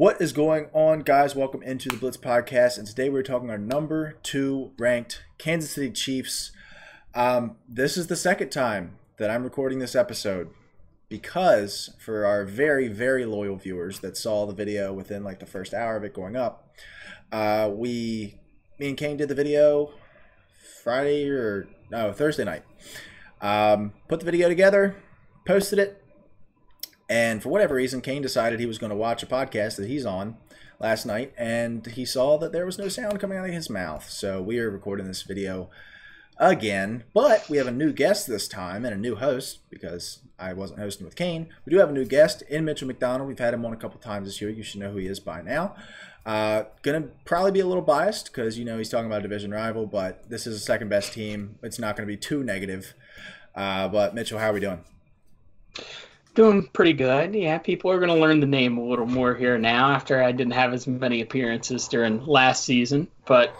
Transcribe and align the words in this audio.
What 0.00 0.18
is 0.18 0.32
going 0.32 0.68
on, 0.72 1.00
guys? 1.00 1.36
Welcome 1.36 1.62
into 1.62 1.90
the 1.90 1.96
Blitz 1.98 2.16
Podcast, 2.16 2.78
and 2.78 2.86
today 2.86 3.10
we're 3.10 3.22
talking 3.22 3.50
our 3.50 3.58
number 3.58 4.16
two 4.22 4.72
ranked 4.78 5.24
Kansas 5.36 5.72
City 5.72 5.90
Chiefs. 5.90 6.52
Um, 7.14 7.56
this 7.68 7.98
is 7.98 8.06
the 8.06 8.16
second 8.16 8.48
time 8.48 8.96
that 9.18 9.28
I'm 9.28 9.44
recording 9.44 9.78
this 9.78 9.94
episode 9.94 10.48
because 11.10 11.94
for 11.98 12.24
our 12.24 12.46
very, 12.46 12.88
very 12.88 13.26
loyal 13.26 13.56
viewers 13.56 14.00
that 14.00 14.16
saw 14.16 14.46
the 14.46 14.54
video 14.54 14.90
within 14.90 15.22
like 15.22 15.38
the 15.38 15.44
first 15.44 15.74
hour 15.74 15.96
of 15.96 16.04
it 16.04 16.14
going 16.14 16.34
up, 16.34 16.74
uh, 17.30 17.68
we, 17.70 18.40
me 18.78 18.88
and 18.88 18.96
Kane 18.96 19.18
did 19.18 19.28
the 19.28 19.34
video 19.34 19.92
Friday 20.82 21.28
or 21.28 21.68
no 21.90 22.14
Thursday 22.14 22.44
night. 22.44 22.62
Um, 23.42 23.92
put 24.08 24.20
the 24.20 24.24
video 24.24 24.48
together, 24.48 24.96
posted 25.46 25.78
it, 25.78 26.02
and 27.10 27.42
for 27.42 27.48
whatever 27.48 27.74
reason, 27.74 28.00
Kane 28.00 28.22
decided 28.22 28.60
he 28.60 28.66
was 28.66 28.78
going 28.78 28.90
to 28.90 28.96
watch 28.96 29.24
a 29.24 29.26
podcast 29.26 29.76
that 29.76 29.88
he's 29.88 30.06
on 30.06 30.36
last 30.78 31.04
night, 31.04 31.34
and 31.36 31.84
he 31.84 32.04
saw 32.04 32.38
that 32.38 32.52
there 32.52 32.64
was 32.64 32.78
no 32.78 32.86
sound 32.86 33.18
coming 33.18 33.36
out 33.36 33.48
of 33.48 33.52
his 33.52 33.68
mouth. 33.68 34.08
So 34.08 34.40
we 34.40 34.60
are 34.60 34.70
recording 34.70 35.08
this 35.08 35.22
video 35.22 35.70
again, 36.38 37.02
but 37.12 37.48
we 37.50 37.56
have 37.56 37.66
a 37.66 37.72
new 37.72 37.92
guest 37.92 38.28
this 38.28 38.46
time 38.46 38.84
and 38.84 38.94
a 38.94 38.96
new 38.98 39.16
host 39.16 39.58
because 39.70 40.20
I 40.38 40.52
wasn't 40.52 40.78
hosting 40.78 41.04
with 41.04 41.16
Kane. 41.16 41.48
We 41.66 41.72
do 41.72 41.80
have 41.80 41.90
a 41.90 41.92
new 41.92 42.04
guest 42.04 42.42
in 42.42 42.64
Mitchell 42.64 42.86
McDonald. 42.86 43.26
We've 43.26 43.40
had 43.40 43.54
him 43.54 43.66
on 43.66 43.72
a 43.72 43.76
couple 43.76 43.98
times 43.98 44.28
this 44.28 44.40
year. 44.40 44.48
You 44.48 44.62
should 44.62 44.78
know 44.78 44.92
who 44.92 44.98
he 44.98 45.08
is 45.08 45.18
by 45.18 45.42
now. 45.42 45.74
Uh, 46.24 46.64
gonna 46.82 47.08
probably 47.24 47.50
be 47.50 47.60
a 47.60 47.66
little 47.66 47.82
biased 47.82 48.26
because 48.26 48.56
you 48.56 48.64
know 48.64 48.78
he's 48.78 48.88
talking 48.88 49.06
about 49.06 49.18
a 49.18 49.22
division 49.22 49.50
rival, 49.50 49.84
but 49.84 50.30
this 50.30 50.46
is 50.46 50.54
a 50.54 50.60
second 50.60 50.88
best 50.88 51.12
team. 51.12 51.58
It's 51.64 51.80
not 51.80 51.96
going 51.96 52.06
to 52.06 52.12
be 52.12 52.16
too 52.16 52.44
negative. 52.44 52.94
Uh, 53.52 53.88
but 53.88 54.14
Mitchell, 54.14 54.38
how 54.38 54.50
are 54.50 54.52
we 54.52 54.60
doing? 54.60 54.84
Doing 56.34 56.66
pretty 56.68 56.92
good. 56.92 57.34
Yeah, 57.34 57.58
people 57.58 57.90
are 57.90 57.98
going 57.98 58.10
to 58.10 58.20
learn 58.20 58.40
the 58.40 58.46
name 58.46 58.78
a 58.78 58.84
little 58.84 59.06
more 59.06 59.34
here 59.34 59.58
now 59.58 59.90
after 59.90 60.22
I 60.22 60.32
didn't 60.32 60.52
have 60.52 60.72
as 60.72 60.86
many 60.86 61.20
appearances 61.20 61.88
during 61.88 62.24
last 62.24 62.64
season. 62.64 63.08
But 63.26 63.54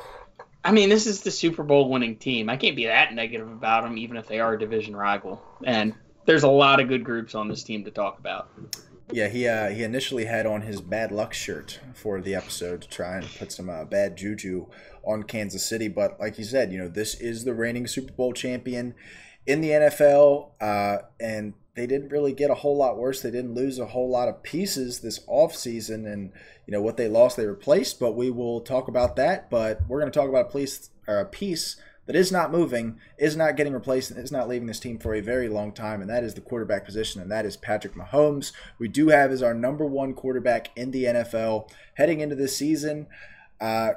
I 0.65 0.73
mean, 0.73 0.89
this 0.89 1.07
is 1.07 1.23
the 1.23 1.31
Super 1.31 1.63
Bowl 1.63 1.89
winning 1.89 2.17
team. 2.17 2.49
I 2.49 2.57
can't 2.57 2.77
be 2.77 2.87
that 2.87 3.13
negative 3.15 3.51
about 3.51 3.85
them, 3.85 3.99
even 3.99 4.17
if 4.17 4.29
they 4.29 4.41
are 4.41 4.55
a 4.55 4.59
division 4.59 4.95
rival. 4.95 5.43
And 5.65 5.95
there's 6.27 6.43
a 6.43 6.49
lot 6.49 6.81
of 6.81 6.89
good 6.89 7.05
groups 7.05 7.35
on 7.35 7.49
this 7.49 7.65
team 7.65 7.85
to 7.85 7.91
talk 7.91 8.19
about. 8.19 8.49
Yeah, 9.13 9.29
he 9.29 9.49
uh, 9.49 9.71
he 9.71 9.83
initially 9.83 10.27
had 10.27 10.47
on 10.47 10.63
his 10.63 10.81
bad 10.81 11.11
luck 11.11 11.35
shirt 11.35 11.81
for 11.95 12.21
the 12.21 12.35
episode 12.35 12.83
to 12.83 12.89
try 12.89 13.17
and 13.17 13.27
put 13.39 13.51
some 13.51 13.69
uh, 13.69 13.85
bad 13.85 14.17
juju 14.17 14.67
on 15.03 15.25
Kansas 15.25 15.67
City, 15.67 15.89
but 15.89 16.21
like 16.21 16.39
you 16.39 16.45
said, 16.45 16.73
you 16.73 16.79
know 16.79 16.89
this 16.89 17.15
is 17.15 17.45
the 17.45 17.55
reigning 17.55 17.87
Super 17.87 18.13
Bowl 18.13 18.33
champion 18.33 18.95
in 19.47 19.61
the 19.61 19.71
NFL, 19.71 20.51
uh, 20.61 20.99
and 21.19 21.55
they 21.81 21.87
didn't 21.87 22.13
really 22.13 22.35
get 22.35 22.51
a 22.51 22.57
whole 22.57 22.77
lot 22.77 22.99
worse. 22.99 23.23
They 23.23 23.31
didn't 23.31 23.55
lose 23.55 23.79
a 23.79 23.87
whole 23.87 24.11
lot 24.11 24.29
of 24.29 24.43
pieces 24.43 25.01
this 25.01 25.21
offseason, 25.21 26.07
and 26.07 26.31
you 26.67 26.73
know 26.73 26.83
what 26.83 26.99
they 26.99 27.09
lost, 27.09 27.39
they 27.39 27.47
replaced. 27.47 27.99
But 27.99 28.13
we 28.13 28.31
will 28.31 28.61
talk 28.61 28.87
about 28.87 29.17
that. 29.17 29.49
But 29.49 29.81
we're 29.89 29.99
going 29.99 30.13
to 30.13 30.19
talk 30.19 30.29
about 30.29 30.51
a 30.51 30.53
piece 30.53 30.91
a 31.09 31.25
piece 31.25 31.77
that 32.05 32.15
is 32.15 32.31
not 32.31 32.53
moving, 32.53 33.01
is 33.17 33.35
not 33.35 33.57
getting 33.57 33.73
replaced, 33.73 34.11
and 34.11 34.23
is 34.23 34.31
not 34.31 34.47
leaving 34.47 34.67
this 34.67 34.79
team 34.79 34.99
for 34.99 35.15
a 35.15 35.23
very 35.23 35.49
long 35.49 35.73
time, 35.73 36.03
and 36.03 36.11
that 36.11 36.23
is 36.23 36.35
the 36.35 36.43
quarterback 36.43 36.85
position, 36.85 37.23
and 37.23 37.31
that 37.31 37.47
is 37.47 37.57
Patrick 37.57 37.95
Mahomes. 37.95 38.53
We 38.79 38.89
do 38.89 39.09
have 39.09 39.31
as 39.31 39.43
our 39.43 39.55
number 39.55 39.87
one 39.87 40.13
quarterback 40.13 40.77
in 40.77 40.91
the 40.91 41.05
NFL 41.05 41.71
heading 41.95 42.21
into 42.21 42.37
this 42.37 42.55
season. 42.55 43.07
Uh, 43.59 43.93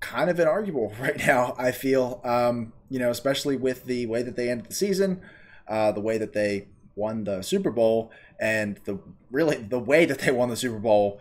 kind 0.00 0.28
of 0.28 0.36
inarguable 0.36 0.98
right 1.00 1.16
now, 1.26 1.54
I 1.56 1.72
feel. 1.72 2.20
Um, 2.22 2.74
you 2.90 2.98
know, 2.98 3.08
especially 3.08 3.56
with 3.56 3.86
the 3.86 4.04
way 4.04 4.22
that 4.22 4.36
they 4.36 4.50
ended 4.50 4.68
the 4.68 4.74
season, 4.74 5.22
uh, 5.66 5.90
the 5.92 6.02
way 6.02 6.18
that 6.18 6.34
they 6.34 6.68
won 6.96 7.24
the 7.24 7.42
Super 7.42 7.70
Bowl, 7.70 8.10
and 8.40 8.80
the 8.84 8.98
really 9.30 9.56
the 9.56 9.78
way 9.78 10.04
that 10.04 10.20
they 10.20 10.30
won 10.30 10.48
the 10.48 10.56
Super 10.56 10.78
Bowl 10.78 11.20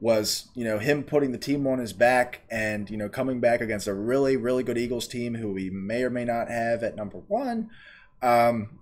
was 0.00 0.48
you 0.54 0.64
know 0.64 0.78
him 0.78 1.02
putting 1.02 1.32
the 1.32 1.38
team 1.38 1.66
on 1.66 1.78
his 1.78 1.92
back 1.92 2.42
and 2.50 2.90
you 2.90 2.96
know 2.96 3.08
coming 3.08 3.40
back 3.40 3.60
against 3.60 3.86
a 3.86 3.94
really 3.94 4.36
really 4.36 4.62
good 4.62 4.76
Eagles 4.76 5.06
team 5.06 5.36
who 5.36 5.52
we 5.52 5.70
may 5.70 6.02
or 6.02 6.10
may 6.10 6.24
not 6.24 6.48
have 6.48 6.82
at 6.82 6.96
number 6.96 7.18
one, 7.28 7.70
um, 8.22 8.78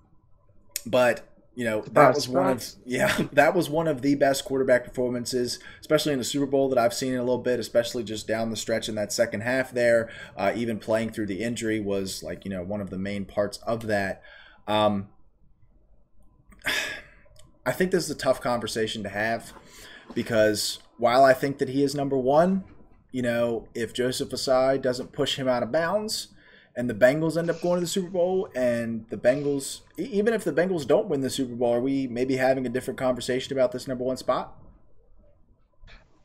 but 0.87 1.29
you 1.55 1.65
know 1.65 1.83
that 1.93 2.15
was 2.15 2.29
one 2.29 2.49
of 2.49 2.65
yeah 2.87 3.15
that 3.33 3.55
was 3.55 3.69
one 3.69 3.87
of 3.87 4.01
the 4.01 4.15
best 4.15 4.43
quarterback 4.43 4.85
performances 4.87 5.59
especially 5.83 6.15
in 6.15 6.19
the 6.19 6.25
super 6.25 6.47
bowl 6.47 6.71
that 6.71 6.79
i've 6.79 6.95
seen 6.95 7.13
in 7.13 7.19
a 7.19 7.23
little 7.23 7.37
bit 7.37 7.61
especially 7.61 8.03
just 8.03 8.27
down 8.27 8.49
the 8.49 8.57
stretch 8.57 8.89
in 8.89 8.95
that 8.95 9.13
second 9.13 9.43
half 9.43 9.71
there. 9.73 10.11
Uh, 10.37 10.53
even 10.55 10.79
playing 10.79 11.11
through 11.11 11.27
the 11.27 11.43
injury 11.43 11.81
was 11.81 12.23
like 12.23 12.45
you 12.45 12.51
know 12.51 12.63
one 12.63 12.81
of 12.81 12.91
the 12.91 12.99
main 12.99 13.25
parts 13.25 13.59
of 13.59 13.87
that. 13.87 14.23
Um, 14.67 15.09
i 17.67 17.73
think 17.73 17.91
this 17.91 18.05
is 18.05 18.11
a 18.11 18.15
tough 18.15 18.41
conversation 18.41 19.03
to 19.03 19.09
have 19.09 19.53
because 20.15 20.79
while 20.99 21.25
i 21.25 21.33
think 21.33 21.59
that 21.59 21.69
he 21.69 21.83
is 21.83 21.95
number 21.95 22.17
one 22.17 22.65
you 23.11 23.23
know 23.23 23.69
if 23.75 23.93
Joseph 23.93 24.31
Ossai 24.31 24.81
doesn't 24.81 25.13
push 25.13 25.37
him 25.37 25.49
out 25.49 25.63
of 25.63 25.71
bounds 25.71 26.29
and 26.75 26.89
the 26.89 26.95
Bengals 26.95 27.37
end 27.37 27.51
up 27.51 27.61
going 27.61 27.77
to 27.77 27.81
the 27.83 27.87
Super 27.87 28.09
Bowl, 28.09 28.49
and 28.55 29.05
the 29.11 29.17
Bengals, 29.19 29.83
even 29.99 30.33
if 30.33 30.43
the 30.43 30.53
Bengals 30.53 30.87
don't 30.87 31.07
win 31.07 31.21
the 31.21 31.29
Super 31.29 31.55
Bowl, 31.55 31.75
are 31.75 31.81
we 31.81 32.07
maybe 32.07 32.37
having 32.37 32.65
a 32.65 32.71
different 32.71 32.99
conversation 32.99 33.53
about 33.53 33.73
this 33.73 33.87
number 33.87 34.05
one 34.05 34.17
spot? 34.17 34.57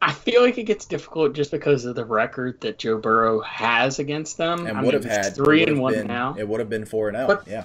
I 0.01 0.13
feel 0.13 0.41
like 0.41 0.57
it 0.57 0.63
gets 0.63 0.85
difficult 0.85 1.33
just 1.33 1.51
because 1.51 1.83
of 1.83 1.95
the 1.95 2.05
record 2.05 2.61
that 2.61 2.77
Joe 2.79 2.97
Burrow 2.97 3.41
has 3.41 3.99
against 3.99 4.37
them. 4.37 4.67
And 4.67 4.77
I 4.77 4.81
would 4.83 4.93
mean, 4.93 5.03
have 5.03 5.25
had 5.25 5.35
three 5.35 5.63
and 5.63 5.79
one 5.81 5.93
been- 5.93 6.07
now. 6.07 6.35
It 6.37 6.47
would 6.47 6.59
have 6.59 6.69
been 6.69 6.85
four 6.85 7.09
and 7.09 7.17
zero. 7.17 7.27
But- 7.27 7.47
Yeah, 7.47 7.63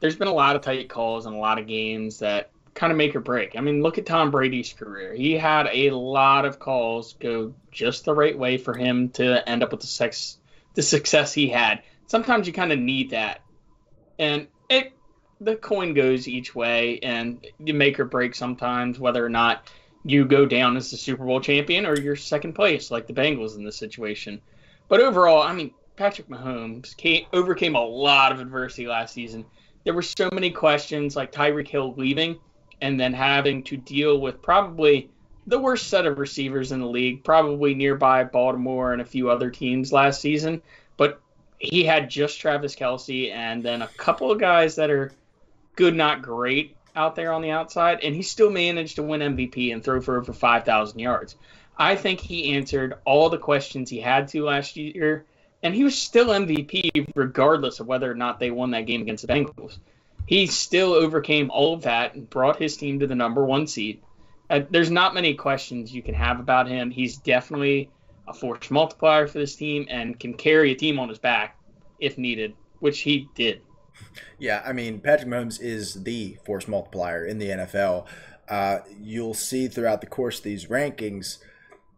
There's 0.00 0.16
been 0.16 0.28
a 0.28 0.34
lot 0.34 0.56
of 0.56 0.62
tight 0.62 0.88
calls 0.88 1.26
and 1.26 1.34
a 1.34 1.38
lot 1.38 1.58
of 1.58 1.66
games 1.66 2.18
that 2.18 2.50
kind 2.74 2.90
of 2.90 2.96
make 2.96 3.16
or 3.16 3.20
break. 3.20 3.56
I 3.56 3.60
mean, 3.60 3.82
look 3.82 3.98
at 3.98 4.06
Tom 4.06 4.30
Brady's 4.30 4.72
career. 4.72 5.14
He 5.14 5.32
had 5.32 5.66
a 5.72 5.90
lot 5.90 6.44
of 6.44 6.58
calls 6.58 7.14
go 7.14 7.54
just 7.72 8.04
the 8.04 8.14
right 8.14 8.38
way 8.38 8.58
for 8.58 8.74
him 8.74 9.08
to 9.10 9.48
end 9.48 9.62
up 9.62 9.72
with 9.72 9.80
the 9.80 9.86
sex, 9.86 10.38
the 10.74 10.82
success 10.82 11.32
he 11.32 11.48
had. 11.48 11.82
Sometimes 12.06 12.46
you 12.46 12.52
kind 12.52 12.72
of 12.72 12.78
need 12.78 13.10
that, 13.10 13.40
and 14.18 14.46
it 14.68 14.92
the 15.40 15.56
coin 15.56 15.94
goes 15.94 16.28
each 16.28 16.54
way, 16.54 16.98
and 17.02 17.44
you 17.58 17.74
make 17.74 17.98
or 17.98 18.04
break 18.04 18.34
sometimes 18.34 18.98
whether 18.98 19.24
or 19.24 19.28
not 19.28 19.70
you 20.04 20.24
go 20.24 20.46
down 20.46 20.76
as 20.76 20.90
the 20.90 20.96
Super 20.96 21.24
Bowl 21.24 21.40
champion 21.40 21.84
or 21.84 21.98
you're 21.98 22.16
second 22.16 22.54
place, 22.54 22.90
like 22.90 23.06
the 23.06 23.12
Bengals 23.12 23.56
in 23.56 23.64
this 23.64 23.76
situation. 23.76 24.40
But 24.88 25.00
overall, 25.00 25.42
I 25.42 25.52
mean, 25.52 25.72
Patrick 25.96 26.28
Mahomes 26.28 26.96
came, 26.96 27.26
overcame 27.32 27.74
a 27.74 27.84
lot 27.84 28.30
of 28.30 28.40
adversity 28.40 28.86
last 28.86 29.14
season. 29.14 29.46
There 29.86 29.94
were 29.94 30.02
so 30.02 30.28
many 30.32 30.50
questions, 30.50 31.14
like 31.14 31.30
Tyreek 31.30 31.68
Hill 31.68 31.94
leaving, 31.96 32.40
and 32.80 32.98
then 32.98 33.12
having 33.12 33.62
to 33.62 33.76
deal 33.76 34.20
with 34.20 34.42
probably 34.42 35.10
the 35.46 35.60
worst 35.60 35.86
set 35.86 36.06
of 36.06 36.18
receivers 36.18 36.72
in 36.72 36.80
the 36.80 36.88
league, 36.88 37.22
probably 37.22 37.72
nearby 37.72 38.24
Baltimore 38.24 38.92
and 38.92 39.00
a 39.00 39.04
few 39.04 39.30
other 39.30 39.48
teams 39.48 39.92
last 39.92 40.20
season. 40.20 40.60
But 40.96 41.20
he 41.60 41.84
had 41.84 42.10
just 42.10 42.40
Travis 42.40 42.74
Kelce 42.74 43.32
and 43.32 43.62
then 43.62 43.80
a 43.80 43.86
couple 43.86 44.32
of 44.32 44.40
guys 44.40 44.74
that 44.74 44.90
are 44.90 45.12
good, 45.76 45.94
not 45.94 46.20
great 46.20 46.76
out 46.96 47.14
there 47.14 47.32
on 47.32 47.40
the 47.40 47.52
outside, 47.52 48.00
and 48.02 48.12
he 48.12 48.22
still 48.22 48.50
managed 48.50 48.96
to 48.96 49.04
win 49.04 49.20
MVP 49.20 49.72
and 49.72 49.84
throw 49.84 50.00
for 50.00 50.18
over 50.18 50.32
5,000 50.32 50.98
yards. 50.98 51.36
I 51.78 51.94
think 51.94 52.18
he 52.18 52.56
answered 52.56 52.94
all 53.04 53.30
the 53.30 53.38
questions 53.38 53.88
he 53.88 54.00
had 54.00 54.26
to 54.28 54.42
last 54.42 54.76
year, 54.76 55.26
and 55.66 55.74
he 55.74 55.82
was 55.82 55.98
still 55.98 56.28
MVP 56.28 57.10
regardless 57.16 57.80
of 57.80 57.88
whether 57.88 58.08
or 58.08 58.14
not 58.14 58.38
they 58.38 58.52
won 58.52 58.70
that 58.70 58.86
game 58.86 59.02
against 59.02 59.26
the 59.26 59.32
Bengals. 59.32 59.78
He 60.24 60.46
still 60.46 60.92
overcame 60.92 61.50
all 61.50 61.74
of 61.74 61.82
that 61.82 62.14
and 62.14 62.30
brought 62.30 62.60
his 62.60 62.76
team 62.76 63.00
to 63.00 63.06
the 63.08 63.16
number 63.16 63.44
one 63.44 63.66
seed. 63.66 64.00
Uh, 64.48 64.60
there's 64.70 64.92
not 64.92 65.12
many 65.12 65.34
questions 65.34 65.92
you 65.92 66.02
can 66.02 66.14
have 66.14 66.38
about 66.38 66.68
him. 66.68 66.92
He's 66.92 67.16
definitely 67.16 67.90
a 68.28 68.32
force 68.32 68.70
multiplier 68.70 69.26
for 69.26 69.38
this 69.38 69.56
team 69.56 69.86
and 69.90 70.18
can 70.18 70.34
carry 70.34 70.70
a 70.70 70.76
team 70.76 71.00
on 71.00 71.08
his 71.08 71.18
back 71.18 71.58
if 71.98 72.16
needed, 72.16 72.54
which 72.78 73.00
he 73.00 73.28
did. 73.34 73.60
yeah. 74.38 74.62
I 74.64 74.72
mean, 74.72 75.00
Patrick 75.00 75.28
Mahomes 75.28 75.60
is 75.60 75.94
the 76.04 76.36
force 76.44 76.68
multiplier 76.68 77.24
in 77.24 77.38
the 77.38 77.48
NFL. 77.48 78.06
Uh, 78.48 78.78
you'll 79.00 79.34
see 79.34 79.66
throughout 79.66 80.00
the 80.00 80.06
course 80.06 80.38
of 80.38 80.44
these 80.44 80.66
rankings, 80.66 81.38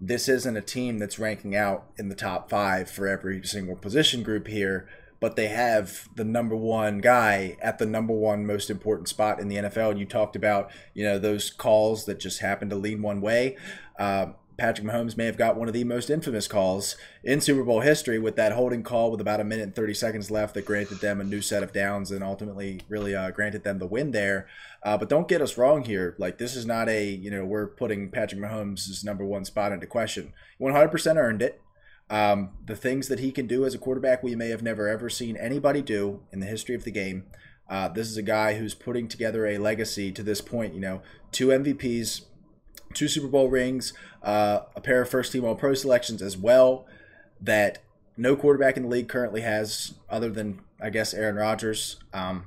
this 0.01 0.29
isn't 0.29 0.57
a 0.57 0.63
team 0.63 0.99
that's 0.99 1.19
ranking 1.19 1.57
out 1.57 1.87
in 1.97 2.09
the 2.09 2.15
top 2.15 2.49
five 2.49 2.91
for 2.91 3.09
every 3.09 3.45
single 3.45 3.77
position 3.77 4.23
group 4.23 4.47
here, 4.47 4.89
but 5.21 5.35
they 5.35 5.49
have 5.49 6.09
the 6.15 6.25
number 6.25 6.55
one 6.55 6.99
guy 6.99 7.57
at 7.61 7.79
the 7.79 7.87
number 7.87 8.13
one 8.13 8.47
most 8.47 8.71
important 8.71 9.09
spot 9.09 9.41
in 9.41 9.49
the 9.49 9.57
NFL. 9.57 9.91
And 9.91 10.01
you 10.01 10.07
talked 10.07 10.37
about, 10.37 10.71
you 10.95 11.05
know, 11.05 11.19
those 11.19 11.51
calls 11.51 12.05
that 12.05 12.21
just 12.21 12.41
happen 12.41 12.69
to 12.71 12.77
lean 12.77 13.03
one 13.03 13.21
way. 13.21 13.57
Uh, 13.99 14.29
Patrick 14.59 14.89
Mahomes 14.89 15.17
may 15.17 15.27
have 15.27 15.37
got 15.37 15.57
one 15.57 15.69
of 15.69 15.75
the 15.75 15.85
most 15.85 16.11
infamous 16.11 16.49
calls 16.49 16.97
in 17.23 17.41
Super 17.41 17.63
Bowl 17.63 17.81
history 17.81 18.19
with 18.19 18.35
that 18.35 18.53
holding 18.53 18.83
call 18.83 19.09
with 19.09 19.21
about 19.21 19.41
a 19.41 19.45
minute 19.45 19.63
and 19.63 19.75
30 19.75 19.95
seconds 19.95 20.33
left 20.33 20.55
that 20.55 20.65
granted 20.65 21.01
them 21.01 21.21
a 21.21 21.25
new 21.25 21.41
set 21.41 21.63
of 21.63 21.73
downs 21.73 22.11
and 22.11 22.25
ultimately 22.25 22.81
really 22.89 23.15
uh, 23.15 23.31
granted 23.31 23.63
them 23.63 23.79
the 23.79 23.87
win 23.87 24.11
there. 24.11 24.49
Uh, 24.83 24.99
but 24.99 25.09
don't 25.09 25.29
get 25.29 25.41
us 25.41 25.57
wrong 25.57 25.85
here. 25.85 26.17
Like, 26.19 26.39
this 26.39 26.57
is 26.57 26.67
not 26.67 26.89
a, 26.89 27.09
you 27.09 27.31
know, 27.31 27.45
we're 27.45 27.69
putting 27.69 28.11
Patrick 28.11 28.41
Mahomes' 28.41 29.05
number 29.05 29.25
one 29.25 29.45
spot 29.45 29.71
into 29.71 29.87
question. 29.87 30.33
100% 30.61 31.17
earned 31.17 31.41
it. 31.41 31.63
Um, 32.11 32.51
the 32.65 32.77
things 32.77 33.07
that 33.09 33.21
he 33.21 33.31
can 33.31 33.47
do 33.47 33.65
as 33.65 33.75
a 33.75 33.79
quarterback, 33.79 34.25
we 34.25 34.35
may 34.35 34.49
have 34.49 34.63
never 34.63 34.89
ever 34.89 35.09
seen 35.09 35.37
anybody 35.37 35.83
do 35.83 36.23
in 36.33 36.41
the 36.41 36.47
history 36.47 36.75
of 36.75 36.83
the 36.83 36.91
game. 36.91 37.27
Uh, 37.69 37.87
this 37.89 38.09
is 38.09 38.17
a 38.17 38.23
guy 38.23 38.55
who's 38.55 38.75
putting 38.75 39.09
together 39.09 39.47
a 39.47 39.59
legacy 39.59 40.11
to 40.11 40.23
this 40.23 40.41
point. 40.41 40.75
You 40.75 40.81
know, 40.81 41.03
two 41.33 41.49
MVPs, 41.49 42.23
two 42.95 43.09
Super 43.09 43.29
Bowl 43.29 43.49
rings, 43.49 43.93
uh, 44.23 44.61
a 44.75 44.81
pair 44.81 45.03
of 45.03 45.09
first 45.09 45.33
team 45.33 45.45
All 45.45 45.55
Pro 45.55 45.75
selections 45.75 46.23
as 46.23 46.37
well. 46.37 46.87
That 47.41 47.79
no 48.17 48.35
quarterback 48.35 48.77
in 48.77 48.85
the 48.85 48.89
league 48.89 49.09
currently 49.09 49.43
has, 49.43 49.95
other 50.11 50.31
than 50.31 50.61
I 50.81 50.91
guess 50.91 51.15
Aaron 51.15 51.37
Rodgers. 51.37 51.97
Um, 52.13 52.47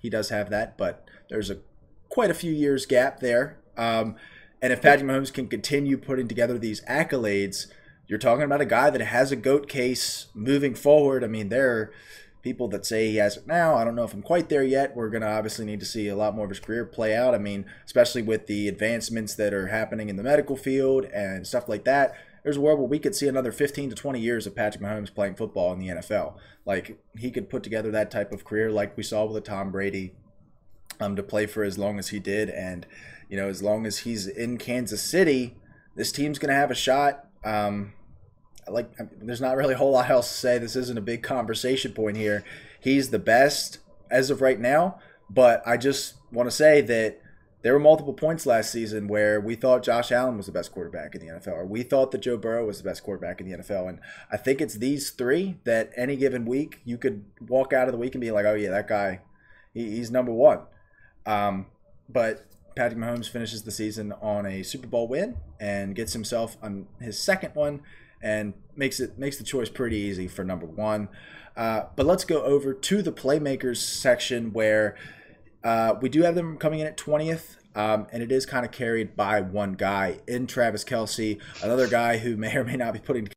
he 0.00 0.10
does 0.10 0.30
have 0.30 0.50
that, 0.50 0.76
but 0.76 1.04
there's 1.28 1.50
a 1.50 1.58
quite 2.08 2.30
a 2.30 2.34
few 2.34 2.52
years 2.52 2.86
gap 2.86 3.20
there. 3.20 3.58
Um, 3.76 4.16
and 4.60 4.72
if 4.72 4.82
Patrick 4.82 5.08
Mahomes 5.08 5.32
can 5.32 5.48
continue 5.48 5.96
putting 5.96 6.28
together 6.28 6.58
these 6.58 6.82
accolades, 6.82 7.66
you're 8.06 8.18
talking 8.18 8.44
about 8.44 8.60
a 8.60 8.66
guy 8.66 8.90
that 8.90 9.00
has 9.00 9.32
a 9.32 9.36
goat 9.36 9.68
case 9.68 10.26
moving 10.34 10.74
forward. 10.74 11.24
I 11.24 11.26
mean, 11.26 11.48
there 11.48 11.92
people 12.42 12.68
that 12.68 12.84
say 12.84 13.10
he 13.10 13.16
has 13.16 13.36
it 13.36 13.46
now. 13.46 13.76
I 13.76 13.84
don't 13.84 13.94
know 13.94 14.04
if 14.04 14.12
I'm 14.12 14.22
quite 14.22 14.48
there 14.48 14.64
yet. 14.64 14.96
We're 14.96 15.10
going 15.10 15.22
to 15.22 15.28
obviously 15.28 15.64
need 15.64 15.80
to 15.80 15.86
see 15.86 16.08
a 16.08 16.16
lot 16.16 16.34
more 16.34 16.44
of 16.44 16.50
his 16.50 16.60
career 16.60 16.84
play 16.84 17.14
out. 17.16 17.34
I 17.34 17.38
mean, 17.38 17.64
especially 17.84 18.22
with 18.22 18.46
the 18.46 18.68
advancements 18.68 19.34
that 19.36 19.54
are 19.54 19.68
happening 19.68 20.08
in 20.08 20.16
the 20.16 20.22
medical 20.22 20.56
field 20.56 21.04
and 21.06 21.46
stuff 21.46 21.68
like 21.68 21.84
that. 21.84 22.14
There's 22.42 22.56
a 22.56 22.60
world 22.60 22.80
where 22.80 22.88
we 22.88 22.98
could 22.98 23.14
see 23.14 23.28
another 23.28 23.52
15 23.52 23.90
to 23.90 23.94
20 23.94 24.18
years 24.18 24.48
of 24.48 24.56
Patrick 24.56 24.82
Mahomes 24.82 25.14
playing 25.14 25.36
football 25.36 25.72
in 25.72 25.78
the 25.78 25.88
NFL. 25.88 26.34
Like 26.66 26.98
he 27.16 27.30
could 27.30 27.48
put 27.48 27.62
together 27.62 27.92
that 27.92 28.10
type 28.10 28.32
of 28.32 28.44
career, 28.44 28.70
like 28.70 28.96
we 28.96 29.04
saw 29.04 29.24
with 29.24 29.36
a 29.36 29.40
Tom 29.40 29.70
Brady, 29.70 30.14
um, 31.00 31.14
to 31.16 31.22
play 31.22 31.46
for 31.46 31.62
as 31.62 31.78
long 31.78 31.98
as 31.98 32.08
he 32.08 32.18
did, 32.18 32.50
and 32.50 32.86
you 33.28 33.36
know, 33.36 33.48
as 33.48 33.62
long 33.62 33.86
as 33.86 33.98
he's 33.98 34.26
in 34.26 34.58
Kansas 34.58 35.02
City, 35.02 35.56
this 35.94 36.12
team's 36.12 36.38
going 36.38 36.50
to 36.50 36.54
have 36.54 36.70
a 36.70 36.74
shot. 36.74 37.26
Um, 37.44 37.94
like 38.68 38.90
there's 39.20 39.40
not 39.40 39.56
really 39.56 39.74
a 39.74 39.78
whole 39.78 39.92
lot 39.92 40.10
else 40.10 40.28
to 40.28 40.34
say. 40.34 40.58
This 40.58 40.76
isn't 40.76 40.98
a 40.98 41.02
big 41.02 41.22
conversation 41.22 41.92
point 41.92 42.16
here. 42.16 42.44
He's 42.80 43.10
the 43.10 43.18
best 43.18 43.78
as 44.10 44.30
of 44.30 44.40
right 44.40 44.60
now, 44.60 44.98
but 45.28 45.62
I 45.66 45.76
just 45.76 46.14
want 46.30 46.48
to 46.48 46.54
say 46.54 46.80
that 46.82 47.20
there 47.62 47.72
were 47.72 47.80
multiple 47.80 48.12
points 48.12 48.44
last 48.44 48.72
season 48.72 49.06
where 49.06 49.40
we 49.40 49.54
thought 49.54 49.84
Josh 49.84 50.10
Allen 50.10 50.36
was 50.36 50.46
the 50.46 50.52
best 50.52 50.72
quarterback 50.72 51.14
in 51.14 51.20
the 51.20 51.32
NFL, 51.32 51.52
or 51.52 51.64
we 51.64 51.82
thought 51.82 52.10
that 52.10 52.20
Joe 52.20 52.36
Burrow 52.36 52.66
was 52.66 52.78
the 52.78 52.88
best 52.88 53.04
quarterback 53.04 53.40
in 53.40 53.48
the 53.48 53.56
NFL. 53.56 53.88
And 53.88 54.00
I 54.30 54.36
think 54.36 54.60
it's 54.60 54.74
these 54.74 55.10
three 55.10 55.58
that 55.64 55.92
any 55.96 56.16
given 56.16 56.44
week 56.44 56.80
you 56.84 56.98
could 56.98 57.24
walk 57.48 57.72
out 57.72 57.86
of 57.86 57.92
the 57.92 57.98
week 57.98 58.14
and 58.14 58.20
be 58.20 58.32
like, 58.32 58.44
oh, 58.46 58.54
yeah, 58.54 58.70
that 58.70 58.88
guy, 58.88 59.20
he, 59.72 59.90
he's 59.90 60.10
number 60.10 60.32
one. 60.32 60.62
Um, 61.24 61.66
but 62.08 62.46
Patrick 62.74 62.98
Mahomes 62.98 63.30
finishes 63.30 63.62
the 63.62 63.70
season 63.70 64.12
on 64.20 64.44
a 64.44 64.64
Super 64.64 64.88
Bowl 64.88 65.06
win 65.06 65.36
and 65.60 65.94
gets 65.94 66.12
himself 66.12 66.56
on 66.62 66.88
his 67.00 67.16
second 67.22 67.54
one 67.54 67.82
and 68.22 68.54
makes 68.76 69.00
it 69.00 69.18
makes 69.18 69.36
the 69.36 69.44
choice 69.44 69.68
pretty 69.68 69.96
easy 69.96 70.28
for 70.28 70.44
number 70.44 70.66
one. 70.66 71.08
Uh, 71.56 71.84
but 71.96 72.06
let's 72.06 72.24
go 72.24 72.42
over 72.42 72.72
to 72.72 73.02
the 73.02 73.12
playmakers 73.12 73.76
section 73.76 74.52
where 74.52 74.96
uh, 75.62 75.94
we 76.00 76.08
do 76.08 76.22
have 76.22 76.34
them 76.34 76.56
coming 76.56 76.80
in 76.80 76.86
at 76.86 76.96
20th. 76.96 77.56
Um, 77.74 78.06
and 78.12 78.22
it 78.22 78.30
is 78.30 78.44
kind 78.44 78.66
of 78.66 78.72
carried 78.72 79.16
by 79.16 79.40
one 79.40 79.72
guy 79.72 80.20
in 80.28 80.46
Travis 80.46 80.84
Kelce, 80.84 81.40
another 81.62 81.88
guy 81.88 82.18
who 82.18 82.36
may 82.36 82.54
or 82.54 82.64
may 82.64 82.76
not 82.76 82.92
be 82.92 82.98
putting 82.98 83.28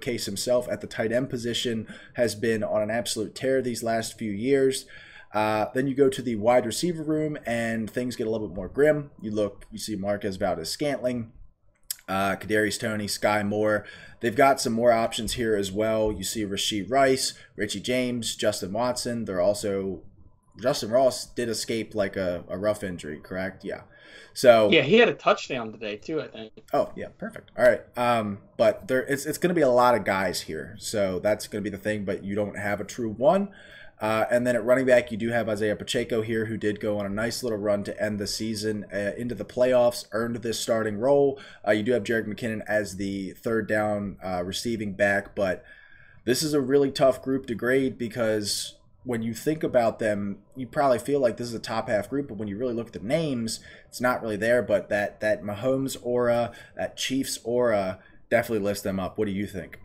case 0.00 0.26
himself 0.26 0.68
at 0.68 0.82
the 0.82 0.86
tight 0.86 1.12
end 1.12 1.30
position, 1.30 1.86
has 2.14 2.34
been 2.34 2.62
on 2.62 2.82
an 2.82 2.90
absolute 2.90 3.34
tear 3.34 3.62
these 3.62 3.82
last 3.82 4.18
few 4.18 4.30
years. 4.30 4.84
Uh, 5.32 5.66
then 5.74 5.86
you 5.86 5.94
go 5.94 6.08
to 6.08 6.22
the 6.22 6.36
wide 6.36 6.66
receiver 6.66 7.02
room, 7.02 7.38
and 7.46 7.90
things 7.90 8.16
get 8.16 8.26
a 8.26 8.30
little 8.30 8.48
bit 8.48 8.56
more 8.56 8.68
grim. 8.68 9.10
You 9.20 9.30
look, 9.30 9.66
you 9.70 9.78
see 9.78 9.96
Marquez 9.96 10.36
Valdes-Scantling, 10.36 11.32
uh, 12.08 12.36
Kadarius 12.36 12.80
Toney, 12.80 13.06
Skyy 13.06 13.46
Moore. 13.46 13.84
They've 14.20 14.34
got 14.34 14.60
some 14.60 14.72
more 14.72 14.92
options 14.92 15.34
here 15.34 15.54
as 15.54 15.70
well. 15.70 16.10
You 16.10 16.24
see 16.24 16.44
Rashee 16.44 16.90
Rice, 16.90 17.34
Richie 17.56 17.80
James, 17.80 18.34
Justin 18.34 18.72
Watson. 18.72 19.24
They're 19.24 19.40
also 19.40 20.02
Justyn 20.60 20.90
Ross 20.90 21.26
did 21.26 21.48
escape 21.48 21.94
like 21.94 22.16
a, 22.16 22.44
a 22.48 22.58
rough 22.58 22.82
injury, 22.82 23.20
correct? 23.20 23.64
Yeah. 23.64 23.82
So 24.34 24.70
yeah, 24.70 24.82
he 24.82 24.98
had 24.98 25.08
a 25.08 25.14
touchdown 25.14 25.72
today 25.72 25.96
too. 25.96 26.20
I 26.20 26.28
think. 26.28 26.52
Oh 26.72 26.92
yeah, 26.96 27.08
perfect. 27.18 27.50
All 27.56 27.64
right. 27.64 27.82
Um, 27.96 28.38
but 28.56 28.88
there, 28.88 29.02
it's 29.02 29.26
it's 29.26 29.38
going 29.38 29.48
to 29.50 29.54
be 29.54 29.62
a 29.62 29.68
lot 29.68 29.94
of 29.94 30.04
guys 30.04 30.42
here, 30.42 30.76
so 30.78 31.18
that's 31.18 31.46
going 31.46 31.62
to 31.62 31.70
be 31.70 31.74
the 31.74 31.82
thing. 31.82 32.04
But 32.04 32.24
you 32.24 32.34
don't 32.34 32.56
have 32.58 32.80
a 32.80 32.84
true 32.84 33.10
one. 33.10 33.50
Uh, 34.00 34.26
and 34.30 34.46
then 34.46 34.54
at 34.54 34.64
running 34.64 34.86
back, 34.86 35.10
you 35.10 35.16
do 35.16 35.30
have 35.30 35.48
Isaiah 35.48 35.74
Pacheco 35.74 36.22
here, 36.22 36.46
who 36.46 36.56
did 36.56 36.80
go 36.80 36.98
on 36.98 37.06
a 37.06 37.10
nice 37.10 37.42
little 37.42 37.58
run 37.58 37.82
to 37.84 38.02
end 38.02 38.18
the 38.18 38.26
season 38.26 38.86
uh, 38.92 39.12
into 39.16 39.34
the 39.34 39.44
playoffs, 39.44 40.06
earned 40.12 40.36
this 40.36 40.60
starting 40.60 40.98
role. 40.98 41.40
Uh, 41.66 41.72
you 41.72 41.82
do 41.82 41.92
have 41.92 42.04
Jerick 42.04 42.26
McKinnon 42.26 42.62
as 42.68 42.96
the 42.96 43.32
third 43.32 43.66
down 43.66 44.16
uh, 44.24 44.42
receiving 44.44 44.92
back, 44.92 45.34
but 45.34 45.64
this 46.24 46.42
is 46.42 46.54
a 46.54 46.60
really 46.60 46.90
tough 46.92 47.22
group 47.22 47.46
to 47.46 47.54
grade 47.54 47.98
because 47.98 48.76
when 49.04 49.22
you 49.22 49.32
think 49.32 49.62
about 49.62 49.98
them, 49.98 50.38
you 50.54 50.66
probably 50.66 50.98
feel 50.98 51.18
like 51.18 51.36
this 51.36 51.48
is 51.48 51.54
a 51.54 51.58
top 51.58 51.88
half 51.88 52.10
group, 52.10 52.28
but 52.28 52.36
when 52.36 52.46
you 52.46 52.58
really 52.58 52.74
look 52.74 52.88
at 52.88 52.92
the 52.92 52.98
names, 53.00 53.60
it's 53.88 54.00
not 54.00 54.20
really 54.22 54.36
there. 54.36 54.62
But 54.62 54.90
that 54.90 55.20
that 55.20 55.42
Mahomes 55.42 55.96
aura, 56.02 56.52
that 56.76 56.96
Chiefs 56.96 57.38
aura, 57.42 57.98
definitely 58.28 58.64
lifts 58.64 58.82
them 58.82 59.00
up. 59.00 59.16
What 59.16 59.24
do 59.24 59.32
you 59.32 59.46
think? 59.46 59.78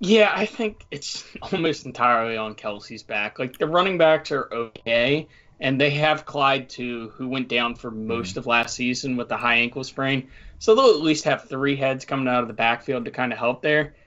Yeah, 0.00 0.32
I 0.34 0.46
think 0.46 0.84
it's 0.90 1.24
almost 1.42 1.86
entirely 1.86 2.36
on 2.36 2.54
Kelce's 2.54 3.02
back. 3.02 3.38
Like 3.38 3.58
the 3.58 3.66
running 3.66 3.98
backs 3.98 4.30
are 4.32 4.48
okay, 4.52 5.28
and 5.60 5.80
they 5.80 5.90
have 5.90 6.24
Clyde 6.24 6.68
too, 6.68 7.12
who 7.16 7.28
went 7.28 7.48
down 7.48 7.74
for 7.74 7.90
most 7.90 8.30
mm-hmm. 8.30 8.40
of 8.40 8.46
last 8.46 8.74
season 8.74 9.16
with 9.16 9.28
the 9.28 9.36
high 9.36 9.56
ankle 9.56 9.84
sprain. 9.84 10.28
So 10.58 10.74
they'll 10.74 10.90
at 10.90 11.00
least 11.00 11.24
have 11.24 11.48
three 11.48 11.76
heads 11.76 12.04
coming 12.04 12.28
out 12.28 12.42
of 12.42 12.48
the 12.48 12.54
backfield 12.54 13.04
to 13.04 13.10
kind 13.10 13.32
of 13.32 13.38
help 13.38 13.62
there. 13.62 13.94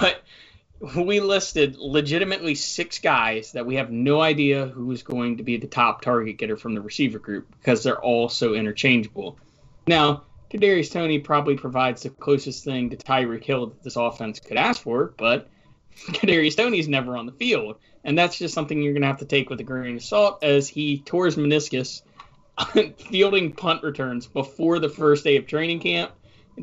But 0.00 0.22
we 1.04 1.20
listed 1.20 1.76
legitimately 1.76 2.54
six 2.54 2.98
guys 2.98 3.52
that 3.52 3.66
we 3.66 3.76
have 3.76 3.90
no 3.90 4.20
idea 4.20 4.66
who 4.66 4.90
is 4.92 5.02
going 5.02 5.38
to 5.38 5.42
be 5.42 5.56
the 5.56 5.66
top 5.66 6.02
target 6.02 6.36
getter 6.36 6.56
from 6.56 6.74
the 6.74 6.80
receiver 6.80 7.18
group 7.18 7.48
because 7.58 7.82
they're 7.82 8.00
all 8.00 8.28
so 8.28 8.54
interchangeable. 8.54 9.38
Now, 9.86 10.24
Kadarius 10.54 10.92
Toney 10.92 11.18
probably 11.18 11.56
provides 11.56 12.02
the 12.02 12.10
closest 12.10 12.64
thing 12.64 12.90
to 12.90 12.96
Tyreek 12.96 13.42
Hill 13.42 13.66
that 13.66 13.82
this 13.82 13.96
offense 13.96 14.38
could 14.38 14.56
ask 14.56 14.82
for, 14.82 15.12
but 15.18 15.50
Kadarius 15.96 16.56
Toney's 16.56 16.86
never 16.86 17.16
on 17.16 17.26
the 17.26 17.32
field, 17.32 17.76
and 18.04 18.16
that's 18.16 18.38
just 18.38 18.54
something 18.54 18.80
you're 18.80 18.92
going 18.92 19.02
to 19.02 19.08
have 19.08 19.18
to 19.18 19.24
take 19.24 19.50
with 19.50 19.58
a 19.58 19.64
grain 19.64 19.96
of 19.96 20.02
salt 20.02 20.44
as 20.44 20.68
he 20.68 20.98
tore 20.98 21.24
his 21.24 21.36
meniscus 21.36 22.02
fielding 22.98 23.52
punt 23.52 23.82
returns 23.82 24.28
before 24.28 24.78
the 24.78 24.88
first 24.88 25.24
day 25.24 25.36
of 25.36 25.46
training 25.46 25.80
camp. 25.80 26.12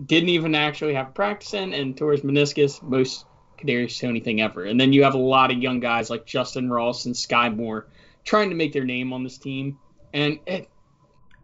Didn't 0.05 0.29
even 0.29 0.55
actually 0.55 0.93
have 0.93 1.13
practice 1.13 1.53
in, 1.53 1.73
and 1.73 1.97
tore 1.97 2.13
his 2.13 2.21
meniscus. 2.21 2.81
Most 2.81 3.25
Kadarius 3.57 3.99
Toney 3.99 4.21
thing 4.21 4.39
ever. 4.39 4.63
And 4.63 4.79
then 4.79 4.93
you 4.93 5.03
have 5.03 5.15
a 5.15 5.19
lot 5.19 5.51
of 5.51 5.57
young 5.57 5.81
guys 5.81 6.09
like 6.09 6.25
Justyn 6.25 6.71
Ross 6.71 7.05
and 7.05 7.13
Skyy 7.13 7.53
Moore 7.53 7.87
trying 8.23 8.49
to 8.51 8.55
make 8.55 8.71
their 8.71 8.85
name 8.85 9.11
on 9.11 9.23
this 9.23 9.37
team, 9.37 9.79
and 10.13 10.39
it, 10.45 10.69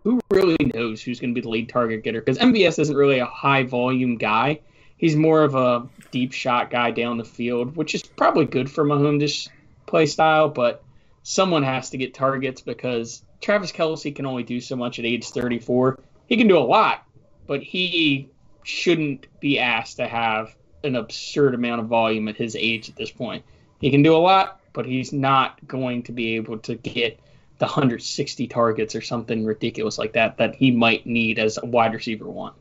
who 0.08 0.22
really 0.32 0.56
knows 0.74 1.02
who's 1.02 1.20
going 1.20 1.32
to 1.32 1.36
be 1.36 1.42
the 1.42 1.50
lead 1.50 1.68
target 1.68 2.02
getter? 2.02 2.22
Because 2.22 2.38
MVS 2.38 2.80
isn't 2.80 2.96
really 2.96 3.20
a 3.20 3.26
high 3.26 3.64
volume 3.64 4.16
guy. 4.16 4.62
He's 4.96 5.18
more 5.18 5.44
of 5.44 5.54
a 5.54 5.86
deep 6.12 6.32
shot 6.32 6.72
guy 6.72 6.92
down 6.92 7.18
the 7.18 7.26
field, 7.26 7.76
which 7.76 7.94
is 7.94 8.04
probably 8.04 8.46
good 8.46 8.72
for 8.72 8.86
Mahomes' 8.86 9.50
play 9.86 10.06
style, 10.06 10.48
but 10.48 10.82
someone 11.24 11.64
has 11.64 11.90
to 11.90 11.98
get 11.98 12.14
targets 12.14 12.62
because 12.62 13.22
Travis 13.42 13.74
Kelce 13.74 14.16
can 14.16 14.26
only 14.26 14.44
do 14.44 14.62
so 14.62 14.78
much 14.78 14.98
at 14.98 15.04
age 15.04 15.28
34. 15.28 16.00
He 16.28 16.38
can 16.38 16.48
do 16.48 16.58
a 16.58 16.60
lot, 16.60 17.06
but 17.46 17.62
he 17.62 18.30
shouldn't 18.64 19.28
be 19.42 19.60
asked 19.60 19.98
to 19.98 20.08
have 20.08 20.56
an 20.86 20.96
absurd 20.96 21.54
amount 21.54 21.82
of 21.82 21.88
volume 21.88 22.30
at 22.30 22.38
his 22.38 22.56
age 22.56 22.88
at 22.88 22.96
this 22.96 23.12
point. 23.12 23.44
He 23.82 23.92
can 23.92 24.04
do 24.04 24.16
a 24.16 24.20
lot, 24.20 24.62
but 24.72 24.86
he's 24.86 25.12
not 25.12 25.68
going 25.68 26.04
to 26.04 26.14
be 26.14 26.38
able 26.38 26.60
to 26.60 26.76
get 26.76 27.20
the 27.60 27.66
160 27.66 28.48
targets 28.48 28.96
or 28.96 29.02
something 29.02 29.46
ridiculous 29.46 29.98
like 29.98 30.14
that 30.14 30.38
that 30.38 30.56
he 30.56 30.72
might 30.72 31.06
need 31.06 31.40
as 31.40 31.58
a 31.62 31.66
wide 31.66 31.94
receiver 31.94 32.28
one. 32.28 32.54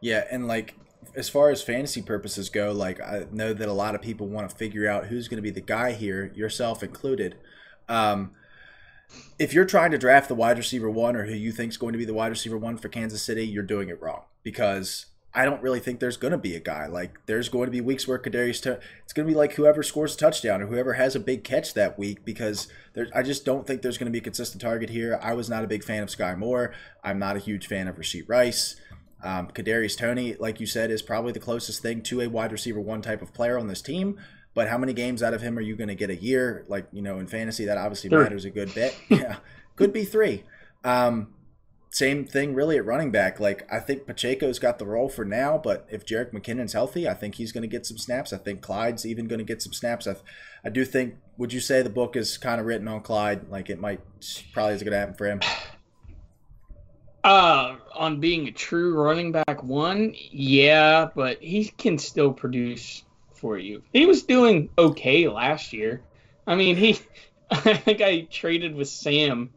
Yeah, 0.00 0.24
and 0.30 0.48
like 0.48 0.74
as 1.14 1.28
far 1.28 1.50
as 1.50 1.62
fantasy 1.62 2.02
purposes 2.02 2.48
go, 2.48 2.72
like 2.72 3.00
I 3.00 3.26
know 3.30 3.52
that 3.52 3.68
a 3.68 3.72
lot 3.72 3.94
of 3.94 4.02
people 4.02 4.26
want 4.26 4.48
to 4.48 4.56
figure 4.56 4.88
out 4.88 5.06
who's 5.06 5.28
going 5.28 5.38
to 5.38 5.42
be 5.42 5.50
the 5.50 5.60
guy 5.60 5.92
here, 5.92 6.32
yourself 6.34 6.82
included. 6.82 7.36
Um, 7.88 8.32
if 9.38 9.52
you're 9.52 9.64
trying 9.64 9.90
to 9.90 9.98
draft 9.98 10.28
the 10.28 10.34
wide 10.34 10.56
receiver 10.56 10.88
one 10.88 11.16
or 11.16 11.24
who 11.24 11.34
you 11.34 11.52
think 11.52 11.70
is 11.70 11.76
going 11.76 11.92
to 11.92 11.98
be 11.98 12.04
the 12.04 12.14
wide 12.14 12.28
receiver 12.28 12.56
one 12.56 12.76
for 12.76 12.88
Kansas 12.88 13.22
City, 13.22 13.46
you're 13.46 13.62
doing 13.62 13.88
it 13.88 14.00
wrong 14.00 14.22
because 14.42 15.06
I 15.32 15.44
don't 15.44 15.62
really 15.62 15.78
think 15.78 16.00
there's 16.00 16.16
going 16.16 16.32
to 16.32 16.38
be 16.38 16.56
a 16.56 16.60
guy. 16.60 16.86
Like, 16.86 17.18
there's 17.26 17.48
going 17.48 17.66
to 17.66 17.70
be 17.70 17.80
weeks 17.80 18.08
where 18.08 18.18
Kadarius, 18.18 18.62
t- 18.62 18.84
it's 19.04 19.12
going 19.12 19.28
to 19.28 19.32
be 19.32 19.36
like 19.36 19.54
whoever 19.54 19.82
scores 19.82 20.14
a 20.14 20.18
touchdown 20.18 20.60
or 20.60 20.66
whoever 20.66 20.94
has 20.94 21.14
a 21.14 21.20
big 21.20 21.44
catch 21.44 21.74
that 21.74 21.98
week 21.98 22.24
because 22.24 22.66
there, 22.94 23.06
I 23.14 23.22
just 23.22 23.44
don't 23.44 23.66
think 23.66 23.82
there's 23.82 23.96
going 23.96 24.06
to 24.06 24.12
be 24.12 24.18
a 24.18 24.22
consistent 24.22 24.60
target 24.60 24.90
here. 24.90 25.20
I 25.22 25.34
was 25.34 25.48
not 25.48 25.62
a 25.62 25.68
big 25.68 25.84
fan 25.84 26.02
of 26.02 26.08
Skyy 26.08 26.36
Moore. 26.36 26.74
I'm 27.04 27.18
not 27.20 27.36
a 27.36 27.38
huge 27.38 27.68
fan 27.68 27.86
of 27.86 27.96
Rashee 27.96 28.28
Rice. 28.28 28.74
Um, 29.22 29.48
Kadarius 29.48 29.96
Toney, 29.96 30.34
like 30.34 30.58
you 30.58 30.66
said, 30.66 30.90
is 30.90 31.02
probably 31.02 31.32
the 31.32 31.40
closest 31.40 31.80
thing 31.80 32.02
to 32.02 32.22
a 32.22 32.26
wide 32.28 32.50
receiver 32.52 32.80
one 32.80 33.02
type 33.02 33.22
of 33.22 33.32
player 33.32 33.58
on 33.58 33.68
this 33.68 33.82
team. 33.82 34.18
But 34.52 34.68
how 34.68 34.78
many 34.78 34.92
games 34.92 35.22
out 35.22 35.32
of 35.32 35.42
him 35.42 35.56
are 35.58 35.60
you 35.60 35.76
going 35.76 35.88
to 35.88 35.94
get 35.94 36.10
a 36.10 36.16
year? 36.16 36.64
Like 36.66 36.88
you 36.90 37.02
know, 37.02 37.20
in 37.20 37.28
fantasy, 37.28 37.66
that 37.66 37.78
obviously 37.78 38.10
Three. 38.10 38.22
matters 38.24 38.44
a 38.44 38.50
good 38.50 38.74
bit. 38.74 38.96
yeah, 39.08 39.36
could 39.76 39.92
be 39.92 40.04
three. 40.04 40.42
Um, 40.82 41.34
same 41.90 42.24
thing 42.24 42.54
really 42.54 42.76
at 42.76 42.86
running 42.86 43.10
back. 43.10 43.40
Like 43.40 43.66
I 43.70 43.80
think 43.80 44.06
Pacheco's 44.06 44.58
got 44.58 44.78
the 44.78 44.86
role 44.86 45.08
for 45.08 45.24
now, 45.24 45.58
but 45.58 45.86
if 45.90 46.06
Jerick 46.06 46.32
McKinnon's 46.32 46.72
healthy, 46.72 47.08
I 47.08 47.14
think 47.14 47.34
he's 47.34 47.50
going 47.50 47.62
to 47.62 47.68
get 47.68 47.84
some 47.84 47.98
snaps. 47.98 48.32
I 48.32 48.38
think 48.38 48.60
Clyde's 48.60 49.04
even 49.04 49.26
going 49.26 49.40
to 49.40 49.44
get 49.44 49.60
some 49.60 49.72
snaps. 49.72 50.06
I, 50.06 50.14
I 50.64 50.68
do 50.68 50.84
think. 50.84 51.16
Would 51.36 51.52
you 51.52 51.60
say 51.60 51.82
the 51.82 51.90
book 51.90 52.16
is 52.16 52.38
kind 52.38 52.60
of 52.60 52.66
written 52.66 52.86
on 52.86 53.00
Clyde? 53.00 53.48
Like 53.48 53.70
it 53.70 53.80
might 53.80 54.00
probably 54.52 54.74
is 54.74 54.82
going 54.82 54.92
to 54.92 54.98
happen 54.98 55.14
for 55.14 55.26
him. 55.26 55.40
Uh, 57.24 57.76
on 57.94 58.20
being 58.20 58.48
a 58.48 58.52
true 58.52 58.94
running 58.94 59.32
back 59.32 59.62
one, 59.62 60.14
yeah, 60.30 61.08
but 61.14 61.42
he 61.42 61.66
can 61.66 61.98
still 61.98 62.32
produce 62.32 63.04
for 63.34 63.58
you. 63.58 63.82
He 63.92 64.06
was 64.06 64.22
doing 64.22 64.70
okay 64.78 65.28
last 65.28 65.72
year. 65.72 66.02
I 66.46 66.54
mean, 66.54 66.76
he, 66.76 66.98
I 67.50 67.74
think 67.74 68.00
I 68.00 68.22
traded 68.30 68.74
with 68.74 68.88
Sam 68.88 69.50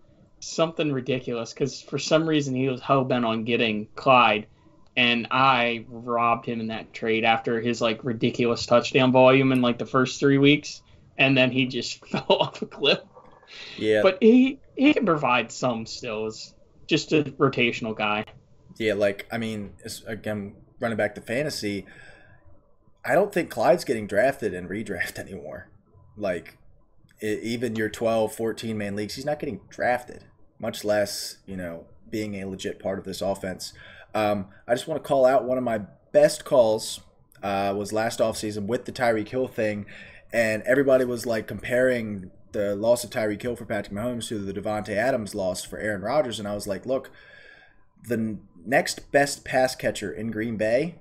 something 0.44 0.92
ridiculous 0.92 1.54
because 1.54 1.82
for 1.82 1.98
some 1.98 2.28
reason 2.28 2.56
he 2.56 2.68
was 2.68 2.82
hell 2.82 3.04
bent 3.04 3.26
on 3.26 3.44
getting 3.44 3.88
Clyde, 3.96 4.48
and 4.96 5.28
I 5.32 5.86
robbed 5.90 6.46
him 6.46 6.60
in 6.60 6.68
that 6.68 6.94
trade 6.94 7.24
after 7.24 7.60
his 7.62 7.82
like 7.82 8.04
ridiculous 8.04 8.66
touchdown 8.66 9.12
volume 9.12 9.52
in 9.52 9.62
like 9.62 9.78
the 9.78 9.86
first 9.86 10.20
three 10.20 10.38
weeks, 10.38 10.82
and 11.18 11.38
then 11.38 11.52
he 11.52 11.66
just 11.66 12.06
fell 12.08 12.26
off 12.30 12.62
a 12.62 12.66
cliff. 12.66 13.00
Yeah, 13.78 14.02
But 14.02 14.18
he 14.22 14.60
he 14.76 14.94
can 14.94 15.06
provide 15.06 15.52
some 15.52 15.86
still 15.86 16.26
as 16.26 16.54
just 16.88 17.12
a 17.14 17.24
rotational 17.24 17.96
guy. 17.96 18.26
Yeah, 18.78 18.94
like 18.94 19.28
I 19.32 19.38
mean, 19.38 19.74
again, 20.08 20.56
running 20.80 20.98
back 20.98 21.16
to 21.16 21.22
fantasy, 21.22 21.86
I 23.06 23.16
don't 23.16 23.34
think 23.34 23.50
Clyde's 23.50 23.84
getting 23.84 24.08
drafted 24.08 24.54
and 24.54 24.70
redraft 24.70 25.18
anymore. 25.20 25.70
Like 26.18 26.58
even 27.22 27.76
your 27.76 27.90
12, 27.90 28.36
14 28.36 28.78
man 28.78 28.96
leagues, 28.96 29.16
he's 29.16 29.26
not 29.26 29.40
getting 29.40 29.62
drafted, 29.70 30.26
much 30.64 30.84
less, 30.84 31.38
you 31.46 31.56
know, 31.56 31.86
being 32.10 32.42
a 32.42 32.46
legit 32.46 32.80
part 32.80 32.98
of 32.98 33.06
this 33.06 33.22
offense. 33.22 33.74
Um, 34.16 34.48
I 34.68 34.74
just 34.74 34.88
want 34.88 35.04
to 35.04 35.08
call 35.08 35.26
out 35.26 35.44
one 35.44 35.60
of 35.60 35.64
my 35.64 35.82
best 36.12 36.46
calls 36.46 37.02
uh, 37.44 37.74
was 37.78 37.92
last 37.92 38.20
offseason 38.20 38.66
with 38.66 38.86
the 38.86 38.92
Tyreek 38.92 39.28
Hill 39.28 39.48
thing, 39.48 39.86
and 40.32 40.64
everybody 40.64 41.06
was 41.06 41.26
like 41.26 41.46
comparing 41.48 42.32
the 42.54 42.76
loss 42.76 43.04
of 43.04 43.10
Tyreek 43.10 43.42
Hill 43.42 43.56
for 43.56 43.66
Patrick 43.66 43.94
Mahomes 43.94 44.30
to 44.30 44.40
the 44.40 44.54
Davante 44.54 44.96
Adams 44.96 45.36
loss 45.36 45.64
for 45.64 45.78
Aaron 45.78 46.02
Rodgers, 46.02 46.40
and 46.40 46.48
I 46.48 46.56
was 46.56 46.68
like, 46.68 46.86
look, 46.86 47.12
the 48.08 48.38
next 48.66 49.12
best 49.12 49.44
pass 49.44 49.76
catcher 49.76 50.12
in 50.12 50.32
Green 50.32 50.56
Bay 50.56 50.96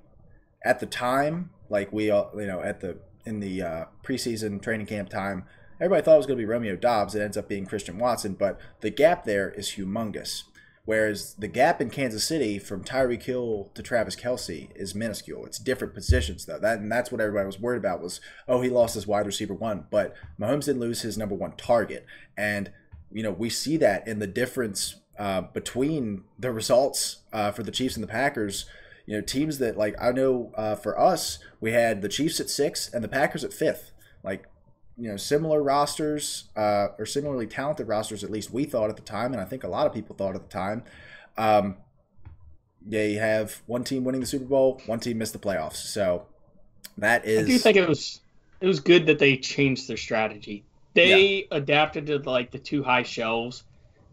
at 0.65 0.81
the 0.81 0.87
time, 0.87 1.51
like 1.69 1.93
we 1.93 2.11
all, 2.11 2.31
you 2.37 2.47
know, 2.47 2.61
at 2.61 2.81
the 2.81 2.99
in 3.25 3.39
the 3.39 3.63
uh, 3.63 3.85
preseason 4.03 4.61
training 4.61 4.87
camp 4.87 5.09
time, 5.09 5.45
everybody 5.83 6.05
thought 6.05 6.15
it 6.15 6.19
was 6.19 6.27
going 6.27 6.39
to 6.39 6.43
be 6.43 6.49
Romeo 6.49 6.77
Doubs. 6.77 7.17
It 7.17 7.23
ends 7.23 7.37
up 7.37 7.49
being 7.49 7.67
Christian 7.67 7.99
Watson, 7.99 8.35
but 8.35 8.61
the 8.83 8.91
gap 8.91 9.25
there 9.25 9.51
is 9.51 9.71
humongous. 9.71 10.45
Whereas 10.85 11.35
the 11.35 11.49
gap 11.49 11.81
in 11.81 11.91
Kansas 11.91 12.25
City 12.25 12.59
from 12.59 12.85
Tyreek 12.85 13.25
Hill 13.25 13.71
to 13.75 13.83
Travis 13.83 14.15
Kelce 14.15 14.69
is 14.77 14.95
minuscule. 14.95 15.45
It's 15.45 15.59
different 15.59 15.93
positions 15.93 16.47
though. 16.47 16.59
That 16.59 16.79
and 16.79 16.91
that's 16.91 17.11
what 17.11 17.21
everybody 17.21 17.47
was 17.47 17.61
worried 17.61 17.79
about 17.79 18.03
was 18.03 18.21
oh 18.49 18.63
he 18.63 18.69
lost 18.71 18.95
his 18.95 19.07
wide 19.07 19.27
receiver 19.27 19.55
one, 19.55 19.87
but 19.91 20.15
Mahomes 20.41 20.65
didn't 20.65 20.81
lose 20.81 21.03
his 21.03 21.19
number 21.19 21.37
one 21.37 21.53
target. 21.57 22.05
And 22.37 22.73
you 23.13 23.23
know 23.23 23.31
we 23.31 23.49
see 23.49 23.77
that 23.77 24.07
in 24.09 24.19
the 24.19 24.27
difference 24.27 24.97
uh, 25.19 25.43
between 25.43 26.25
the 26.37 26.51
results 26.51 27.19
uh, 27.33 27.53
for 27.53 27.63
the 27.63 27.71
Chiefs 27.71 27.97
and 27.97 28.03
the 28.03 28.09
Packers. 28.09 28.67
You 29.07 29.15
know 29.15 29.21
teams 29.21 29.59
that 29.59 29.77
like 29.77 29.95
I 30.01 30.11
know 30.11 30.53
uh, 30.57 30.75
for 30.75 30.99
us 30.99 31.39
we 31.61 31.73
had 31.73 32.03
the 32.03 32.09
Chiefs 32.09 32.41
at 32.41 32.51
six 32.51 32.93
and 32.93 33.05
the 33.05 33.09
Packers 33.09 33.45
at 33.45 33.53
fifth. 33.53 33.93
Like 34.25 34.47
you 34.99 35.09
know 35.09 35.17
similar 35.17 35.63
rosters 35.63 36.45
uh, 36.57 36.89
or 36.99 37.07
similarly 37.07 37.47
talented 37.47 37.89
rosters 37.89 38.23
at 38.23 38.31
least 38.31 38.53
we 38.53 38.65
thought 38.65 38.91
at 38.91 38.97
the 38.97 39.03
time 39.03 39.33
and 39.33 39.41
i 39.41 39.45
think 39.45 39.65
a 39.65 39.69
lot 39.69 39.87
of 39.87 39.93
people 39.93 40.15
thought 40.15 40.35
at 40.35 40.43
the 40.43 40.49
time 40.49 40.83
um, 41.39 41.77
yeah 42.87 43.05
you 43.05 43.19
have 43.19 43.63
one 43.67 43.85
team 43.85 44.05
winning 44.05 44.21
the 44.21 44.27
super 44.27 44.45
bowl 44.45 44.81
one 44.87 45.01
team 45.01 45.19
missed 45.19 45.33
the 45.33 45.39
playoffs 45.39 45.77
so 45.77 46.27
that 46.99 47.25
is 47.25 47.47
I 47.47 47.53
do 47.53 47.59
think 47.59 47.77
it 47.77 47.89
was 47.89 48.21
it 48.61 48.67
was 48.67 48.81
good 48.81 49.07
that 49.07 49.19
they 49.19 49.37
changed 49.37 49.89
their 49.89 49.97
strategy. 49.97 50.65
They 50.95 51.49
adapted 51.51 52.07
to 52.07 52.19
like 52.19 52.51
the 52.51 52.59
two 52.59 52.83
high 52.83 53.03
shelves 53.03 53.65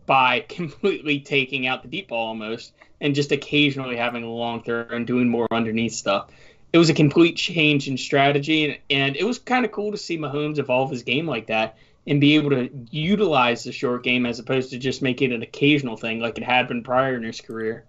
by 0.06 0.40
completely 0.50 1.20
taking 1.20 1.68
out 1.68 1.84
the 1.84 1.90
deep 1.90 2.10
ball 2.10 2.28
almost 2.28 2.74
and 3.02 3.16
just 3.16 3.32
occasionally 3.32 3.96
having 3.96 4.24
a 4.24 4.30
long 4.30 4.64
throw 4.64 4.86
and 4.90 5.06
doing 5.06 5.30
more 5.30 5.48
underneath 5.52 5.94
stuff. 5.94 6.30
It 6.72 6.78
was 6.78 6.90
a 6.90 6.94
complete 6.94 7.36
change 7.36 7.88
in 7.88 7.98
strategy 7.98 8.82
and, 8.90 9.16
it 9.16 9.24
was 9.24 9.40
kind 9.40 9.66
of 9.66 9.72
cool 9.72 9.92
to 9.92 9.98
see 9.98 10.18
Mahomes 10.18 10.60
evolve 10.60 10.92
his 10.92 11.04
game 11.04 11.28
like 11.28 11.48
that 11.48 11.78
and 12.08 12.22
be 12.22 12.36
able 12.36 12.50
to 12.52 12.70
utilize 12.92 13.64
the 13.64 13.72
short 13.72 14.04
game 14.04 14.26
as 14.26 14.40
opposed 14.40 14.70
to 14.72 14.78
just 14.78 15.02
make 15.02 15.22
it 15.22 15.32
an 15.32 15.42
occasional 15.42 15.98
thing 15.98 16.20
like 16.20 16.38
it 16.38 16.44
had 16.44 16.68
been 16.68 16.84
prior 16.84 17.16
in 17.16 17.24
his 17.24 17.42
career. 17.42 17.86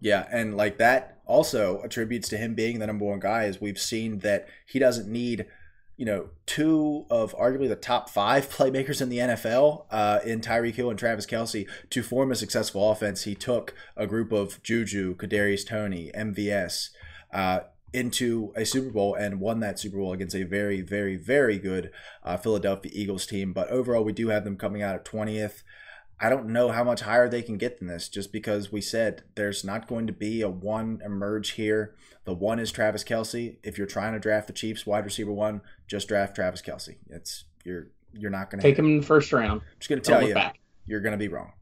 Yeah, 0.00 0.26
and 0.30 0.56
like 0.56 0.78
that 0.78 1.14
also 1.26 1.80
attributes 1.82 2.28
to 2.28 2.36
him 2.36 2.54
being 2.54 2.78
the 2.78 2.86
number 2.86 3.04
one 3.04 3.20
guy. 3.20 3.44
As 3.44 3.60
we've 3.60 3.78
seen 3.78 4.18
that 4.18 4.48
he 4.66 4.78
doesn't 4.78 5.08
need, 5.08 5.46
you 5.96 6.04
know, 6.04 6.28
two 6.46 7.06
of 7.10 7.34
arguably 7.36 7.68
the 7.68 7.76
top 7.76 8.10
five 8.10 8.48
playmakers 8.54 9.00
in 9.00 9.08
the 9.08 9.18
NFL 9.18 9.86
uh, 9.90 10.20
in 10.24 10.40
Tyreek 10.40 10.74
Hill 10.74 10.90
and 10.90 10.98
Travis 10.98 11.26
Kelce 11.26 11.66
to 11.90 12.02
form 12.02 12.30
a 12.30 12.36
successful 12.36 12.90
offense. 12.90 13.22
He 13.22 13.34
took 13.34 13.74
a 13.96 14.06
group 14.06 14.30
of 14.30 14.62
Juju, 14.62 15.16
Kadarius 15.16 15.66
Toney, 15.66 16.10
MVS. 16.14 16.90
Uh, 17.32 17.60
into 17.94 18.52
a 18.56 18.64
Super 18.66 18.90
Bowl 18.90 19.14
and 19.14 19.40
won 19.40 19.60
that 19.60 19.78
Super 19.78 19.98
Bowl 19.98 20.12
against 20.12 20.34
a 20.34 20.42
very, 20.42 20.80
very, 20.80 21.16
very 21.16 21.58
good 21.58 21.90
uh, 22.24 22.36
Philadelphia 22.36 22.90
Eagles 22.94 23.26
team. 23.26 23.52
But 23.52 23.68
overall, 23.68 24.04
we 24.04 24.12
do 24.12 24.28
have 24.28 24.44
them 24.44 24.56
coming 24.56 24.82
out 24.82 24.94
at 24.94 25.04
20th. 25.04 25.62
I 26.20 26.28
don't 26.28 26.46
know 26.46 26.70
how 26.70 26.84
much 26.84 27.02
higher 27.02 27.28
they 27.28 27.42
can 27.42 27.58
get 27.58 27.78
than 27.78 27.88
this 27.88 28.08
just 28.08 28.32
because 28.32 28.70
we 28.70 28.80
said 28.80 29.22
there's 29.34 29.64
not 29.64 29.88
going 29.88 30.06
to 30.06 30.12
be 30.12 30.42
a 30.42 30.48
one 30.48 31.00
emerge 31.04 31.50
here. 31.52 31.94
The 32.24 32.34
one 32.34 32.58
is 32.58 32.72
Travis 32.72 33.04
Kelce. 33.04 33.56
If 33.62 33.78
you're 33.78 33.86
trying 33.86 34.12
to 34.12 34.20
draft 34.20 34.46
the 34.46 34.52
Chiefs 34.52 34.86
wide 34.86 35.04
receiver 35.04 35.32
one, 35.32 35.60
just 35.86 36.08
draft 36.08 36.34
Travis 36.34 36.62
Kelce. 36.62 36.96
It's 37.10 37.44
you're 37.64 37.88
you're 38.12 38.30
not 38.30 38.50
going 38.50 38.60
to 38.60 38.66
Take 38.66 38.78
him 38.78 38.86
in 38.86 39.00
the 39.00 39.06
first 39.06 39.32
round. 39.32 39.60
I'm 39.60 39.62
just 39.78 39.88
going 39.88 40.00
to 40.00 40.08
tell 40.08 40.22
you 40.26 40.34
back. 40.34 40.58
you're 40.86 41.00
going 41.00 41.12
to 41.12 41.18
be 41.18 41.28
wrong. 41.28 41.52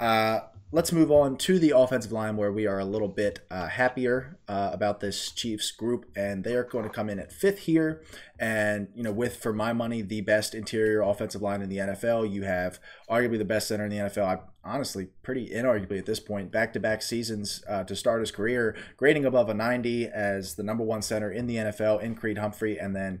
Uh, 0.00 0.40
let's 0.72 0.90
move 0.90 1.10
on 1.10 1.36
to 1.36 1.58
the 1.58 1.70
offensive 1.76 2.10
line 2.10 2.34
where 2.36 2.50
we 2.50 2.66
are 2.66 2.78
a 2.78 2.84
little 2.84 3.08
bit 3.08 3.40
uh, 3.50 3.68
happier 3.68 4.38
uh, 4.48 4.70
about 4.72 5.00
this 5.00 5.30
Chiefs 5.30 5.70
group, 5.70 6.06
and 6.16 6.42
they 6.44 6.54
are 6.54 6.64
going 6.64 6.84
to 6.84 6.90
come 6.90 7.10
in 7.10 7.18
at 7.18 7.30
fifth 7.30 7.60
here. 7.60 8.02
And 8.40 8.88
you 8.94 9.02
know, 9.02 9.12
with 9.12 9.36
for 9.36 9.52
my 9.52 9.74
money, 9.74 10.00
the 10.00 10.22
best 10.22 10.54
interior 10.54 11.02
offensive 11.02 11.42
line 11.42 11.60
in 11.60 11.68
the 11.68 11.76
NFL. 11.76 12.32
You 12.32 12.44
have 12.44 12.80
arguably 13.08 13.38
the 13.38 13.44
best 13.44 13.68
center 13.68 13.84
in 13.84 13.90
the 13.90 13.98
NFL. 13.98 14.24
I, 14.24 14.38
honestly, 14.64 15.08
pretty 15.22 15.50
inarguably 15.50 15.98
at 15.98 16.06
this 16.06 16.20
point, 16.20 16.50
back-to-back 16.50 17.02
seasons 17.02 17.62
uh, 17.68 17.84
to 17.84 17.94
start 17.94 18.20
his 18.20 18.30
career, 18.30 18.74
grading 18.96 19.26
above 19.26 19.50
a 19.50 19.54
90 19.54 20.06
as 20.06 20.54
the 20.54 20.62
number 20.62 20.82
one 20.82 21.02
center 21.02 21.30
in 21.30 21.46
the 21.46 21.56
NFL 21.56 22.02
in 22.02 22.14
Creed 22.14 22.38
Humphrey, 22.38 22.78
and 22.78 22.96
then 22.96 23.20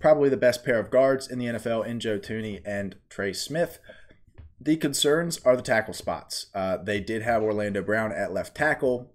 probably 0.00 0.28
the 0.28 0.36
best 0.36 0.64
pair 0.64 0.78
of 0.78 0.90
guards 0.90 1.28
in 1.28 1.38
the 1.38 1.46
NFL 1.46 1.86
in 1.86 2.00
Joe 2.00 2.18
Thuney 2.18 2.60
and 2.64 2.96
Trey 3.08 3.32
Smith. 3.32 3.78
The 4.64 4.76
concerns 4.76 5.38
are 5.44 5.56
the 5.56 5.62
tackle 5.62 5.92
spots. 5.92 6.46
Uh, 6.54 6.78
they 6.78 6.98
did 6.98 7.20
have 7.22 7.42
Orlando 7.42 7.82
Brown 7.82 8.12
at 8.12 8.32
left 8.32 8.56
tackle 8.56 9.12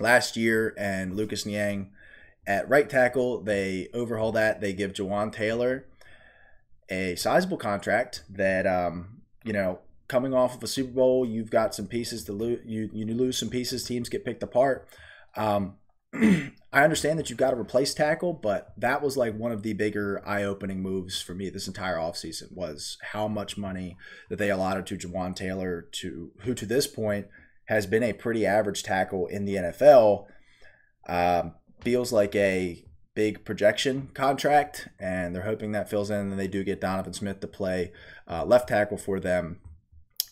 last 0.00 0.36
year 0.36 0.74
and 0.76 1.14
Lucas 1.14 1.46
Niang 1.46 1.92
at 2.48 2.68
right 2.68 2.90
tackle. 2.90 3.40
They 3.40 3.88
overhaul 3.94 4.32
that. 4.32 4.60
They 4.60 4.72
give 4.72 4.92
Jawaan 4.92 5.32
Taylor 5.32 5.86
a 6.88 7.14
sizable 7.14 7.58
contract 7.58 8.24
that, 8.28 8.66
um, 8.66 9.22
you 9.44 9.52
know, 9.52 9.78
coming 10.08 10.34
off 10.34 10.56
of 10.56 10.62
a 10.64 10.66
Super 10.66 10.92
Bowl, 10.92 11.24
you've 11.24 11.50
got 11.50 11.76
some 11.76 11.86
pieces 11.86 12.24
to 12.24 12.32
lose. 12.32 12.60
You, 12.66 12.90
you 12.92 13.06
lose 13.06 13.38
some 13.38 13.50
pieces, 13.50 13.84
teams 13.84 14.08
get 14.08 14.24
picked 14.24 14.42
apart. 14.42 14.88
Um, 15.36 15.76
I 16.72 16.84
understand 16.84 17.18
that 17.18 17.28
you've 17.28 17.38
got 17.38 17.50
to 17.50 17.60
replace 17.60 17.92
tackle, 17.92 18.32
but 18.32 18.72
that 18.78 19.02
was 19.02 19.16
like 19.16 19.36
one 19.36 19.52
of 19.52 19.62
the 19.62 19.74
bigger 19.74 20.26
eye-opening 20.26 20.80
moves 20.80 21.20
for 21.20 21.34
me 21.34 21.50
this 21.50 21.66
entire 21.66 21.96
offseason 21.96 22.50
was 22.52 22.96
how 23.12 23.28
much 23.28 23.58
money 23.58 23.98
that 24.30 24.36
they 24.36 24.50
allotted 24.50 24.86
to 24.86 24.96
Jawaan 24.96 25.36
Taylor 25.36 25.82
to 25.92 26.32
who 26.40 26.54
to 26.54 26.64
this 26.64 26.86
point 26.86 27.26
has 27.66 27.86
been 27.86 28.02
a 28.02 28.14
pretty 28.14 28.46
average 28.46 28.82
tackle 28.82 29.26
in 29.26 29.44
the 29.44 29.56
NFL. 29.56 30.26
Um, 31.06 31.54
feels 31.82 32.10
like 32.10 32.34
a 32.34 32.84
big 33.14 33.44
projection 33.44 34.08
contract, 34.14 34.88
and 34.98 35.34
they're 35.34 35.42
hoping 35.42 35.72
that 35.72 35.90
fills 35.90 36.10
in. 36.10 36.30
And 36.30 36.38
they 36.38 36.48
do 36.48 36.64
get 36.64 36.80
Donovan 36.80 37.12
Smith 37.12 37.40
to 37.40 37.46
play 37.46 37.92
uh, 38.26 38.44
left 38.46 38.68
tackle 38.68 38.96
for 38.96 39.20
them 39.20 39.60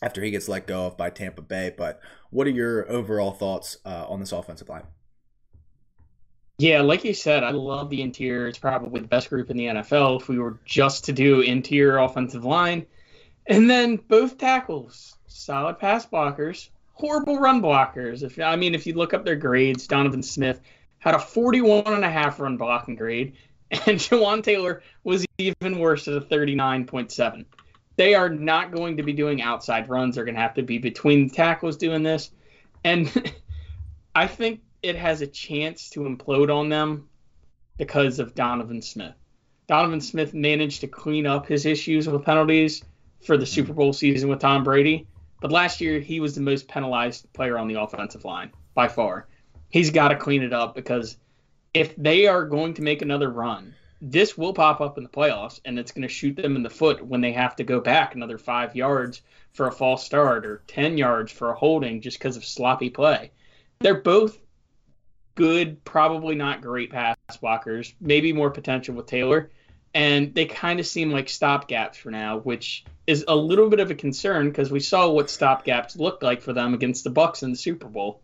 after 0.01 0.23
he 0.23 0.31
gets 0.31 0.49
let 0.49 0.67
go 0.67 0.87
of 0.87 0.97
by 0.97 1.11
Tampa 1.11 1.43
Bay. 1.43 1.73
But 1.77 2.01
what 2.31 2.47
are 2.47 2.51
your 2.51 2.91
overall 2.91 3.33
thoughts 3.33 3.77
uh, 3.85 4.07
on 4.09 4.21
this 4.21 4.33
offensive 4.33 4.69
line? 4.69 4.85
Yeah, 6.61 6.83
like 6.83 7.05
you 7.05 7.15
said, 7.15 7.43
I 7.43 7.53
love 7.53 7.89
the 7.89 8.03
interior. 8.03 8.47
It's 8.47 8.59
probably 8.59 9.01
the 9.01 9.09
best 9.09 9.31
group 9.31 9.49
in 9.49 9.57
the 9.57 9.65
NFL 9.65 10.21
if 10.21 10.29
we 10.29 10.39
were 10.39 10.59
just 10.67 11.07
to 11.07 11.13
do 11.15 11.41
interior 11.41 11.97
offensive 11.97 12.45
line. 12.45 12.85
And 13.47 13.71
then 13.71 13.97
both 13.97 14.37
tackles, 14.37 15.17
solid 15.27 15.79
pass 15.79 16.05
blockers, 16.05 16.69
horrible 16.93 17.39
run 17.39 17.63
blockers. 17.63 18.23
If 18.23 18.39
I 18.39 18.57
mean, 18.57 18.75
if 18.75 18.87
you 18.87 18.93
look 18.93 19.15
up 19.15 19.25
their 19.25 19.37
grades, 19.37 19.87
Donovan 19.87 20.23
Smith 20.23 20.61
had 20.99 21.15
a 21.15 21.19
41 21.19 21.85
and 21.87 22.05
a 22.05 22.11
half 22.11 22.39
run 22.39 22.59
blocking 22.59 22.95
grade, 22.95 23.37
and 23.71 23.99
Jawaan 23.99 24.43
Taylor 24.43 24.83
was 25.03 25.25
even 25.39 25.79
worse 25.79 26.09
at 26.09 26.15
a 26.15 26.21
39.7. 26.21 27.47
They 27.97 28.15
are 28.15 28.29
not 28.29 28.71
going 28.71 28.99
to 28.99 29.03
be 29.03 29.15
doing 29.15 29.41
outside 29.41 29.89
runs. 29.89 30.17
They're 30.17 30.27
going 30.27 30.35
to 30.35 30.43
have 30.43 30.55
to 30.55 30.63
be 30.63 30.77
between 30.77 31.29
the 31.29 31.35
tackles 31.35 31.79
doing 31.79 32.03
this, 32.03 32.31
and 32.85 33.33
I 34.15 34.27
think 34.27 34.61
it 34.83 34.97
has 34.97 35.21
a 35.21 35.27
chance 35.27 35.91
to 35.91 36.01
implode 36.01 36.55
on 36.55 36.69
them 36.69 37.09
because 37.77 38.19
of 38.19 38.35
Donovan 38.35 38.83
Smith. 38.83 39.15
Donovan 39.67 40.01
Smith 40.01 40.35
managed 40.35 40.81
to 40.81 40.89
clean 40.89 41.27
up 41.27 41.47
his 41.47 41.67
issues 41.67 42.09
with 42.09 42.25
penalties 42.25 42.83
for 43.23 43.37
the 43.37 43.47
Super 43.47 43.73
Bowl 43.73 43.93
season 43.93 44.29
with 44.29 44.41
Tom 44.41 44.65
Brady, 44.65 45.07
but 45.41 45.53
last 45.53 45.81
year 45.81 46.01
he 46.01 46.21
was 46.21 46.35
the 46.35 46.41
most 46.41 46.69
penalized 46.69 47.33
player 47.33 47.59
on 47.59 47.69
the 47.69 47.81
offensive 47.81 48.25
line 48.25 48.51
by 48.75 48.89
far. 48.89 49.29
He's 49.69 49.91
got 49.91 50.09
to 50.09 50.17
clean 50.17 50.43
it 50.43 50.53
up 50.53 50.75
because 50.75 51.17
if 51.73 51.95
they 51.97 52.27
are 52.27 52.45
going 52.45 52.75
to 52.75 52.83
make 52.83 53.03
another 53.03 53.31
run, 53.31 53.75
this 54.03 54.37
will 54.37 54.55
pop 54.55 54.81
up 54.81 54.97
in 54.97 55.05
the 55.05 55.11
playoffs 55.11 55.61
and 55.65 55.79
it's 55.79 55.93
going 55.93 56.03
to 56.03 56.09
shoot 56.09 56.37
them 56.37 56.57
in 56.57 56.63
the 56.63 56.71
foot 56.71 57.05
when 57.05 57.21
they 57.21 57.33
have 57.33 57.55
to 57.57 57.65
go 57.65 57.81
back 57.81 58.15
another 58.15 58.39
five 58.39 58.75
yards 58.75 59.23
for 59.53 59.67
a 59.67 59.73
false 59.73 60.05
start 60.05 60.47
or 60.47 60.63
10 60.67 60.97
yards 60.97 61.31
for 61.31 61.51
a 61.51 61.55
holding 61.55 62.01
just 62.01 62.19
because 62.19 62.37
of 62.37 62.45
sloppy 62.45 62.91
play. 62.91 63.31
They're 63.81 64.01
both 64.01 64.39
good, 65.41 65.83
probably 65.87 66.35
not 66.35 66.61
great 66.61 66.91
pass 66.91 67.17
blockers, 67.43 67.95
maybe 67.99 68.31
more 68.31 68.51
potential 68.51 68.95
with 68.95 69.07
Taylor. 69.07 69.51
And 69.95 70.35
they 70.35 70.45
kind 70.45 70.79
of 70.79 70.87
seem 70.87 71.11
like 71.11 71.29
stopgaps 71.29 71.97
for 71.97 72.11
now, 72.11 72.41
which 72.41 72.85
is 73.07 73.25
a 73.27 73.35
little 73.35 73.71
bit 73.71 73.81
of 73.81 73.91
a 73.91 73.95
concern 73.95 74.51
because 74.51 74.71
we 74.71 74.81
saw 74.81 75.09
what 75.09 75.29
stopgaps 75.29 75.99
looked 75.99 76.23
like 76.23 76.43
for 76.43 76.53
them 76.53 76.75
against 76.75 77.05
the 77.05 77.11
Bucs 77.11 77.43
in 77.43 77.53
the 77.53 77.57
Super 77.57 77.89
Bowl. 77.89 78.21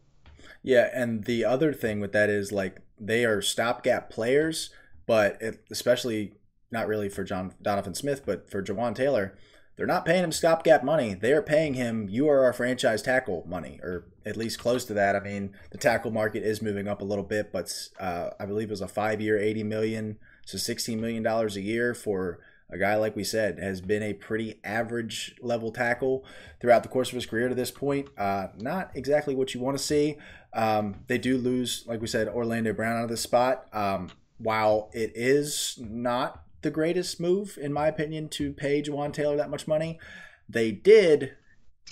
Yeah, 0.63 0.91
and 0.93 1.25
the 1.25 1.47
other 1.47 1.73
thing 1.73 2.01
with 2.01 2.13
that 2.13 2.29
is 2.29 2.53
like 2.53 2.83
they 3.01 3.25
are 3.25 3.41
stopgap 3.41 4.11
players, 4.11 4.69
but 5.07 5.41
it, 5.41 5.65
especially 5.71 6.35
not 6.71 6.87
really 6.87 7.09
for 7.09 7.25
John 7.25 7.55
Donovan 7.63 7.95
Smith, 7.95 8.27
but 8.27 8.51
for 8.51 8.63
Jawaan 8.63 8.95
Taylor, 8.95 9.39
they're 9.77 9.87
not 9.87 10.05
paying 10.05 10.25
him 10.25 10.33
stopgap 10.33 10.83
money. 10.83 11.15
They 11.15 11.33
are 11.33 11.43
paying 11.43 11.75
him 11.75 12.09
you 12.09 12.29
are 12.29 12.45
our 12.45 12.53
franchise 12.53 13.03
tackle 13.03 13.45
money, 13.47 13.79
or 13.83 14.07
at 14.25 14.37
least 14.37 14.59
close 14.59 14.85
to 14.87 14.95
that. 14.95 15.15
I 15.15 15.21
mean, 15.21 15.53
the 15.71 15.79
tackle 15.79 16.11
market 16.11 16.43
is 16.43 16.63
moving 16.63 16.89
up 16.89 17.01
a 17.01 17.05
little 17.05 17.25
bit, 17.25 17.53
but 17.53 17.73
uh, 18.01 18.31
I 18.41 18.47
believe 18.47 18.69
it 18.69 18.73
was 18.73 18.81
a 18.81 18.89
five 18.89 19.21
year, 19.21 19.39
eighty 19.39 19.63
million, 19.63 20.19
so 20.47 20.59
sixteen 20.59 21.01
million 21.01 21.23
dollars 21.23 21.57
a 21.57 21.61
year 21.61 21.95
for 21.95 22.39
a 22.69 22.79
guy 22.79 22.97
like 22.97 23.15
we 23.15 23.23
said 23.23 23.59
has 23.61 23.81
been 23.81 24.03
a 24.03 24.13
pretty 24.13 24.59
average 24.65 25.37
level 25.41 25.71
tackle 25.71 26.25
throughout 26.61 26.83
the 26.83 26.89
course 26.89 27.11
of 27.11 27.15
his 27.15 27.27
career 27.27 27.49
to 27.49 27.55
this 27.55 27.71
point. 27.71 28.09
Uh, 28.19 28.49
not 28.57 28.91
exactly 28.95 29.35
what 29.35 29.55
you 29.55 29.61
want 29.61 29.77
to 29.77 29.83
see. 29.83 30.17
Um, 30.53 31.05
they 31.07 31.19
do 31.19 31.37
lose, 31.37 31.85
like 31.87 32.01
we 32.01 32.07
said, 32.07 32.29
Orlando 32.29 32.73
Brown 32.73 32.97
out 32.97 33.05
of 33.05 33.11
the 33.11 33.17
spot. 33.17 33.67
Um, 33.73 34.11
while 34.39 34.91
it 34.93 35.13
is 35.15 35.79
not 35.81 36.43
the 36.67 36.71
greatest 36.73 37.21
move, 37.21 37.57
in 37.63 37.73
my 37.73 37.87
opinion, 37.87 38.29
to 38.29 38.53
pay 38.53 38.83
Jawaan 38.83 39.13
Taylor 39.13 39.37
that 39.37 39.51
much 39.51 39.69
money. 39.69 40.01
They 40.49 40.73
did 40.73 41.37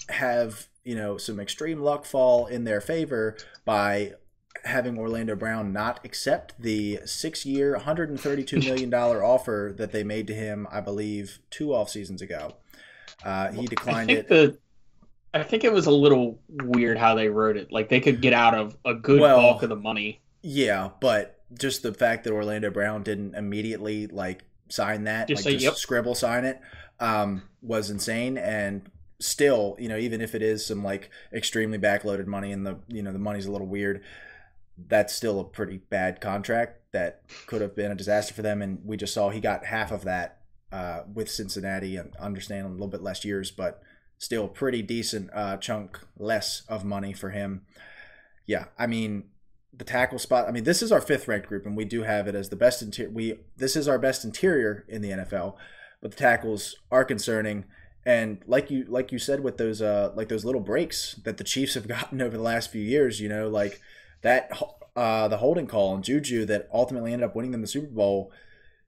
have, 0.09 0.67
you 0.83 0.97
know, 0.97 1.17
some 1.17 1.39
extreme 1.39 1.81
luck 1.81 2.05
fall 2.05 2.47
in 2.49 2.65
their 2.65 2.81
favor 2.81 3.37
by 3.65 4.15
having 4.65 4.99
Orlando 4.99 5.37
Brown 5.37 5.73
not 5.73 6.05
accept 6.05 6.61
the 6.61 6.99
six 7.05 7.47
year, 7.47 7.79
$132 7.79 8.65
million 8.65 8.93
offer 8.93 9.73
that 9.77 9.93
they 9.93 10.03
made 10.03 10.27
to 10.27 10.35
him, 10.35 10.67
I 10.73 10.81
believe, 10.81 11.39
two 11.51 11.73
off 11.73 11.89
seasons 11.89 12.21
ago. 12.21 12.57
Uh, 13.25 13.53
he 13.53 13.67
declined 13.67 14.11
it. 14.11 14.27
The, 14.27 14.59
I 15.33 15.45
think 15.45 15.63
it 15.63 15.73
was 15.73 15.87
a 15.87 15.93
little 15.93 16.41
weird 16.49 16.99
how 16.99 17.15
they 17.15 17.29
wrote 17.29 17.57
it. 17.57 17.71
Like 17.71 17.91
they 17.91 18.01
could 18.01 18.21
get 18.21 18.33
out 18.33 18.55
of 18.55 18.77
a 18.85 18.95
good 18.95 19.21
Well, 19.21 19.37
bulk 19.37 19.63
of 19.63 19.69
the 19.69 19.77
money. 19.77 20.21
Yeah, 20.43 20.91
but 21.01 21.45
just 21.57 21.85
the 21.85 21.95
fact 21.95 22.25
that 22.25 22.33
Orlando 22.33 22.71
Brown 22.71 23.05
didn't 23.05 23.37
immediately 23.37 24.09
like 24.09 24.43
sign 24.75 25.05
that, 25.05 25.29
Just 25.29 25.45
like 25.45 25.53
say, 25.53 25.57
just 25.59 25.65
"Yep." 25.65 25.75
scribble 25.77 26.15
sign 26.15 26.45
it, 26.45 26.61
um, 27.01 27.43
was 27.63 27.91
insane. 27.91 28.37
And 28.37 28.91
still, 29.21 29.77
you 29.79 29.89
know, 29.89 29.97
even 29.97 30.21
if 30.21 30.35
it 30.35 30.43
is 30.43 30.67
some 30.67 30.83
like 30.83 31.11
extremely 31.33 31.79
backloaded 31.79 32.27
money 32.27 32.53
and 32.53 32.67
the 32.67 32.79
you 32.89 33.03
know 33.03 33.13
the 33.13 33.19
money's 33.19 33.47
a 33.47 33.53
little 33.53 33.67
weird, 33.67 34.03
that's 34.89 35.15
still 35.15 35.41
a 35.41 35.45
pretty 35.45 35.79
bad 35.79 36.21
contract 36.21 36.81
that 36.93 37.23
could 37.47 37.61
have 37.61 37.75
been 37.75 37.93
a 37.93 37.95
disaster 37.95 38.35
for 38.35 38.43
them. 38.43 38.63
And 38.63 38.81
we 38.85 38.97
just 38.97 39.15
saw 39.15 39.31
he 39.31 39.41
got 39.41 39.67
half 39.67 39.93
of 39.93 40.05
that 40.05 40.41
uh, 40.73 41.03
with 41.13 41.31
Cincinnati, 41.31 41.97
and 41.97 42.15
understand 42.17 42.67
a 42.67 42.71
little 42.71 42.89
bit 42.89 43.03
less 43.03 43.25
years, 43.25 43.51
but 43.51 43.81
still 44.19 44.49
pretty 44.49 44.83
decent 44.83 45.31
uh, 45.33 45.57
chunk 45.57 46.01
less 46.19 46.63
of 46.69 46.85
money 46.85 47.13
for 47.13 47.31
him. 47.31 47.63
Yeah, 48.47 48.67
I 48.79 48.87
mean 48.87 49.25
the 49.77 49.85
tackle 49.85 50.19
spot. 50.19 50.47
I 50.49 50.53
mean, 50.53 50.65
this 50.65 50.83
is 50.83 50.93
our 50.93 51.01
fifth 51.01 51.29
ranked 51.29 51.49
group, 51.49 51.67
and 51.67 51.77
we 51.77 51.85
do 51.85 52.03
have 52.03 52.27
it 52.27 52.35
as 52.35 52.49
the 52.49 52.57
best 52.57 52.83
interior. 52.83 53.11
We 53.11 53.39
this 53.57 53.77
is 53.77 53.89
our 53.89 53.99
best 53.99 54.25
interior 54.25 54.85
in 54.89 55.03
the 55.03 55.11
NFL, 55.11 55.55
but 56.01 56.13
the 56.13 56.17
tackles 56.17 56.77
are 56.91 57.05
concerning. 57.05 57.65
And 58.07 58.43
like 58.47 58.71
you 58.71 58.85
like 58.85 59.13
you 59.13 59.19
said 59.19 59.41
with 59.41 59.57
those 59.57 59.81
uh 59.81 60.13
like 60.15 60.29
those 60.29 60.45
little 60.45 60.61
breaks 60.61 61.15
that 61.25 61.39
the 61.39 61.45
Chiefs 61.45 61.75
have 61.75 61.89
gotten 61.89 62.21
over 62.21 62.37
the 62.37 62.43
last 62.43 62.71
few 62.71 62.83
years, 62.83 63.21
you 63.21 63.29
know, 63.29 63.49
like 63.49 63.81
that 64.23 64.51
uh 64.97 65.29
the 65.29 65.39
holding 65.39 65.67
call 65.67 65.95
and 65.95 66.05
Juju 66.05 66.45
that 66.47 66.69
ultimately 66.73 67.13
ended 67.13 67.29
up 67.29 67.35
winning 67.35 67.53
them 67.53 67.63
the 67.63 67.67
Super 67.67 67.93
Bowl. 67.93 68.33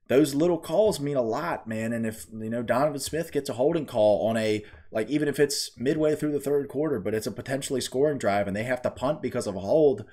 Those 0.07 0.33
little 0.33 0.57
calls 0.57 1.01
mean 1.01 1.17
a 1.17 1.21
lot, 1.21 1.67
man. 1.67 1.91
And 1.91 2.05
if 2.05 2.27
you 2.31 2.49
know 2.49 2.63
Donovan 2.63 2.99
Smith 2.99 3.31
gets 3.31 3.49
a 3.49 3.53
holding 3.53 3.85
call 3.85 4.27
on 4.27 4.37
a 4.37 4.63
like 4.91 5.09
even 5.09 5.27
if 5.27 5.39
it's 5.39 5.77
midway 5.77 6.15
through 6.15 6.31
the 6.31 6.39
third 6.39 6.69
quarter, 6.69 6.99
but 6.99 7.13
it's 7.13 7.27
a 7.27 7.31
potentially 7.31 7.81
scoring 7.81 8.17
drive 8.17 8.47
and 8.47 8.55
they 8.55 8.63
have 8.63 8.81
to 8.83 8.91
punt 8.91 9.21
because 9.21 9.47
of 9.47 9.55
a 9.55 9.59
hold, 9.59 10.05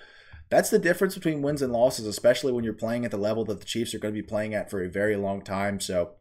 that's 0.51 0.71
the 0.71 0.79
difference 0.79 1.15
between 1.15 1.43
wins 1.43 1.63
and 1.63 1.73
losses, 1.73 2.07
especially 2.07 2.53
when 2.53 2.65
you're 2.65 2.73
playing 2.73 3.05
at 3.05 3.11
the 3.11 3.17
level 3.17 3.45
that 3.47 3.61
the 3.61 3.67
Chiefs 3.67 3.95
are 3.95 3.99
going 3.99 4.15
to 4.15 4.21
be 4.23 4.27
playing 4.27 4.55
at 4.55 4.71
for 4.71 4.83
a 4.83 4.89
very 4.89 5.17
long 5.17 5.43
time. 5.43 5.81
So, 5.81 6.13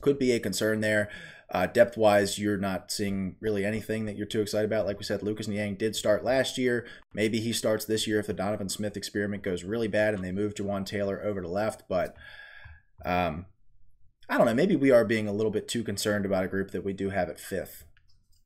could 0.00 0.18
be 0.18 0.32
a 0.32 0.40
concern 0.40 0.80
there. 0.80 1.08
Uh, 1.50 1.66
depth 1.66 1.96
wise, 1.96 2.38
you're 2.38 2.58
not 2.58 2.90
seeing 2.90 3.34
really 3.40 3.64
anything 3.64 4.04
that 4.04 4.16
you're 4.16 4.26
too 4.26 4.42
excited 4.42 4.66
about. 4.66 4.84
Like 4.84 4.98
we 4.98 5.04
said, 5.04 5.22
Lucas 5.22 5.48
Niang 5.48 5.76
did 5.76 5.96
start 5.96 6.22
last 6.22 6.58
year. 6.58 6.86
Maybe 7.14 7.40
he 7.40 7.52
starts 7.54 7.86
this 7.86 8.06
year 8.06 8.20
if 8.20 8.26
the 8.26 8.34
Donovan 8.34 8.68
Smith 8.68 8.96
experiment 8.98 9.42
goes 9.42 9.64
really 9.64 9.88
bad 9.88 10.12
and 10.12 10.22
they 10.22 10.30
move 10.30 10.54
Jawaan 10.54 10.84
Taylor 10.84 11.22
over 11.24 11.40
to 11.40 11.48
left. 11.48 11.84
But 11.88 12.14
um, 13.04 13.46
I 14.28 14.36
don't 14.36 14.46
know. 14.46 14.54
Maybe 14.54 14.76
we 14.76 14.90
are 14.90 15.06
being 15.06 15.26
a 15.26 15.32
little 15.32 15.50
bit 15.50 15.68
too 15.68 15.82
concerned 15.82 16.26
about 16.26 16.44
a 16.44 16.48
group 16.48 16.72
that 16.72 16.84
we 16.84 16.92
do 16.92 17.08
have 17.10 17.30
at 17.30 17.40
fifth. 17.40 17.84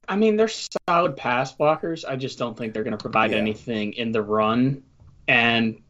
I 0.08 0.14
mean, 0.14 0.36
they're 0.36 0.48
solid 0.48 1.16
pass 1.16 1.54
blockers. 1.54 2.04
I 2.08 2.14
just 2.16 2.38
don't 2.38 2.56
think 2.56 2.72
they're 2.72 2.84
going 2.84 2.96
to 2.96 3.02
provide 3.02 3.32
Yeah. 3.32 3.38
anything 3.38 3.94
in 3.94 4.12
the 4.12 4.22
run. 4.22 4.82
And 5.28 5.82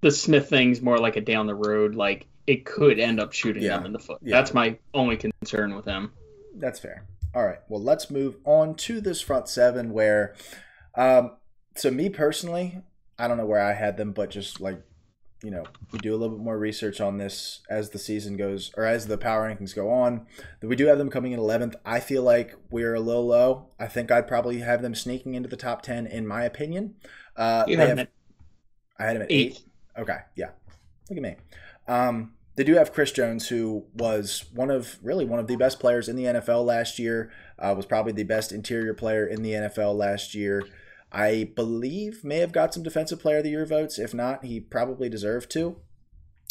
the 0.00 0.10
Smith 0.10 0.48
thing's 0.48 0.80
more 0.80 0.98
like 0.98 1.16
a 1.16 1.20
down 1.20 1.46
the 1.46 1.54
road. 1.54 1.94
Like 1.94 2.26
it 2.46 2.64
could 2.64 2.98
end 2.98 3.20
up 3.20 3.32
shooting 3.32 3.62
Yeah. 3.62 3.76
them 3.76 3.86
in 3.86 3.92
the 3.92 3.98
foot. 3.98 4.18
Yeah. 4.22 4.36
That's 4.36 4.54
my 4.54 4.78
only 4.94 5.16
concern 5.16 5.74
with 5.74 5.84
him. 5.84 6.12
That's 6.54 6.78
fair. 6.78 7.04
All 7.34 7.44
right. 7.44 7.58
Well, 7.68 7.82
let's 7.82 8.10
move 8.10 8.36
on 8.44 8.74
to 8.76 9.00
this 9.00 9.20
front 9.20 9.48
seven 9.48 9.92
where, 9.92 10.34
um, 10.94 11.32
so 11.76 11.90
me 11.90 12.08
personally, 12.08 12.80
I 13.18 13.28
don't 13.28 13.36
know 13.36 13.46
where 13.46 13.60
I 13.62 13.74
had 13.74 13.96
them, 13.96 14.12
but 14.12 14.30
just 14.30 14.60
like, 14.60 14.80
you 15.44 15.50
know, 15.52 15.64
we 15.92 15.98
do 16.00 16.12
a 16.14 16.16
little 16.16 16.36
bit 16.36 16.42
more 16.44 16.58
research 16.58 17.00
on 17.00 17.18
this 17.18 17.60
as 17.70 17.90
the 17.90 17.98
season 17.98 18.36
goes 18.36 18.72
or 18.76 18.84
as 18.84 19.06
the 19.06 19.18
power 19.18 19.48
rankings 19.48 19.74
go 19.74 19.90
on. 19.90 20.26
We 20.62 20.74
do 20.74 20.86
have 20.86 20.98
them 20.98 21.10
coming 21.10 21.30
in 21.32 21.38
11th. 21.38 21.76
I 21.84 22.00
feel 22.00 22.22
like 22.24 22.56
we're 22.70 22.94
a 22.94 23.00
little 23.00 23.26
low. 23.26 23.68
I 23.78 23.86
think 23.86 24.10
I'd 24.10 24.26
probably 24.26 24.58
have 24.60 24.82
them 24.82 24.94
sneaking 24.96 25.34
into 25.34 25.48
the 25.48 25.56
top 25.56 25.82
10 25.82 26.06
in 26.08 26.26
my 26.26 26.42
opinion. 26.44 26.94
Uh, 27.36 27.64
You 27.68 27.76
have 27.76 27.98
have- 27.98 28.08
I 28.98 29.04
had 29.04 29.16
him 29.16 29.22
at 29.22 29.30
eighth. 29.32 29.56
eight. 29.56 30.00
Okay, 30.00 30.18
yeah. 30.36 30.50
Look 31.08 31.16
at 31.16 31.22
me. 31.22 31.36
Um, 31.86 32.34
they 32.56 32.64
do 32.64 32.74
have 32.74 32.92
Chris 32.92 33.12
Jones, 33.12 33.48
who 33.48 33.84
was 33.94 34.44
one 34.52 34.70
of 34.70 34.98
really 35.02 35.24
one 35.24 35.38
of 35.38 35.46
the 35.46 35.56
best 35.56 35.78
players 35.78 36.08
in 36.08 36.16
the 36.16 36.24
NFL 36.24 36.64
last 36.64 36.98
year. 36.98 37.30
Uh, 37.58 37.72
was 37.76 37.86
probably 37.86 38.12
the 38.12 38.24
best 38.24 38.52
interior 38.52 38.94
player 38.94 39.26
in 39.26 39.42
the 39.42 39.52
NFL 39.52 39.96
last 39.96 40.34
year. 40.34 40.64
I 41.10 41.50
believe 41.54 42.22
may 42.24 42.38
have 42.38 42.52
got 42.52 42.74
some 42.74 42.82
Defensive 42.82 43.20
Player 43.20 43.38
of 43.38 43.44
the 43.44 43.50
Year 43.50 43.64
votes. 43.64 43.98
If 43.98 44.12
not, 44.12 44.44
he 44.44 44.60
probably 44.60 45.08
deserved 45.08 45.50
to. 45.52 45.76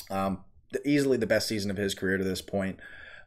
Um, 0.09 0.43
the- 0.71 0.85
easily 0.87 1.17
the 1.17 1.27
best 1.27 1.47
season 1.47 1.69
of 1.69 1.77
his 1.77 1.93
career 1.93 2.17
to 2.17 2.23
this 2.23 2.41
point. 2.41 2.79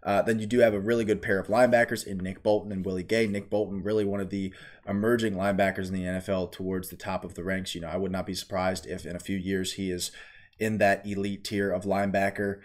Uh, 0.02 0.22
then 0.22 0.38
you 0.38 0.46
do 0.46 0.60
have 0.60 0.72
a 0.72 0.80
really 0.80 1.04
good 1.04 1.20
pair 1.20 1.38
of 1.38 1.48
linebackers 1.48 2.06
in 2.06 2.18
Nick 2.18 2.42
Bolton 2.42 2.72
and 2.72 2.84
Willie 2.84 3.02
Gay. 3.02 3.26
Nick 3.26 3.50
Bolton, 3.50 3.82
really 3.82 4.04
one 4.04 4.20
of 4.20 4.30
the 4.30 4.52
emerging 4.88 5.34
linebackers 5.34 5.88
in 5.88 5.94
the 5.94 6.04
NFL 6.04 6.52
towards 6.52 6.88
the 6.88 6.96
top 6.96 7.24
of 7.24 7.34
the 7.34 7.44
ranks. 7.44 7.74
You 7.74 7.82
know, 7.82 7.88
I 7.88 7.96
would 7.96 8.12
not 8.12 8.26
be 8.26 8.34
surprised 8.34 8.86
if 8.86 9.04
in 9.04 9.14
a 9.14 9.20
few 9.20 9.36
years 9.36 9.74
he 9.74 9.90
is 9.90 10.10
in 10.58 10.78
that 10.78 11.06
elite 11.06 11.44
tier 11.44 11.70
of 11.70 11.84
linebacker. 11.84 12.60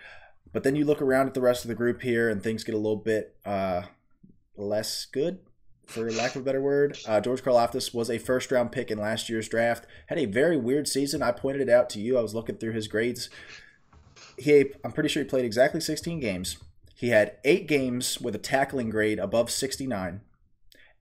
But 0.54 0.64
then 0.64 0.76
you 0.76 0.86
look 0.86 1.02
around 1.02 1.28
at 1.28 1.34
the 1.34 1.42
rest 1.42 1.66
of 1.66 1.70
the 1.70 1.76
group 1.76 2.02
here, 2.02 2.30
and 2.30 2.42
things 2.42 2.64
get 2.64 2.76
a 2.76 2.78
little 2.78 2.96
bit 2.96 3.36
uh, 3.46 3.84
less 4.56 5.06
good, 5.06 5.40
for 5.86 6.10
lack 6.12 6.36
of 6.36 6.42
a 6.42 6.46
better 6.46 6.62
word. 6.62 6.98
Uh, 7.06 7.20
George 7.20 7.44
Karlaftis 7.44 7.94
was 7.94 8.10
a 8.10 8.18
first 8.18 8.52
round 8.52 8.72
pick 8.72 8.90
in 8.90 8.98
last 8.98 9.30
year's 9.30 9.50
draft. 9.50 9.86
Had 10.08 10.18
a 10.18 10.26
very 10.26 10.58
weird 10.58 10.88
season. 10.88 11.22
I 11.22 11.32
pointed 11.32 11.62
it 11.62 11.70
out 11.70 11.90
to 11.92 12.00
you. 12.00 12.18
I 12.18 12.22
was 12.22 12.34
looking 12.34 12.56
through 12.56 12.72
his 12.72 12.88
grades. 12.88 13.30
He, 14.38 14.66
I'm 14.84 14.92
pretty 14.94 15.10
sure 15.10 15.24
he 15.24 15.30
played 15.30 15.46
exactly 15.46 15.82
16 15.82 16.20
games. 16.20 16.58
He 16.96 17.10
had 17.10 17.38
eight 17.44 17.68
games 17.68 18.20
with 18.22 18.36
a 18.36 18.40
tackling 18.40 18.90
grade 18.90 19.20
above 19.20 19.52
69, 19.52 20.22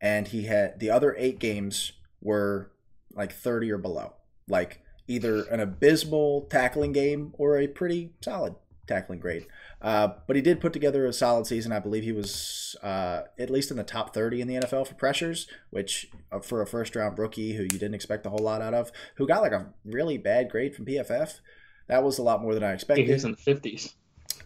and 0.00 0.28
he 0.28 0.44
had 0.44 0.80
the 0.80 0.90
other 0.90 1.14
eight 1.16 1.38
games 1.38 1.92
were 2.20 2.72
like 3.14 3.32
30 3.32 3.70
or 3.70 3.78
below. 3.78 4.14
Like 4.48 4.82
either 5.06 5.44
an 5.44 5.60
abysmal 5.60 6.48
tackling 6.50 6.92
game 6.92 7.32
or 7.38 7.56
a 7.56 7.68
pretty 7.68 8.10
solid 8.20 8.56
tackling 8.88 9.20
grade. 9.20 9.46
Uh, 9.80 10.08
but 10.26 10.34
he 10.34 10.42
did 10.42 10.60
put 10.60 10.72
together 10.72 11.06
a 11.06 11.12
solid 11.12 11.46
season. 11.46 11.72
I 11.72 11.78
believe 11.78 12.02
he 12.02 12.12
was 12.12 12.74
uh, 12.82 13.22
at 13.38 13.50
least 13.50 13.70
in 13.70 13.76
the 13.76 13.84
top 13.84 14.12
30 14.12 14.40
in 14.40 14.48
the 14.48 14.56
NFL 14.56 14.88
for 14.88 14.94
pressures, 14.94 15.46
which 15.70 16.10
uh, 16.32 16.40
for 16.40 16.60
a 16.60 16.66
first 16.66 16.96
round 16.96 17.18
rookie 17.18 17.54
who 17.54 17.62
you 17.62 17.68
didn't 17.68 17.94
expect 17.94 18.26
a 18.26 18.30
whole 18.30 18.38
lot 18.42 18.62
out 18.62 18.74
of, 18.74 18.90
who 19.16 19.26
got 19.26 19.42
like 19.42 19.52
a 19.52 19.66
really 19.84 20.18
bad 20.18 20.50
grade 20.50 20.74
from 20.74 20.86
PFF, 20.86 21.40
that 21.86 22.02
was 22.02 22.18
a 22.18 22.22
lot 22.22 22.42
more 22.42 22.54
than 22.54 22.64
I 22.64 22.72
expected. 22.72 23.06
He 23.06 23.12
was 23.12 23.24
in 23.24 23.32
the 23.32 23.36
50s. 23.36 23.94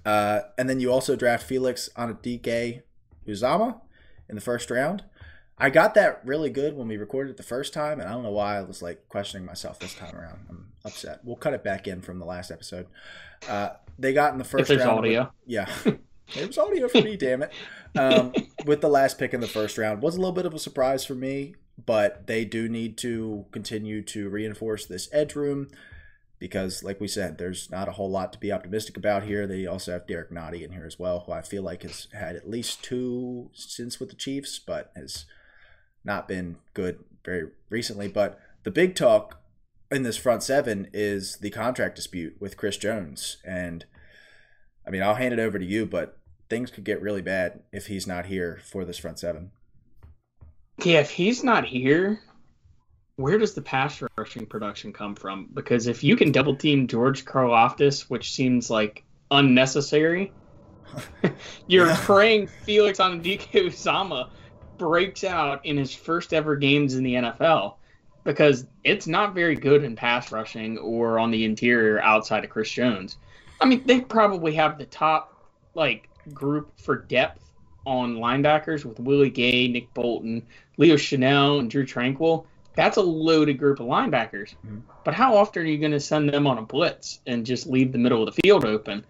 Uh, 0.05 0.40
and 0.57 0.68
then 0.68 0.81
you 0.81 0.92
also 0.92 1.16
draft 1.16 1.46
Felix 1.46 1.88
Anudike 1.96 2.83
Uzama 3.27 3.81
in 4.29 4.35
the 4.35 4.40
first 4.40 4.70
round. 4.70 5.05
I 5.61 5.70
got 5.70 5.94
that 5.94 6.20
really 6.24 6.51
good 6.51 6.77
when 6.77 6.87
we 6.87 6.96
recorded 6.96 7.33
it 7.33 7.37
the 7.37 7.42
first 7.42 7.72
time, 7.72 7.98
and 7.98 8.09
I 8.09 8.12
don't 8.12 8.22
know 8.22 8.31
why 8.31 8.59
I 8.59 8.62
was 8.62 8.81
like 8.81 9.09
questioning 9.09 9.44
myself 9.44 9.81
this 9.81 9.94
time 9.94 10.14
around. 10.14 10.38
I'm 10.48 10.72
upset. 10.85 11.20
We'll 11.24 11.37
cut 11.37 11.53
it 11.53 11.64
back 11.64 11.88
in 11.88 12.01
from 12.01 12.20
the 12.20 12.24
last 12.24 12.51
episode. 12.51 12.87
Uh, 13.48 13.70
they 13.98 14.12
got 14.12 14.33
in 14.33 14.38
the 14.38 14.44
first 14.44 14.62
if 14.62 14.68
there's 14.68 14.87
round. 14.87 14.98
audio. 15.01 15.22
With, 15.22 15.31
yeah. 15.46 15.68
it 16.37 16.46
was 16.46 16.59
audio 16.59 16.87
for 16.88 17.03
me, 17.03 17.16
damn 17.16 17.42
it. 17.42 17.53
Um, 17.96 18.33
with 18.66 18.81
the 18.81 18.88
last 18.88 19.18
pick 19.18 19.35
in 19.35 19.40
the 19.40 19.48
first 19.48 19.79
round. 19.79 20.01
Was 20.01 20.14
a 20.14 20.18
little 20.18 20.33
bit 20.33 20.46
of 20.46 20.55
a 20.55 20.59
surprise 20.61 21.05
for 21.05 21.16
me, 21.16 21.57
but 21.85 22.29
they 22.29 22.44
do 22.44 22.68
need 22.68 22.96
to 22.98 23.46
continue 23.51 24.03
to 24.03 24.29
reinforce 24.29 24.87
this 24.87 25.09
edge 25.12 25.35
room 25.35 25.68
because, 26.38 26.83
like 26.83 27.01
we 27.01 27.09
said, 27.09 27.38
there's 27.38 27.70
not 27.70 27.88
a 27.88 27.92
whole 27.92 28.11
lot 28.11 28.33
to 28.33 28.38
be 28.38 28.53
optimistic 28.53 28.96
about 28.96 29.24
here. 29.24 29.46
They 29.46 29.66
also 29.66 29.92
have 29.92 30.07
Derrick 30.07 30.31
Nnadi 30.31 30.62
in 30.62 30.72
here 30.72 30.87
as 30.87 30.98
well, 30.98 31.20
who 31.20 31.33
I 31.33 31.42
feel 31.42 31.62
like 31.62 31.83
has 31.83 32.07
had 32.12 32.37
at 32.37 32.48
least 32.48 32.83
two 32.83 33.51
stints 33.53 33.98
with 33.98 34.11
the 34.11 34.16
Chiefs, 34.16 34.59
but 34.59 34.92
has 34.94 35.27
not 36.05 36.29
been 36.29 36.57
good 36.74 37.05
very 37.24 37.48
recently. 37.70 38.09
But 38.09 38.40
the 38.62 38.70
big 38.70 38.94
talk 38.94 39.40
in 39.90 40.03
this 40.03 40.16
front 40.16 40.42
seven 40.42 40.88
is 40.92 41.38
the 41.38 41.51
contract 41.51 41.96
dispute 41.96 42.37
with 42.40 42.57
Chris 42.57 42.77
Jones. 42.77 43.38
And 43.44 43.85
I 44.87 44.90
mean, 44.90 45.03
I'll 45.03 45.14
hand 45.14 45.35
it 45.35 45.40
over 45.40 45.59
to 45.59 45.64
you, 45.64 45.87
but 45.87 46.18
things 46.48 46.70
could 46.70 46.85
get 46.85 47.03
really 47.03 47.22
bad 47.22 47.61
if 47.72 47.87
he's 47.87 48.07
not 48.07 48.27
here 48.27 48.61
for 48.64 48.85
this 48.85 48.98
front 48.98 49.18
seven. 49.18 49.51
Yeah, 50.85 51.01
if 51.01 51.11
he's 51.11 51.42
not 51.42 51.64
here, 51.66 52.20
where 53.18 53.37
does 53.37 53.54
the 53.54 53.62
pass 53.62 54.00
rushing 54.16 54.46
production 54.46 54.92
come 54.92 55.16
from? 55.16 55.48
Because 55.52 55.88
if 55.88 56.04
you 56.04 56.14
can 56.14 56.31
double 56.31 56.54
team 56.54 56.87
George 56.87 57.24
Karlaftis, 57.24 58.02
which 58.02 58.33
seems 58.33 58.70
like 58.70 59.04
unnecessary, 59.28 60.33
you're 61.66 61.88
Yeah. 61.88 61.96
praying 62.04 62.46
Felix 62.46 63.00
Anudike-Uzomah 63.00 64.31
breaks 64.78 65.24
out 65.24 65.66
in 65.66 65.76
his 65.76 65.92
first 65.92 66.33
ever 66.33 66.54
games 66.54 66.94
in 66.94 67.02
the 67.02 67.14
NFL 67.14 67.74
because 68.22 68.66
it's 68.85 69.09
not 69.09 69.35
very 69.35 69.57
good 69.57 69.83
in 69.83 69.96
pass 69.96 70.31
rushing 70.31 70.78
or 70.78 71.18
on 71.18 71.33
the 71.33 71.44
interior 71.44 72.00
outside 72.00 72.44
of 72.44 72.50
Chris 72.50 72.70
Jones. 72.70 73.16
I 73.61 73.64
mean, 73.66 73.83
they 73.85 74.00
probably 74.00 74.54
have 74.54 74.78
the 74.78 74.87
top 74.87 75.35
like 75.74 76.09
group 76.33 76.78
for 76.78 76.94
depth 76.94 77.42
on 77.85 78.16
linebackers 78.16 78.85
with 78.85 79.00
Willie 79.00 79.31
Gay, 79.31 79.66
Nick 79.66 79.92
Bolton, 79.92 80.46
Leo 80.76 80.94
Chenal, 80.94 81.59
and 81.59 81.68
Drue 81.68 81.85
Tranquill. 81.85 82.44
That's 82.74 82.96
a 82.96 83.02
loaded 83.02 83.59
group 83.59 83.81
of 83.81 83.87
linebackers. 83.87 84.54
Mhm. 84.66 84.83
But 85.04 85.14
how 85.14 85.37
often 85.37 85.62
are 85.62 85.66
you 85.66 85.78
going 85.78 85.92
to 85.92 86.00
send 86.00 86.31
them 86.31 86.46
on 86.46 86.59
a 86.59 86.62
blitz 86.62 87.20
and 87.26 87.44
just 87.44 87.66
leave 87.66 87.92
the 87.92 87.98
middle 87.98 88.22
of 88.26 88.35
the 88.35 88.40
field 88.42 88.64
open? 88.64 89.04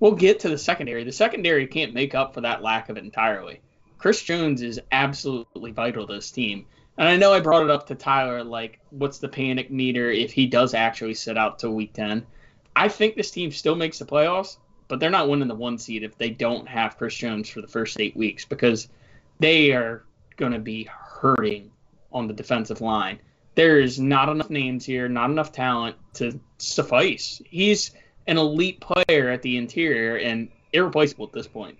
We'll 0.00 0.12
get 0.12 0.40
to 0.40 0.48
the 0.48 0.58
secondary. 0.58 1.04
The 1.04 1.12
secondary 1.12 1.66
can't 1.66 1.94
make 1.94 2.14
up 2.14 2.34
for 2.34 2.40
that 2.40 2.62
lack 2.62 2.88
of 2.88 2.96
it 2.96 3.04
entirely. 3.04 3.60
Chris 3.98 4.20
Jones 4.20 4.62
is 4.62 4.80
absolutely 4.90 5.70
vital 5.70 6.06
to 6.08 6.14
this 6.14 6.32
team. 6.32 6.66
And 6.98 7.08
I 7.08 7.16
know 7.16 7.32
I 7.32 7.40
brought 7.40 7.62
it 7.62 7.70
up 7.70 7.86
to 7.86 7.94
Tyler, 7.94 8.42
like, 8.42 8.80
what's 8.90 9.18
the 9.18 9.28
panic 9.28 9.70
meter 9.70 10.10
if 10.10 10.32
he 10.32 10.46
does 10.46 10.74
actually 10.74 11.14
sit 11.14 11.38
out 11.38 11.58
till 11.58 11.72
week 11.72 11.92
10? 11.92 12.26
I 12.74 12.88
think 12.88 13.14
this 13.14 13.30
team 13.30 13.52
still 13.52 13.76
makes 13.76 13.98
the 13.98 14.04
playoffs, 14.04 14.56
but 14.88 14.98
they're 14.98 15.08
not 15.08 15.28
winning 15.28 15.48
the 15.48 15.54
one 15.54 15.78
seed 15.78 16.02
if 16.02 16.18
they 16.18 16.30
don't 16.30 16.66
have 16.66 16.98
Chris 16.98 17.14
Jones 17.14 17.48
for 17.48 17.60
the 17.60 17.68
first 17.68 18.00
eight 18.00 18.16
weeks 18.16 18.44
because 18.44 18.88
they 19.38 19.72
are 19.72 20.02
going 20.36 20.52
to 20.52 20.58
be 20.58 20.84
hurting 20.84 21.70
on 22.12 22.26
the 22.26 22.34
defensive 22.34 22.80
line. 22.80 23.18
There 23.54 23.80
is 23.80 23.98
not 23.98 24.28
enough 24.28 24.50
names 24.50 24.84
here, 24.84 25.08
not 25.08 25.30
enough 25.30 25.52
talent 25.52 25.96
to 26.14 26.40
suffice. 26.58 27.42
He's 27.50 27.90
an 28.26 28.38
elite 28.38 28.80
player 28.80 29.28
at 29.30 29.42
the 29.42 29.56
interior 29.56 30.16
and 30.16 30.48
irreplaceable 30.72 31.26
at 31.26 31.32
this 31.32 31.46
point. 31.46 31.76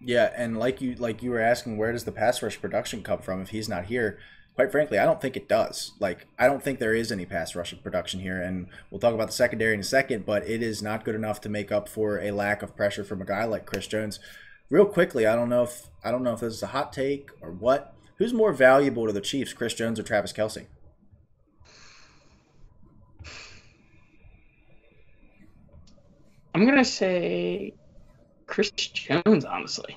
Yeah, 0.00 0.32
and 0.36 0.58
like 0.58 0.80
you 0.80 0.94
like 0.94 1.22
you 1.22 1.30
were 1.30 1.40
asking, 1.40 1.76
where 1.76 1.92
does 1.92 2.04
the 2.04 2.12
pass 2.12 2.42
rush 2.42 2.60
production 2.60 3.02
come 3.02 3.20
from 3.20 3.42
if 3.42 3.50
he's 3.50 3.68
not 3.68 3.86
here? 3.86 4.18
Quite 4.54 4.72
frankly, 4.72 4.98
I 4.98 5.04
don't 5.04 5.20
think 5.20 5.36
it 5.36 5.48
does. 5.48 5.92
Like, 6.00 6.26
I 6.38 6.46
don't 6.46 6.62
think 6.62 6.78
there 6.78 6.94
is 6.94 7.12
any 7.12 7.24
pass 7.24 7.54
rush 7.54 7.74
production 7.82 8.20
here, 8.20 8.40
and 8.40 8.66
we'll 8.90 8.98
talk 9.00 9.14
about 9.14 9.28
the 9.28 9.32
secondary 9.32 9.74
in 9.74 9.80
a 9.80 9.84
second. 9.84 10.26
But 10.26 10.48
it 10.48 10.62
is 10.62 10.82
not 10.82 11.04
good 11.04 11.14
enough 11.14 11.40
to 11.42 11.48
make 11.48 11.70
up 11.70 11.88
for 11.88 12.18
a 12.18 12.30
lack 12.30 12.62
of 12.62 12.76
pressure 12.76 13.04
from 13.04 13.22
a 13.22 13.26
guy 13.26 13.44
like 13.44 13.66
Chris 13.66 13.86
Jones. 13.86 14.20
Real 14.68 14.86
quickly, 14.86 15.26
I 15.26 15.34
don't 15.34 15.48
know 15.48 15.64
if 15.64 15.88
I 16.04 16.10
don't 16.10 16.22
know 16.22 16.34
if 16.34 16.40
this 16.40 16.54
is 16.54 16.62
a 16.62 16.68
hot 16.68 16.92
take 16.92 17.30
or 17.40 17.50
what. 17.50 17.94
Who's 18.20 18.34
more 18.34 18.52
valuable 18.52 19.06
to 19.06 19.14
the 19.14 19.20
Chiefs, 19.22 19.54
Chris 19.54 19.72
Jones 19.72 19.98
or 19.98 20.02
Travis 20.02 20.30
Kelce? 20.30 20.66
I'm 26.54 26.66
gonna 26.66 26.84
say 26.84 27.72
Chris 28.46 28.70
Jones, 28.72 29.46
honestly, 29.46 29.96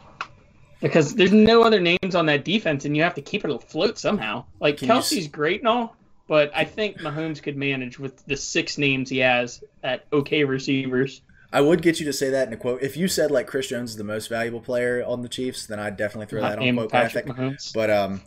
because 0.79 1.15
there's 1.15 1.33
no 1.33 1.63
other 1.63 1.81
names 1.81 2.15
on 2.15 2.25
that 2.27 2.45
defense, 2.45 2.85
and 2.85 2.95
you 2.95 3.03
have 3.03 3.15
to 3.15 3.21
keep 3.21 3.43
it 3.43 3.51
afloat 3.51 3.97
somehow. 3.97 4.45
Like 4.61 4.77
Can 4.77 4.89
s- 4.91 5.11
Kelce's 5.11 5.27
great 5.27 5.59
and 5.59 5.67
all, 5.67 5.97
but 6.29 6.49
I 6.55 6.63
think 6.63 6.99
Mahomes 6.99 7.43
could 7.43 7.57
manage 7.57 7.99
with 7.99 8.25
the 8.25 8.37
six 8.37 8.77
names 8.77 9.09
he 9.09 9.17
has 9.17 9.61
at 9.83 10.05
okay 10.13 10.45
receivers. 10.45 11.21
I 11.53 11.61
would 11.61 11.83
get 11.83 11.99
you 11.99 12.05
to 12.07 12.13
say 12.13 12.31
that 12.31 12.47
in 12.47 12.53
a 12.53 12.57
quote. 12.57 12.81
If 12.81 12.97
you 12.97 13.07
said 13.07 13.29
like 13.29 13.45
Chris 13.45 13.67
Jones 13.67 13.91
is 13.91 13.97
the 13.97 14.03
most 14.03 14.27
valuable 14.27 14.59
player 14.59 15.03
on 15.05 15.21
the 15.21 15.29
Chiefs, 15.29 15.67
then 15.67 15.79
I'd 15.79 15.95
definitely 15.95 16.25
throw 16.25 16.41
that 16.41 16.57
on 16.57 16.75
quote 16.75 16.91
Patrick 16.91 17.27
graphic. 17.27 17.43
Mahomes. 17.43 17.71
But 17.73 17.91
um, 17.91 18.21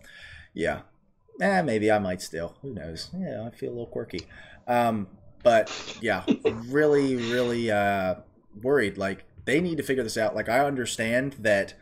yeah, 0.54 0.82
eh, 1.40 1.60
maybe 1.62 1.90
I 1.90 1.98
might 1.98 2.22
still. 2.22 2.54
Who 2.62 2.72
knows? 2.72 3.10
Yeah, 3.18 3.44
I 3.44 3.50
feel 3.50 3.70
a 3.70 3.72
little 3.72 3.86
quirky. 3.86 4.28
Um, 4.68 5.08
but 5.42 5.72
yeah, 6.00 6.24
really, 6.68 7.16
really 7.16 7.68
uh, 7.68 8.16
worried. 8.62 8.96
Like 8.96 9.24
they 9.44 9.60
need 9.60 9.76
to 9.78 9.82
figure 9.82 10.04
this 10.04 10.16
out. 10.16 10.36
Like 10.36 10.48
I 10.48 10.60
understand 10.60 11.34
that 11.40 11.74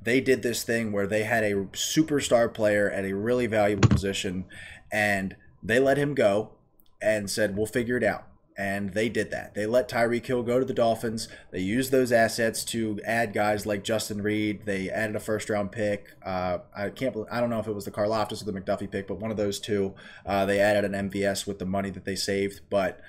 they 0.00 0.20
did 0.20 0.44
this 0.44 0.62
thing 0.62 0.92
where 0.92 1.08
they 1.08 1.24
had 1.24 1.42
a 1.42 1.54
superstar 1.72 2.52
player 2.52 2.88
at 2.88 3.04
a 3.04 3.14
really 3.14 3.48
valuable 3.48 3.88
position, 3.88 4.44
and 4.92 5.34
they 5.64 5.80
let 5.80 5.96
him 5.96 6.14
go 6.14 6.52
and 7.00 7.28
said, 7.28 7.56
"We'll 7.56 7.66
figure 7.66 7.96
it 7.96 8.04
out." 8.04 8.28
And 8.56 8.92
they 8.92 9.08
did 9.08 9.30
that. 9.30 9.54
They 9.54 9.64
let 9.64 9.88
Tyreek 9.88 10.26
Hill 10.26 10.42
go 10.42 10.58
to 10.58 10.64
the 10.64 10.74
Dolphins. 10.74 11.28
They 11.50 11.60
used 11.60 11.90
those 11.90 12.12
assets 12.12 12.64
to 12.66 13.00
add 13.04 13.32
guys 13.32 13.64
like 13.64 13.82
Justin 13.82 14.20
Reid. 14.20 14.66
They 14.66 14.90
added 14.90 15.16
a 15.16 15.20
first 15.20 15.48
round 15.48 15.72
pick. 15.72 16.08
Uh, 16.24 16.58
I 16.76 16.90
can't. 16.90 17.14
bel- 17.14 17.28
I 17.30 17.40
don't 17.40 17.48
know 17.48 17.60
if 17.60 17.66
it 17.66 17.74
was 17.74 17.86
the 17.86 17.90
Karlaftis 17.90 18.42
or 18.42 18.50
the 18.50 18.60
McDuffie 18.60 18.90
pick, 18.90 19.08
but 19.08 19.18
one 19.18 19.30
of 19.30 19.38
those 19.38 19.58
two. 19.58 19.94
Uh, 20.26 20.44
they 20.44 20.60
added 20.60 20.84
an 20.84 21.10
MVS 21.10 21.46
with 21.46 21.58
the 21.58 21.66
money 21.66 21.90
that 21.90 22.04
they 22.04 22.14
saved. 22.14 22.60
But 22.68 23.00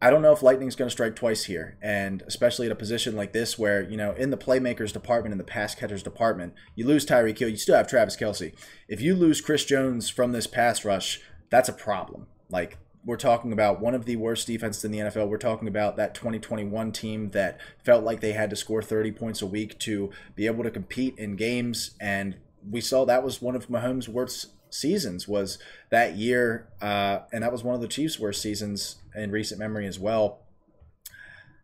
I 0.00 0.10
don't 0.10 0.20
know 0.20 0.32
if 0.32 0.42
Lightning's 0.42 0.76
going 0.76 0.88
to 0.88 0.92
strike 0.92 1.16
twice 1.16 1.44
here, 1.44 1.78
and 1.80 2.22
especially 2.26 2.66
at 2.66 2.72
a 2.72 2.76
position 2.76 3.16
like 3.16 3.32
this 3.32 3.58
where 3.58 3.82
you 3.82 3.96
know 3.96 4.12
in 4.12 4.30
the 4.30 4.36
playmakers 4.36 4.92
department, 4.92 5.32
in 5.32 5.38
the 5.38 5.44
pass 5.44 5.74
catchers 5.74 6.02
department, 6.02 6.52
you 6.74 6.86
lose 6.86 7.06
Tyreek 7.06 7.38
Hill, 7.38 7.48
you 7.48 7.56
still 7.56 7.76
have 7.76 7.88
Travis 7.88 8.16
Kelce. 8.16 8.52
If 8.88 9.00
you 9.00 9.14
lose 9.14 9.40
Chris 9.40 9.64
Jones 9.64 10.10
from 10.10 10.32
this 10.32 10.46
pass 10.46 10.84
rush, 10.84 11.20
that's 11.48 11.70
a 11.70 11.72
problem. 11.72 12.26
Like 12.50 12.78
we're 13.06 13.16
talking 13.16 13.52
about 13.52 13.80
one 13.80 13.94
of 13.94 14.04
the 14.04 14.16
worst 14.16 14.48
defenses 14.48 14.84
in 14.84 14.90
the 14.90 14.98
NFL. 14.98 15.28
We're 15.28 15.38
talking 15.38 15.68
about 15.68 15.96
that 15.96 16.12
2021 16.14 16.90
team 16.90 17.30
that 17.30 17.60
felt 17.84 18.02
like 18.02 18.20
they 18.20 18.32
had 18.32 18.50
to 18.50 18.56
score 18.56 18.82
30 18.82 19.12
points 19.12 19.40
a 19.40 19.46
week 19.46 19.78
to 19.80 20.10
be 20.34 20.46
able 20.46 20.64
to 20.64 20.72
compete 20.72 21.16
in 21.16 21.36
games, 21.36 21.92
and 22.00 22.36
we 22.68 22.80
saw 22.80 23.04
that 23.04 23.22
was 23.22 23.40
one 23.40 23.54
of 23.54 23.68
Mahomes' 23.68 24.08
worst 24.08 24.50
seasons 24.70 25.28
was 25.28 25.58
that 25.90 26.16
year, 26.16 26.68
uh, 26.82 27.20
and 27.32 27.44
that 27.44 27.52
was 27.52 27.62
one 27.62 27.76
of 27.76 27.80
the 27.80 27.86
Chiefs' 27.86 28.18
worst 28.18 28.42
seasons 28.42 28.96
in 29.14 29.30
recent 29.30 29.60
memory 29.60 29.86
as 29.86 30.00
well. 30.00 30.40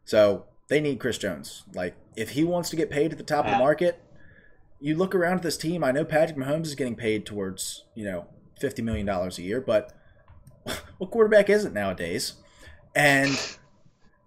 So 0.05 0.47
they 0.69 0.81
need 0.81 1.01
Chris 1.01 1.19
Jones. 1.19 1.65
Like 1.75 1.97
if 2.17 2.31
he 2.31 2.45
wants 2.45 2.71
to 2.71 2.77
get 2.77 2.89
paid 2.89 3.11
at 3.11 3.19
the 3.19 3.25
top 3.25 3.47
of 3.47 3.51
the 3.51 3.59
market, 3.59 4.01
you 4.81 4.97
look 4.97 5.13
around 5.13 5.39
at 5.39 5.43
this 5.43 5.57
team. 5.57 5.83
I 5.83 5.91
know 5.91 6.05
Patrick 6.05 6.39
Mahomes 6.39 6.67
is 6.67 6.75
getting 6.77 6.97
paid 6.97 7.27
towards 7.27 7.85
you 7.97 8.05
know 8.05 8.27
fifty 8.61 8.81
million 8.81 9.07
dollars 9.07 9.39
a 9.39 9.43
year, 9.43 9.61
but 9.61 9.93
what 10.99 11.11
quarterback 11.11 11.49
isn't 11.51 11.75
nowadays? 11.75 12.35
And 12.95 13.31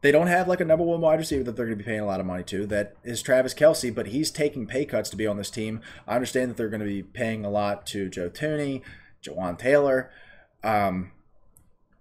they 0.02 0.12
don't 0.12 0.28
have 0.28 0.48
like 0.48 0.60
a 0.60 0.66
number 0.66 0.84
one 0.84 1.02
wide 1.02 1.20
receiver 1.20 1.44
that 1.44 1.56
they're 1.56 1.66
going 1.66 1.78
to 1.78 1.84
be 1.84 1.88
paying 1.88 2.02
a 2.02 2.06
lot 2.06 2.20
of 2.20 2.26
money 2.26 2.44
to. 2.44 2.66
That 2.66 2.96
is 3.04 3.22
Travis 3.22 3.54
Kelce, 3.54 3.94
but 3.94 4.08
he's 4.08 4.32
taking 4.32 4.68
pay 4.68 4.86
cuts 4.86 5.10
to 5.12 5.16
be 5.18 5.26
on 5.28 5.38
this 5.38 5.50
team. 5.50 5.82
I 6.08 6.16
understand 6.16 6.52
that 6.52 6.58
they're 6.58 6.70
going 6.70 6.82
to 6.82 6.86
be 6.86 7.04
paying 7.04 7.46
a 7.46 7.50
lot 7.50 7.86
to 7.88 8.10
Joe 8.10 8.30
Thuney, 8.30 8.82
Jawaan 9.24 9.58
Taylor. 9.58 10.12
Um, 10.64 11.12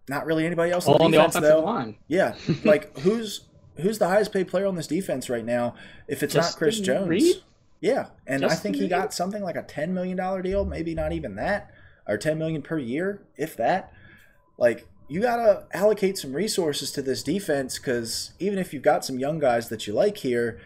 not 0.09 0.27
really 0.27 0.45
anybody 0.47 0.71
else 0.73 0.87
All 0.87 0.97
on 0.97 1.03
on 1.03 1.11
the 1.11 1.17
defense 1.19 1.37
offensive 1.37 1.57
though. 1.57 1.65
line. 1.65 1.97
Yeah, 2.09 2.35
like 2.65 2.99
who's 3.01 3.43
who's 3.77 3.99
the 3.99 4.09
highest 4.09 4.33
paid 4.33 4.49
player 4.49 4.67
on 4.67 4.75
this 4.75 4.87
defense 4.87 5.31
right 5.31 5.45
now? 5.45 5.75
If 6.09 6.23
it's 6.23 6.35
not 6.35 6.55
Chris 6.57 6.81
Jones, 6.81 7.09
Reid? 7.09 7.37
yeah, 7.81 8.09
and 8.27 8.45
I 8.45 8.55
think 8.55 8.77
he 8.77 8.83
Reid? 8.83 8.91
got 8.91 9.15
something 9.15 9.43
like 9.43 9.57
a 9.57 9.63
ten 9.63 9.95
million 9.95 10.17
dollar 10.17 10.43
deal, 10.43 10.65
maybe 10.65 10.95
not 10.95 11.13
even 11.13 11.37
that. 11.37 11.71
or 12.07 12.19
10 12.19 12.37
million 12.39 12.61
per 12.61 12.79
year, 12.79 13.23
if 13.37 13.57
that. 13.57 13.91
Like 14.59 14.87
you 15.09 15.21
got 15.21 15.37
to 15.37 15.67
allocate 15.77 16.19
some 16.19 16.33
resources 16.33 16.91
to 16.93 17.03
this 17.03 17.23
defense 17.23 17.79
cuz 17.79 18.33
even 18.39 18.59
if 18.59 18.73
you've 18.73 18.83
got 18.83 19.05
some 19.05 19.19
young 19.19 19.39
guys 19.39 19.69
that 19.69 19.87
you 19.87 19.93
like 19.93 20.19
here, 20.19 20.59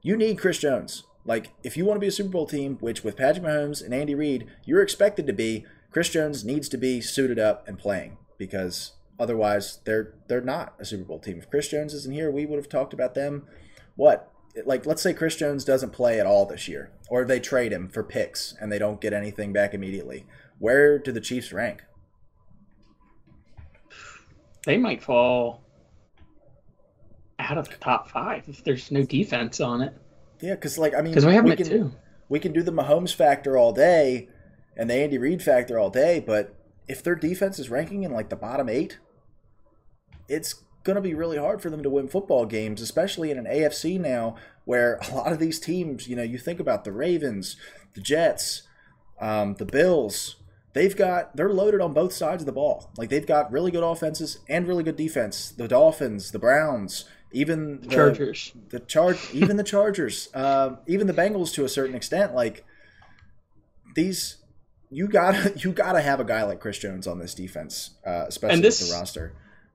you 0.00 0.16
need 0.16 0.38
Chris 0.38 0.58
Jones. 0.58 1.04
Like 1.24 1.52
if 1.62 1.76
you 1.76 1.84
want 1.84 1.96
to 1.96 2.00
be 2.00 2.08
a 2.08 2.12
Super 2.12 2.30
Bowl 2.30 2.46
team, 2.46 2.78
which 2.80 3.04
with 3.04 3.16
Patrick 3.16 3.44
Mahomes 3.44 3.84
and 3.84 3.94
Andy 3.94 4.14
Reid, 4.14 4.46
you're 4.64 4.82
expected 4.82 5.26
to 5.26 5.32
be, 5.32 5.66
Chris 5.90 6.08
Jones 6.08 6.44
needs 6.44 6.68
to 6.70 6.76
be 6.76 7.00
suited 7.00 7.38
up 7.38 7.68
and 7.68 7.78
playing 7.78 8.16
because 8.38 8.92
otherwise 9.18 9.80
they're 9.84 10.14
they're 10.26 10.40
not 10.40 10.74
a 10.78 10.84
Super 10.84 11.04
Bowl 11.04 11.18
team. 11.18 11.38
If 11.38 11.50
Chris 11.50 11.68
Jones 11.68 11.94
isn't 11.94 12.14
here, 12.14 12.30
we 12.30 12.46
would 12.46 12.56
have 12.56 12.68
talked 12.68 12.92
about 12.92 13.14
them 13.14 13.46
what 13.94 14.30
like 14.64 14.84
let's 14.86 15.02
say 15.02 15.14
Chris 15.14 15.36
Jones 15.36 15.64
doesn't 15.64 15.92
play 15.92 16.18
at 16.18 16.26
all 16.26 16.46
this 16.46 16.68
year, 16.68 16.90
or 17.08 17.24
they 17.24 17.40
trade 17.40 17.72
him 17.72 17.88
for 17.88 18.02
picks 18.02 18.54
and 18.60 18.70
they 18.70 18.78
don't 18.78 19.00
get 19.00 19.12
anything 19.12 19.52
back 19.52 19.74
immediately. 19.74 20.26
Where 20.58 20.98
do 20.98 21.12
the 21.12 21.20
Chiefs 21.20 21.52
rank? 21.52 21.84
They 24.64 24.76
might 24.76 25.02
fall 25.02 25.62
out 27.38 27.58
of 27.58 27.68
the 27.68 27.76
top 27.76 28.10
five 28.10 28.48
if 28.48 28.62
there's 28.62 28.90
no 28.90 29.02
defense 29.02 29.60
on 29.60 29.82
it. 29.82 29.94
Yeah, 30.40 30.54
because 30.54 30.78
like 30.78 30.94
I 30.94 31.02
mean, 31.02 31.12
because 31.12 31.26
we 31.26 31.34
have 31.34 31.44
we 31.44 31.56
can 31.56 31.66
too. 31.66 31.92
we 32.28 32.38
can 32.38 32.52
do 32.52 32.62
the 32.62 32.72
Mahomes 32.72 33.14
factor 33.14 33.56
all 33.56 33.72
day 33.72 34.28
and 34.76 34.88
the 34.88 34.94
Andy 34.94 35.18
Reid 35.18 35.42
factor 35.42 35.78
all 35.78 35.90
day, 35.90 36.22
but 36.24 36.54
if 36.88 37.02
their 37.02 37.14
defense 37.14 37.58
is 37.58 37.70
ranking 37.70 38.02
in 38.02 38.12
like 38.12 38.28
the 38.28 38.36
bottom 38.36 38.68
eight, 38.68 38.98
it's 40.28 40.54
going 40.84 40.96
to 40.96 41.02
be 41.02 41.14
really 41.14 41.38
hard 41.38 41.62
for 41.62 41.70
them 41.70 41.82
to 41.82 41.90
win 41.90 42.08
football 42.08 42.44
games, 42.44 42.80
especially 42.80 43.30
in 43.30 43.38
an 43.38 43.44
AFC 43.44 44.00
now 44.00 44.36
where 44.64 44.98
a 45.10 45.14
lot 45.14 45.32
of 45.32 45.38
these 45.38 45.60
teams, 45.60 46.08
you 46.08 46.16
know, 46.16 46.22
you 46.22 46.38
think 46.38 46.60
about 46.60 46.84
the 46.84 46.92
Ravens, 46.92 47.56
the 47.94 48.00
Jets, 48.00 48.62
um, 49.20 49.54
the 49.54 49.64
Bills, 49.64 50.36
they've 50.74 50.96
got 50.96 51.36
they're 51.36 51.52
loaded 51.52 51.80
on 51.80 51.92
both 51.92 52.12
sides 52.12 52.42
of 52.42 52.46
the 52.46 52.52
ball. 52.52 52.90
Like 52.96 53.08
they've 53.08 53.26
got 53.26 53.50
really 53.52 53.70
good 53.70 53.82
offenses 53.84 54.38
and 54.48 54.66
really 54.66 54.82
good 54.82 54.96
defense. 54.96 55.50
The 55.50 55.68
Dolphins, 55.68 56.30
the 56.30 56.38
Browns, 56.38 57.04
even 57.32 57.80
the 57.80 57.88
Chargers, 57.88 58.52
the 58.70 58.80
charge, 58.80 59.18
even 59.32 59.56
the 59.56 59.64
Chargers, 59.64 60.28
uh, 60.34 60.76
even 60.86 61.06
the 61.06 61.14
Bengals 61.14 61.52
to 61.54 61.64
a 61.64 61.68
certain 61.68 61.94
extent. 61.94 62.34
Like 62.34 62.64
these, 63.94 64.36
you 64.90 65.08
gotta 65.08 65.52
you 65.56 65.72
gotta 65.72 66.00
have 66.00 66.20
a 66.20 66.24
guy 66.24 66.42
like 66.44 66.60
Chris 66.60 66.78
Jones 66.78 67.06
on 67.06 67.18
this 67.18 67.34
defense, 67.34 67.90
uh, 68.06 68.24
especially 68.28 68.60
this- 68.60 68.80
with 68.80 68.90
the 68.90 68.96
roster 68.96 69.32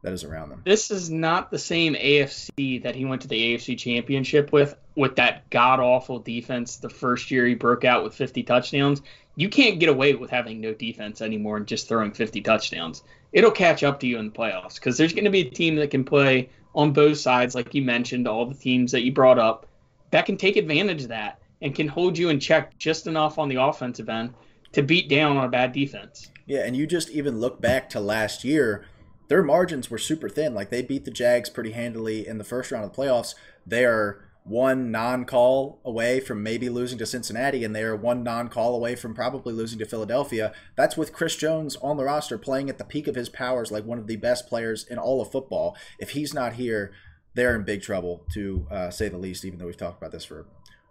that 0.07 0.13
is 0.13 0.23
around 0.23 0.49
them. 0.49 0.61
this 0.63 0.89
is 0.89 1.09
not 1.09 1.51
the 1.51 1.59
same 1.59 1.93
AFC 1.93 2.83
that 2.83 2.95
he 2.95 3.03
went 3.03 3.23
to 3.23 3.27
the 3.27 3.55
AFC 3.55 3.77
Championship 3.77 4.53
with, 4.53 4.73
with 4.95 5.17
that 5.17 5.49
god 5.49 5.81
awful 5.81 6.19
defense 6.19 6.77
the 6.77 6.89
first 6.89 7.29
year 7.29 7.45
he 7.45 7.55
broke 7.55 7.83
out 7.83 8.05
with 8.05 8.15
50 8.15 8.43
touchdowns. 8.43 9.01
You 9.35 9.49
can't 9.49 9.81
get 9.81 9.89
away 9.89 10.15
with 10.15 10.29
having 10.29 10.61
no 10.61 10.73
defense 10.73 11.21
anymore 11.21 11.57
and 11.57 11.67
just 11.67 11.89
throwing 11.89 12.13
50 12.13 12.39
touchdowns. 12.39 13.03
It'll 13.33 13.51
catch 13.51 13.83
up 13.83 13.99
to 13.99 14.07
you 14.07 14.17
in 14.17 14.27
the 14.27 14.31
playoffs 14.31 14.75
because 14.75 14.97
there's 14.97 15.11
going 15.11 15.25
to 15.25 15.29
be 15.29 15.41
a 15.41 15.49
team 15.49 15.75
that 15.75 15.91
can 15.91 16.05
play 16.05 16.49
on 16.73 16.93
both 16.93 17.17
sides, 17.17 17.53
like 17.53 17.75
you 17.75 17.81
mentioned, 17.81 18.29
all 18.29 18.45
the 18.45 18.55
teams 18.55 18.93
that 18.93 19.03
you 19.03 19.11
brought 19.11 19.37
up, 19.37 19.67
that 20.11 20.25
can 20.25 20.37
take 20.37 20.55
advantage 20.55 21.03
of 21.03 21.09
that 21.09 21.41
and 21.61 21.75
can 21.75 21.89
hold 21.89 22.17
you 22.17 22.29
in 22.29 22.39
check 22.39 22.77
just 22.77 23.07
enough 23.07 23.37
on 23.37 23.49
the 23.49 23.61
offensive 23.61 24.07
end 24.07 24.33
to 24.71 24.81
beat 24.81 25.09
down 25.09 25.35
on 25.35 25.43
a 25.43 25.49
bad 25.49 25.73
defense. 25.73 26.31
Yeah, 26.45 26.65
and 26.65 26.77
you 26.77 26.87
just 26.87 27.09
even 27.09 27.41
look 27.41 27.59
back 27.59 27.89
to 27.89 27.99
last 27.99 28.45
year, 28.45 28.85
their 29.27 29.43
margins 29.43 29.89
were 29.89 29.97
super 29.97 30.29
thin. 30.29 30.53
Like 30.53 30.69
they 30.69 30.81
beat 30.81 31.05
the 31.05 31.11
Jags 31.11 31.49
pretty 31.49 31.71
handily 31.71 32.27
in 32.27 32.37
the 32.37 32.43
first 32.43 32.71
round 32.71 32.85
of 32.85 32.93
the 32.93 33.01
playoffs. 33.01 33.35
They 33.65 33.85
are 33.85 34.23
one 34.43 34.91
non-call 34.91 35.81
away 35.83 36.21
from 36.21 36.41
maybe 36.41 36.69
losing 36.69 36.97
to 36.97 37.05
Cincinnati, 37.05 37.65
and 37.65 37.75
they 37.75 37.83
are 37.83 37.95
one 37.95 38.23
non-call 38.23 38.73
away 38.75 38.95
from 38.95 39.13
probably 39.13 39.53
losing 39.53 39.77
to 39.79 39.85
Philadelphia. 39.85 40.53
That's 40.75 40.95
with 40.95 41.11
Chris 41.11 41.35
Jones 41.35 41.75
on 41.77 41.97
the 41.97 42.05
roster 42.05 42.37
playing 42.37 42.69
at 42.69 42.77
the 42.77 42.85
peak 42.85 43.07
of 43.07 43.15
his 43.15 43.27
powers, 43.27 43.71
like 43.71 43.85
one 43.85 43.97
of 43.97 44.07
the 44.07 44.15
best 44.15 44.47
players 44.47 44.85
in 44.87 44.97
all 44.97 45.21
of 45.21 45.31
football. 45.31 45.75
If 45.99 46.11
he's 46.11 46.33
not 46.33 46.53
here, 46.53 46.93
they're 47.33 47.55
in 47.55 47.63
big 47.63 47.81
trouble, 47.81 48.25
to 48.33 48.65
uh, 48.71 48.89
say 48.89 49.09
the 49.09 49.17
least. 49.17 49.43
Even 49.43 49.59
though 49.59 49.65
we've 49.65 49.77
talked 49.77 49.97
about 49.97 50.13
this 50.13 50.25
for 50.25 50.47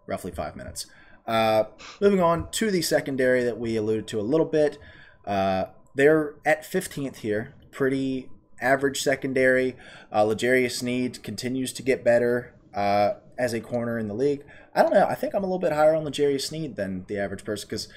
roughly 0.06 0.30
five 0.30 0.54
minutes. 0.54 0.86
Uh, 1.26 1.64
moving 2.00 2.20
on 2.20 2.50
to 2.52 2.70
the 2.70 2.82
secondary 2.82 3.42
that 3.42 3.58
we 3.58 3.76
alluded 3.76 4.06
to 4.08 4.20
a 4.20 4.22
little 4.22 4.46
bit. 4.46 4.78
Uh, 5.26 5.64
they're 5.94 6.34
at 6.44 6.62
15th 6.62 7.16
here. 7.16 7.54
Pretty 7.76 8.30
average 8.58 9.02
secondary. 9.02 9.76
Uh, 10.10 10.24
L'Jarius 10.24 10.78
Sneed 10.78 11.22
continues 11.22 11.74
to 11.74 11.82
get 11.82 12.02
better 12.02 12.54
uh, 12.74 13.14
as 13.38 13.52
a 13.52 13.60
corner 13.60 13.98
in 13.98 14.08
the 14.08 14.14
league. 14.14 14.44
I 14.74 14.80
don't 14.80 14.94
know. 14.94 15.06
I 15.06 15.14
think 15.14 15.34
I'm 15.34 15.42
a 15.42 15.46
little 15.46 15.58
bit 15.58 15.72
higher 15.72 15.94
on 15.94 16.02
L'Jarius 16.06 16.46
Sneed 16.46 16.76
than 16.76 17.04
the 17.06 17.18
average 17.18 17.44
person 17.44 17.68
because 17.68 17.88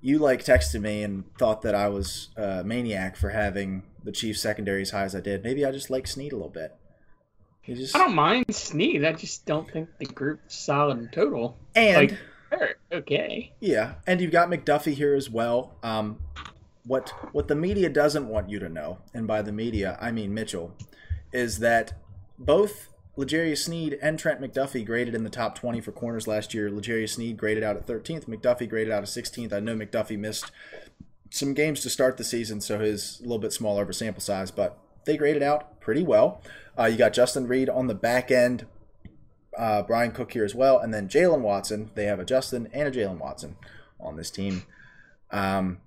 you 0.00 0.18
like 0.18 0.44
texted 0.44 0.80
me 0.80 1.04
and 1.04 1.24
thought 1.38 1.62
that 1.62 1.76
I 1.76 1.88
was 1.88 2.30
a 2.36 2.64
maniac 2.64 3.16
for 3.16 3.30
having 3.30 3.84
the 4.02 4.10
Chiefs 4.10 4.40
secondary 4.40 4.82
as 4.82 4.90
high 4.90 5.04
as 5.04 5.14
I 5.14 5.20
did. 5.20 5.44
Maybe 5.44 5.64
I 5.64 5.70
just 5.70 5.90
like 5.90 6.08
Sneed 6.08 6.32
a 6.32 6.36
little 6.36 6.50
bit. 6.50 6.74
Just 7.64 7.94
I 7.94 8.00
don't 8.00 8.16
mind 8.16 8.46
Sneed. 8.52 9.04
I 9.04 9.12
just 9.12 9.46
don't 9.46 9.70
think 9.70 9.90
the 10.00 10.06
group's 10.06 10.58
solid 10.58 10.98
in 10.98 11.08
total. 11.10 11.56
and 11.76 12.10
like, 12.50 12.76
okay. 12.90 13.52
Yeah, 13.60 13.94
and 14.08 14.20
you've 14.20 14.32
got 14.32 14.48
McDuffie 14.50 14.94
here 14.94 15.14
as 15.14 15.30
well. 15.30 15.76
Um, 15.84 16.18
what 16.84 17.10
what 17.32 17.48
the 17.48 17.54
media 17.54 17.88
doesn't 17.88 18.28
want 18.28 18.48
you 18.48 18.58
to 18.58 18.68
know, 18.68 18.98
and 19.14 19.26
by 19.26 19.42
the 19.42 19.52
media 19.52 19.98
I 20.00 20.10
mean 20.12 20.34
Mitchell, 20.34 20.74
is 21.32 21.58
that 21.58 21.94
both 22.38 22.88
L'Jarius 23.16 23.58
Sneed 23.58 23.98
and 24.00 24.18
Trent 24.18 24.40
McDuffie 24.40 24.86
graded 24.86 25.14
in 25.14 25.24
the 25.24 25.30
top 25.30 25.54
20 25.54 25.80
for 25.80 25.92
corners 25.92 26.26
last 26.26 26.54
year. 26.54 26.70
L'Jarius 26.70 27.10
Sneed 27.10 27.36
graded 27.36 27.62
out 27.62 27.76
at 27.76 27.86
13th. 27.86 28.24
McDuffie 28.26 28.68
graded 28.68 28.92
out 28.92 29.02
at 29.02 29.08
16th. 29.08 29.52
I 29.52 29.60
know 29.60 29.76
McDuffie 29.76 30.18
missed 30.18 30.50
some 31.30 31.54
games 31.54 31.80
to 31.80 31.90
start 31.90 32.16
the 32.16 32.24
season, 32.24 32.60
so 32.60 32.78
his 32.78 33.20
a 33.20 33.22
little 33.22 33.38
bit 33.38 33.52
smaller 33.52 33.82
of 33.82 33.88
a 33.88 33.92
sample 33.92 34.22
size, 34.22 34.50
but 34.50 34.78
they 35.04 35.16
graded 35.16 35.42
out 35.42 35.80
pretty 35.80 36.02
well. 36.02 36.42
Uh, 36.78 36.84
you 36.86 36.96
got 36.96 37.12
Justin 37.12 37.46
Reid 37.46 37.68
on 37.68 37.86
the 37.86 37.94
back 37.94 38.30
end, 38.30 38.66
uh, 39.56 39.82
Bryan 39.82 40.12
Cook 40.12 40.32
here 40.32 40.44
as 40.44 40.54
well, 40.54 40.78
and 40.78 40.92
then 40.92 41.08
Jaylen 41.08 41.40
Watson. 41.40 41.90
They 41.94 42.04
have 42.04 42.18
a 42.18 42.24
Justin 42.24 42.68
and 42.72 42.88
a 42.88 42.90
Jalen 42.90 43.18
Watson 43.18 43.56
on 43.98 44.16
this 44.16 44.30
team. 44.30 44.64
Um, 45.30 45.78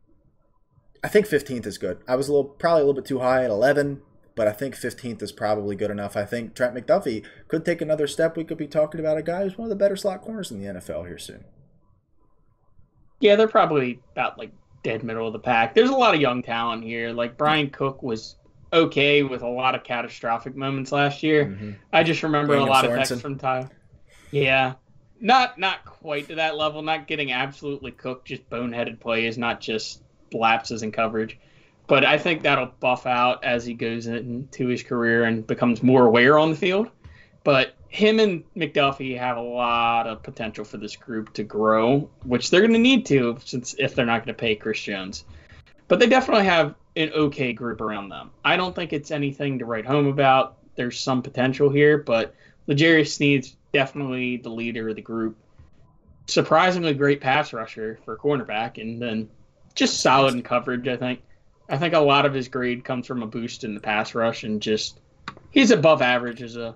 I 1.04 1.10
think 1.10 1.28
15th 1.28 1.66
is 1.66 1.78
good. 1.78 2.00
I 2.08 2.16
was 2.16 2.28
a 2.30 2.32
little 2.32 2.46
probably 2.50 2.82
a 2.82 2.86
little 2.86 3.02
bit 3.02 3.06
too 3.08 3.20
high 3.20 3.44
at 3.44 3.50
11, 3.50 4.02
but 4.36 4.48
I 4.48 4.52
think 4.54 4.76
15th 4.76 5.22
is 5.22 5.32
probably 5.34 5.76
good 5.76 5.92
enough. 5.92 6.16
I 6.16 6.24
think 6.26 6.56
Trent 6.56 6.74
McDuffie 6.74 7.26
could 7.50 7.66
take 7.66 7.82
another 7.82 8.08
step. 8.08 8.38
We 8.38 8.44
could 8.46 8.58
be 8.58 8.68
talking 8.68 9.00
about 9.00 9.18
a 9.18 9.22
guy 9.24 9.44
who's 9.44 9.58
one 9.58 9.66
of 9.66 9.70
the 9.70 9.76
better 9.76 9.96
slot 9.98 10.22
corners 10.22 10.50
in 10.52 10.60
the 10.62 10.80
NFL 10.80 11.06
here 11.08 11.18
soon. 11.18 11.44
Yeah, 13.20 13.36
they're 13.36 13.48
probably 13.48 14.00
about 14.14 14.38
like 14.38 14.52
dead 14.84 15.04
middle 15.04 15.28
of 15.28 15.34
the 15.34 15.40
pack. 15.40 15.76
There's 15.76 15.90
a 15.90 15.96
lot 15.96 16.14
of 16.16 16.22
young 16.22 16.42
talent 16.44 16.84
here. 16.84 17.12
Like 17.12 17.38
Bryan 17.38 17.70
Cook 17.70 18.04
was 18.04 18.36
okay 18.72 19.24
with 19.24 19.42
a 19.44 19.48
lot 19.48 19.76
of 19.76 19.84
catastrophic 19.84 20.56
moments 20.56 20.92
last 20.92 21.24
year. 21.24 21.46
Mhm. 21.46 21.76
I 21.94 22.04
just 22.04 22.24
remember 22.24 22.54
William 22.54 22.68
a 22.70 22.72
lot 22.72 22.86
of 22.86 22.92
Sorensen. 22.92 22.98
texts 22.98 23.22
from 23.22 23.38
Ty. 23.38 23.70
Yeah. 24.32 24.74
Not 25.22 25.58
not 25.58 25.86
quite 25.86 26.28
to 26.30 26.36
that 26.36 26.58
level, 26.58 26.82
not 26.82 27.08
getting 27.08 27.32
absolutely 27.32 27.92
cooked, 27.92 28.28
just 28.28 28.50
boneheaded 28.50 29.00
plays, 29.00 29.38
not 29.38 29.62
just 29.62 30.03
lapses 30.34 30.84
in 30.84 30.92
coverage. 30.92 31.38
But 31.88 32.06
I 32.06 32.18
think 32.18 32.44
that'll 32.44 32.72
buff 32.80 33.06
out 33.06 33.44
as 33.44 33.66
he 33.66 33.74
goes 33.74 34.08
into 34.08 34.68
his 34.68 34.84
career 34.84 35.26
and 35.26 35.46
becomes 35.46 35.84
more 35.84 36.06
aware 36.06 36.40
on 36.40 36.50
the 36.50 36.56
field. 36.56 36.90
But 37.44 37.76
him 37.90 38.20
and 38.20 38.44
McDuffie 38.56 39.18
have 39.18 39.38
a 39.38 39.42
lot 39.42 40.08
of 40.08 40.24
potential 40.24 40.64
for 40.66 40.78
this 40.78 40.96
group 40.96 41.34
to 41.34 41.44
grow, 41.44 42.10
which 42.24 42.50
they're 42.50 42.62
going 42.62 42.74
to 42.74 42.80
need 42.80 43.06
to 43.08 43.38
since 43.44 43.76
if 43.78 43.96
they're 43.96 44.06
not 44.06 44.26
going 44.26 44.34
to 44.36 44.40
pay 44.40 44.56
Chris 44.56 44.82
Jones. 44.82 45.26
But 45.88 46.00
they 46.00 46.08
definitely 46.08 46.46
have 46.46 46.76
an 46.96 47.12
okay 47.14 47.54
group 47.54 47.82
around 47.82 48.10
them. 48.10 48.32
I 48.46 48.56
don't 48.56 48.74
think 48.74 48.94
it's 48.94 49.12
anything 49.12 49.60
to 49.60 49.66
write 49.66 49.86
home 49.86 50.08
about. 50.08 50.58
There's 50.76 51.00
some 51.00 51.22
potential 51.22 51.70
here, 51.70 51.98
but 51.98 52.34
L'Jarius 52.68 53.12
Sneed's 53.12 53.56
definitely 53.74 54.38
the 54.38 54.50
leader 54.50 54.90
of 54.90 54.96
the 54.96 55.02
group. 55.02 55.38
Surprisingly 56.28 56.94
great 56.94 57.20
pass 57.20 57.52
rusher 57.52 58.00
for 58.06 58.16
cornerback, 58.18 58.82
and 58.82 59.02
then 59.02 59.30
just 59.76 60.02
solid 60.02 60.34
in 60.34 60.42
coverage. 60.44 60.88
I 60.88 60.98
think. 60.98 61.22
I 61.70 61.78
think 61.78 61.94
a 61.94 62.00
lot 62.00 62.26
of 62.26 62.34
his 62.34 62.50
grade 62.50 62.84
comes 62.84 63.08
from 63.08 63.24
a 63.24 63.28
boost 63.28 63.64
in 63.64 63.74
the 63.74 63.80
pass 63.80 64.14
rush, 64.14 64.44
and 64.44 64.62
just 64.62 65.00
he's 65.52 65.72
above 65.72 66.02
average 66.02 66.42
as 66.44 66.58
a 66.58 66.76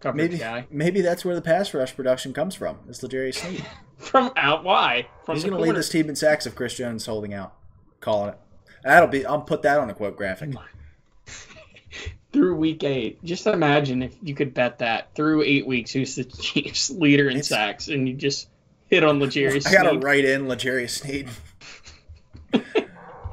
coverage 0.00 0.30
Maybe 0.32 0.38
guy. 0.38 0.66
maybe 0.70 1.00
that's 1.00 1.24
where 1.24 1.34
the 1.34 1.40
pass 1.40 1.72
rush 1.72 1.96
production 1.96 2.32
comes 2.34 2.54
from. 2.54 2.76
Is 2.88 3.02
L'Jarius 3.02 3.36
Sneed. 3.36 3.64
From 3.98 4.32
out 4.36 4.64
why? 4.64 5.06
From 5.24 5.36
He's 5.36 5.44
going 5.44 5.56
to 5.56 5.62
lead 5.62 5.76
this 5.76 5.88
team 5.88 6.08
in 6.08 6.16
sacks 6.16 6.44
if 6.44 6.56
Chris 6.56 6.74
Jones 6.74 7.02
is 7.02 7.06
holding 7.06 7.32
out. 7.34 7.54
Calling 8.00 8.30
it. 8.30 8.38
That'll 8.82 9.08
be. 9.08 9.24
I'll 9.24 9.40
put 9.42 9.62
that 9.62 9.78
on 9.78 9.88
a 9.90 9.94
quote 9.94 10.16
graphic. 10.16 10.50
through 12.32 12.56
week 12.56 12.82
eight. 12.84 13.22
Just 13.24 13.46
imagine 13.46 14.02
if 14.02 14.14
you 14.22 14.34
could 14.34 14.54
bet 14.54 14.78
that 14.80 15.14
through 15.14 15.42
eight 15.42 15.66
weeks, 15.66 15.92
who's 15.92 16.16
the 16.16 16.24
Chiefs 16.42 16.90
leader 16.90 17.24
in 17.28 17.36
It's- 17.36 17.48
sacks, 17.48 17.88
and 17.88 18.08
you 18.08 18.14
just 18.14 18.48
hit 18.88 19.04
on 19.04 19.20
L'Jarius. 19.20 19.66
I 19.66 19.72
got 19.72 19.84
to 19.84 19.90
Sneed. 19.90 20.04
write 20.04 20.24
in 20.24 20.48
L'Jarius 20.48 20.90
Sneed. 21.00 21.28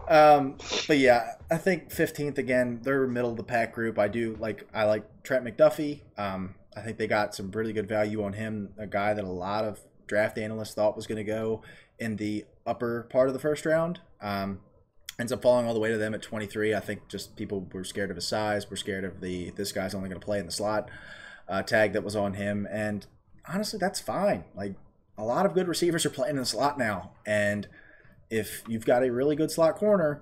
Um, 0.08 0.58
but 0.88 0.98
yeah, 0.98 1.34
I 1.52 1.58
think 1.58 1.90
15th 1.90 2.38
again. 2.38 2.80
They're 2.84 3.08
middle 3.08 3.32
of 3.32 3.38
the 3.38 3.44
pack 3.44 3.74
group. 3.74 4.00
I 4.00 4.08
do 4.08 4.36
like. 4.40 4.68
I 4.74 4.86
like 4.86 5.24
Trent 5.24 5.46
McDuffie. 5.46 6.02
Um, 6.18 6.56
I 6.76 6.82
think 6.82 6.98
they 6.98 7.08
got 7.08 7.36
some 7.36 7.52
really 7.52 7.74
good 7.74 7.88
value 7.88 8.24
on 8.24 8.34
him. 8.34 8.74
A 8.78 8.88
guy 8.88 9.14
that 9.14 9.24
a 9.24 9.30
lot 9.30 9.66
of 9.66 9.80
draft 10.08 10.38
analysts 10.38 10.74
thought 10.74 10.96
was 10.96 11.08
going 11.08 11.18
to 11.18 11.24
go 11.24 11.62
in 12.00 12.16
the 12.16 12.46
upper 12.66 13.04
part 13.04 13.28
of 13.28 13.34
the 13.34 13.40
first 13.40 13.66
round. 13.66 14.00
Um, 14.22 14.60
ends 15.20 15.32
up 15.32 15.42
falling 15.42 15.68
all 15.68 15.74
the 15.74 15.80
way 15.80 15.92
to 15.92 15.98
them 15.98 16.14
at 16.14 16.22
23. 16.22 16.74
I 16.74 16.80
think 16.80 17.08
just 17.10 17.36
people 17.36 17.68
were 17.74 17.84
scared 17.84 18.10
of 18.10 18.16
his 18.16 18.28
size, 18.28 18.70
were 18.70 18.78
scared 18.78 19.04
of 19.04 19.22
the 19.22 19.52
this 19.52 19.72
guy's 19.72 19.94
only 19.94 20.10
going 20.10 20.20
to 20.20 20.26
play 20.26 20.40
in 20.40 20.46
the 20.46 20.52
slot 20.52 20.90
uh, 21.48 21.62
tag 21.62 21.94
that 21.94 22.04
was 22.04 22.16
on 22.16 22.36
him, 22.36 22.68
and 22.72 23.06
honestly, 23.48 23.80
that's 23.80 24.00
fine. 24.00 24.46
Like 24.56 24.76
a 25.18 25.24
lot 25.24 25.46
of 25.46 25.54
good 25.54 25.68
receivers 25.68 26.06
are 26.06 26.12
playing 26.12 26.36
in 26.36 26.42
the 26.42 26.46
slot 26.46 26.78
now, 26.78 27.12
and 27.26 27.68
if 28.30 28.64
you've 28.68 28.86
got 28.86 29.04
a 29.04 29.12
really 29.12 29.36
good 29.36 29.52
slot 29.52 29.76
corner, 29.76 30.22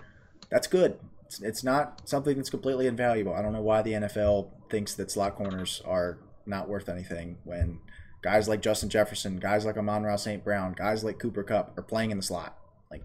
that's 0.49 0.67
good. 0.67 0.99
It's, 1.25 1.41
it's 1.41 1.63
not 1.63 2.07
something 2.07 2.37
that's 2.37 2.49
completely 2.49 2.87
invaluable. 2.87 3.33
I 3.33 3.41
don't 3.41 3.53
know 3.53 3.61
why 3.61 3.81
the 3.81 3.93
NFL 3.93 4.49
thinks 4.69 4.93
that 4.95 5.11
slot 5.11 5.35
corners 5.35 5.81
are 5.85 6.19
not 6.45 6.69
worth 6.69 6.87
anything 6.89 7.37
when 7.43 7.79
guys 8.21 8.47
like 8.47 8.61
Justin 8.61 8.89
Jefferson, 8.89 9.37
guys 9.37 9.65
like 9.65 9.77
Amon-Ra 9.77 10.15
St. 10.15 10.43
Brown, 10.43 10.73
guys 10.73 11.03
like 11.03 11.19
Cooper 11.19 11.43
Kupp 11.43 11.77
are 11.77 11.83
playing 11.83 12.11
in 12.11 12.17
the 12.17 12.23
slot. 12.23 12.57
Like, 12.89 13.03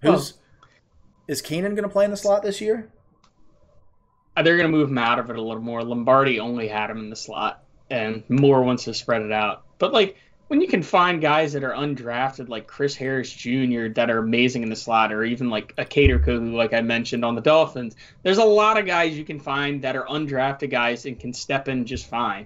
who's 0.00 0.34
is 1.28 1.40
Keenan 1.40 1.74
going 1.74 1.84
to 1.84 1.92
play 1.92 2.04
in 2.04 2.10
the 2.10 2.16
slot 2.16 2.42
this 2.42 2.60
year? 2.60 2.90
Uh, 4.36 4.42
They're 4.42 4.56
going 4.56 4.70
to 4.70 4.76
move 4.76 4.88
him 4.88 4.98
out 4.98 5.18
of 5.18 5.30
it 5.30 5.36
a 5.36 5.42
little 5.42 5.62
more. 5.62 5.82
Lombardi 5.82 6.40
only 6.40 6.68
had 6.68 6.90
him 6.90 6.98
in 6.98 7.10
the 7.10 7.16
slot, 7.16 7.62
and 7.90 8.24
Moore 8.28 8.62
wants 8.62 8.84
to 8.84 8.94
spread 8.94 9.22
it 9.22 9.32
out. 9.32 9.64
But 9.78 9.92
like 9.92 10.16
when 10.52 10.60
you 10.60 10.68
can 10.68 10.82
find 10.82 11.22
guys 11.22 11.54
that 11.54 11.64
are 11.64 11.72
undrafted, 11.72 12.50
like 12.50 12.66
Chris 12.66 12.94
Harris 12.94 13.32
Jr., 13.32 13.88
that 13.94 14.10
are 14.10 14.18
amazing 14.18 14.62
in 14.62 14.68
the 14.68 14.76
slot, 14.76 15.10
or 15.10 15.24
even 15.24 15.48
like 15.48 15.72
a 15.78 15.84
Kader 15.86 16.18
who, 16.18 16.54
like 16.54 16.74
I 16.74 16.82
mentioned 16.82 17.24
on 17.24 17.34
the 17.34 17.40
Dolphins, 17.40 17.96
there's 18.22 18.36
a 18.36 18.44
lot 18.44 18.76
of 18.76 18.84
guys 18.84 19.16
you 19.16 19.24
can 19.24 19.40
find 19.40 19.80
that 19.80 19.96
are 19.96 20.04
undrafted 20.04 20.68
guys 20.68 21.06
and 21.06 21.18
can 21.18 21.32
step 21.32 21.68
in 21.68 21.86
just 21.86 22.06
fine. 22.06 22.44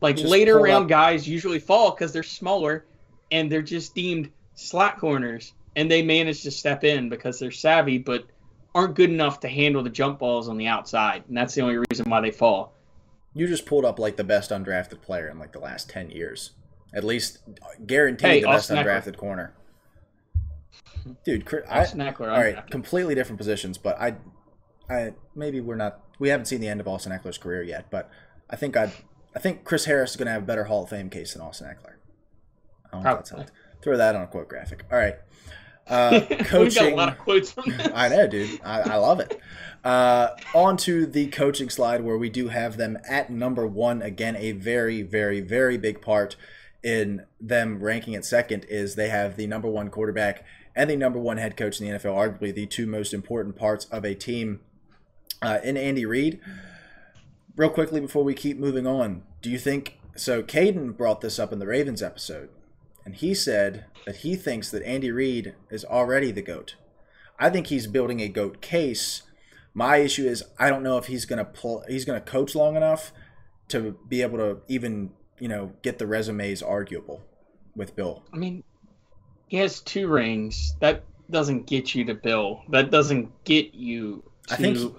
Like 0.00 0.16
Just 0.16 0.30
later 0.30 0.58
round 0.60 0.84
up- 0.84 0.88
guys 0.88 1.28
usually 1.28 1.58
fall 1.58 1.90
because 1.90 2.10
they're 2.10 2.22
smaller 2.22 2.86
and 3.30 3.52
they're 3.52 3.60
just 3.60 3.94
deemed 3.94 4.30
slot 4.54 4.98
corners, 4.98 5.52
and 5.76 5.90
they 5.90 6.00
manage 6.00 6.44
to 6.44 6.50
step 6.50 6.84
in 6.84 7.10
because 7.10 7.38
they're 7.38 7.50
savvy, 7.50 7.98
but 7.98 8.24
aren't 8.74 8.94
good 8.94 9.10
enough 9.10 9.40
to 9.40 9.48
handle 9.48 9.82
the 9.82 9.90
jump 9.90 10.20
balls 10.20 10.48
on 10.48 10.56
the 10.56 10.68
outside, 10.68 11.24
and 11.28 11.36
that's 11.36 11.54
the 11.54 11.60
only 11.60 11.76
reason 11.90 12.08
why 12.08 12.22
they 12.22 12.30
fall. 12.30 12.72
You 13.34 13.46
just 13.46 13.66
pulled 13.66 13.84
up 13.84 13.98
like 13.98 14.16
the 14.16 14.24
best 14.24 14.50
undrafted 14.50 15.02
player 15.02 15.28
in 15.28 15.38
like 15.38 15.52
the 15.52 15.60
last 15.60 15.90
10 15.90 16.08
years. 16.08 16.52
At 16.94 17.04
least 17.04 17.38
guaranteed 17.86 18.28
Hey, 18.30 18.40
the 18.40 18.46
best 18.48 18.70
undrafted 18.70 19.16
corner. 19.16 19.54
Dude, 21.24 21.44
Chris, 21.46 21.64
I, 21.68 21.84
Ekeler, 21.84 22.32
all 22.32 22.40
right, 22.40 22.64
completely 22.70 23.14
different 23.14 23.38
positions, 23.38 23.76
but 23.76 24.00
I, 24.00 24.16
I 24.88 25.14
maybe 25.34 25.60
we're 25.60 25.74
not. 25.76 26.00
We 26.20 26.28
haven't 26.28 26.46
seen 26.46 26.60
the 26.60 26.68
end 26.68 26.80
of 26.80 26.86
Austin 26.86 27.10
Ekeler's 27.12 27.38
career 27.38 27.62
yet, 27.62 27.86
but 27.90 28.08
I 28.48 28.54
think 28.56 28.76
I, 28.76 28.92
I 29.34 29.40
think 29.40 29.64
Chris 29.64 29.86
Harris 29.86 30.12
is 30.12 30.16
going 30.16 30.26
to 30.26 30.32
have 30.32 30.42
a 30.44 30.46
better 30.46 30.64
Hall 30.64 30.84
of 30.84 30.90
Fame 30.90 31.10
case 31.10 31.32
than 31.32 31.42
Austin 31.42 31.66
Ekeler. 31.66 31.94
I 32.86 32.90
don't 32.92 33.02
know 33.02 33.14
that's 33.14 33.30
Probably. 33.30 33.46
helped. 33.46 33.82
Throw 33.82 33.96
that 33.96 34.14
on 34.14 34.22
a 34.22 34.26
quote 34.28 34.48
graphic. 34.48 34.84
All 34.92 34.98
right, 34.98 35.16
uh, 35.88 36.20
We've 36.28 36.28
got 36.28 36.40
a 36.40 36.44
coaching. 36.44 36.94
lot 36.96 37.08
of 37.08 37.18
quotes. 37.18 37.54
I 37.94 38.08
know, 38.08 38.28
dude. 38.28 38.60
I, 38.62 38.82
I 38.82 38.96
love 38.96 39.18
it. 39.18 39.40
Uh, 39.82 40.28
on 40.54 40.76
to 40.76 41.04
the 41.06 41.26
coaching 41.28 41.68
slide 41.68 42.02
where 42.02 42.16
we 42.16 42.30
do 42.30 42.46
have 42.46 42.76
them 42.76 42.96
at 43.08 43.28
number 43.28 43.66
one. 43.66 44.02
Again, 44.02 44.36
a 44.36 44.52
very, 44.52 45.02
very, 45.02 45.40
very 45.40 45.76
big 45.78 46.00
part 46.00 46.36
in 46.82 47.26
them 47.40 47.82
ranking 47.82 48.14
at 48.14 48.24
second 48.24 48.66
is 48.68 48.94
they 48.94 49.08
have 49.08 49.36
the 49.36 49.46
number 49.46 49.68
one 49.68 49.88
quarterback 49.88 50.44
and 50.74 50.90
the 50.90 50.96
number 50.96 51.18
one 51.18 51.36
head 51.36 51.56
coach 51.56 51.80
in 51.80 51.86
the 51.86 51.98
NFL, 51.98 52.14
arguably 52.14 52.54
the 52.54 52.66
two 52.66 52.86
most 52.86 53.12
important 53.12 53.56
parts 53.56 53.84
of 53.86 54.04
a 54.04 54.14
team 54.14 54.60
uh, 55.40 55.58
in 55.62 55.76
Andy 55.76 56.06
Reid. 56.06 56.40
Real 57.56 57.70
quickly 57.70 58.00
before 58.00 58.24
we 58.24 58.34
keep 58.34 58.58
moving 58.58 58.86
on, 58.86 59.22
do 59.42 59.50
you 59.50 59.58
think 59.58 59.98
so? 60.16 60.42
Caden 60.42 60.96
brought 60.96 61.20
this 61.20 61.38
up 61.38 61.52
in 61.52 61.58
the 61.58 61.66
Ravens 61.66 62.02
episode, 62.02 62.48
and 63.04 63.14
he 63.14 63.34
said 63.34 63.84
that 64.06 64.16
he 64.16 64.34
thinks 64.36 64.70
that 64.70 64.82
Andy 64.84 65.10
Reid 65.10 65.54
is 65.70 65.84
already 65.84 66.32
the 66.32 66.42
GOAT. 66.42 66.76
I 67.38 67.50
think 67.50 67.66
he's 67.66 67.86
building 67.86 68.20
a 68.20 68.28
goat 68.28 68.62
case. 68.62 69.22
My 69.74 69.98
issue 69.98 70.26
is 70.26 70.44
I 70.58 70.70
don't 70.70 70.82
know 70.82 70.96
if 70.96 71.06
he's 71.06 71.26
gonna 71.26 71.44
pull. 71.44 71.84
He's 71.88 72.06
gonna 72.06 72.20
coach 72.20 72.54
long 72.54 72.76
enough 72.76 73.12
to 73.68 73.98
be 74.08 74.22
able 74.22 74.38
to 74.38 74.58
even 74.68 75.10
you 75.42 75.48
know 75.48 75.72
get 75.82 75.98
the 75.98 76.06
resumes 76.06 76.62
arguable 76.62 77.20
with 77.74 77.96
Bill. 77.96 78.22
I 78.32 78.36
mean, 78.36 78.62
he 79.48 79.56
has 79.56 79.80
two 79.80 80.06
rings. 80.06 80.76
That 80.78 81.02
doesn't 81.30 81.66
get 81.66 81.96
you 81.96 82.04
to 82.04 82.14
Bill. 82.14 82.62
That 82.68 82.92
doesn't 82.92 83.42
get 83.42 83.74
you 83.74 84.22
to. 84.46 84.54
I 84.54 84.56
think 84.56 84.94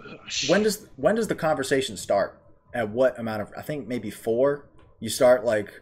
When 0.49 0.63
does 0.63 0.85
when 0.97 1.15
does 1.15 1.29
the 1.29 1.35
conversation 1.35 1.95
start? 1.95 2.41
At 2.73 2.89
what 2.89 3.17
amount 3.19 3.43
of? 3.43 3.53
I 3.55 3.61
think 3.61 3.87
maybe 3.87 4.09
four. 4.09 4.65
You 4.99 5.07
start 5.07 5.45
like 5.45 5.79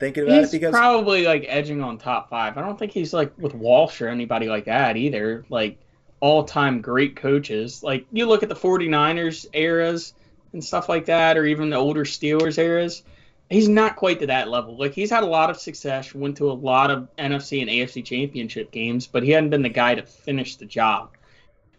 thinking 0.00 0.24
about 0.24 0.38
he's 0.38 0.48
it 0.48 0.58
because 0.58 0.72
probably 0.72 1.24
like 1.24 1.44
edging 1.46 1.80
on 1.80 1.96
top 1.96 2.28
five. 2.28 2.58
I 2.58 2.62
don't 2.62 2.76
think 2.76 2.90
he's 2.90 3.12
like 3.12 3.32
with 3.38 3.54
Walsh 3.54 4.00
or 4.00 4.08
anybody 4.08 4.48
like 4.48 4.64
that 4.64 4.96
either. 4.96 5.44
Like 5.48 5.78
all 6.18 6.42
time 6.42 6.80
great 6.80 7.14
coaches. 7.14 7.84
Like 7.84 8.04
you 8.10 8.26
look 8.26 8.42
at 8.42 8.48
the 8.48 8.56
49ers 8.56 9.46
eras 9.52 10.14
and 10.52 10.64
stuff 10.64 10.88
like 10.88 11.06
that, 11.06 11.38
or 11.38 11.46
even 11.46 11.70
the 11.70 11.76
older 11.76 12.04
Steelers 12.04 12.58
eras. 12.58 13.04
He's 13.52 13.68
not 13.68 13.96
quite 13.96 14.18
to 14.20 14.26
that 14.28 14.48
level. 14.48 14.78
Like 14.78 14.94
he's 14.94 15.10
had 15.10 15.22
a 15.22 15.26
lot 15.26 15.50
of 15.50 15.58
success, 15.58 16.14
went 16.14 16.38
to 16.38 16.50
a 16.50 16.54
lot 16.54 16.90
of 16.90 17.08
NFC 17.18 17.60
and 17.60 17.70
AFC 17.70 18.04
championship 18.04 18.70
games, 18.70 19.06
but 19.06 19.22
he 19.22 19.30
hadn't 19.30 19.50
been 19.50 19.62
the 19.62 19.68
guy 19.68 19.94
to 19.94 20.02
finish 20.02 20.56
the 20.56 20.64
job. 20.64 21.10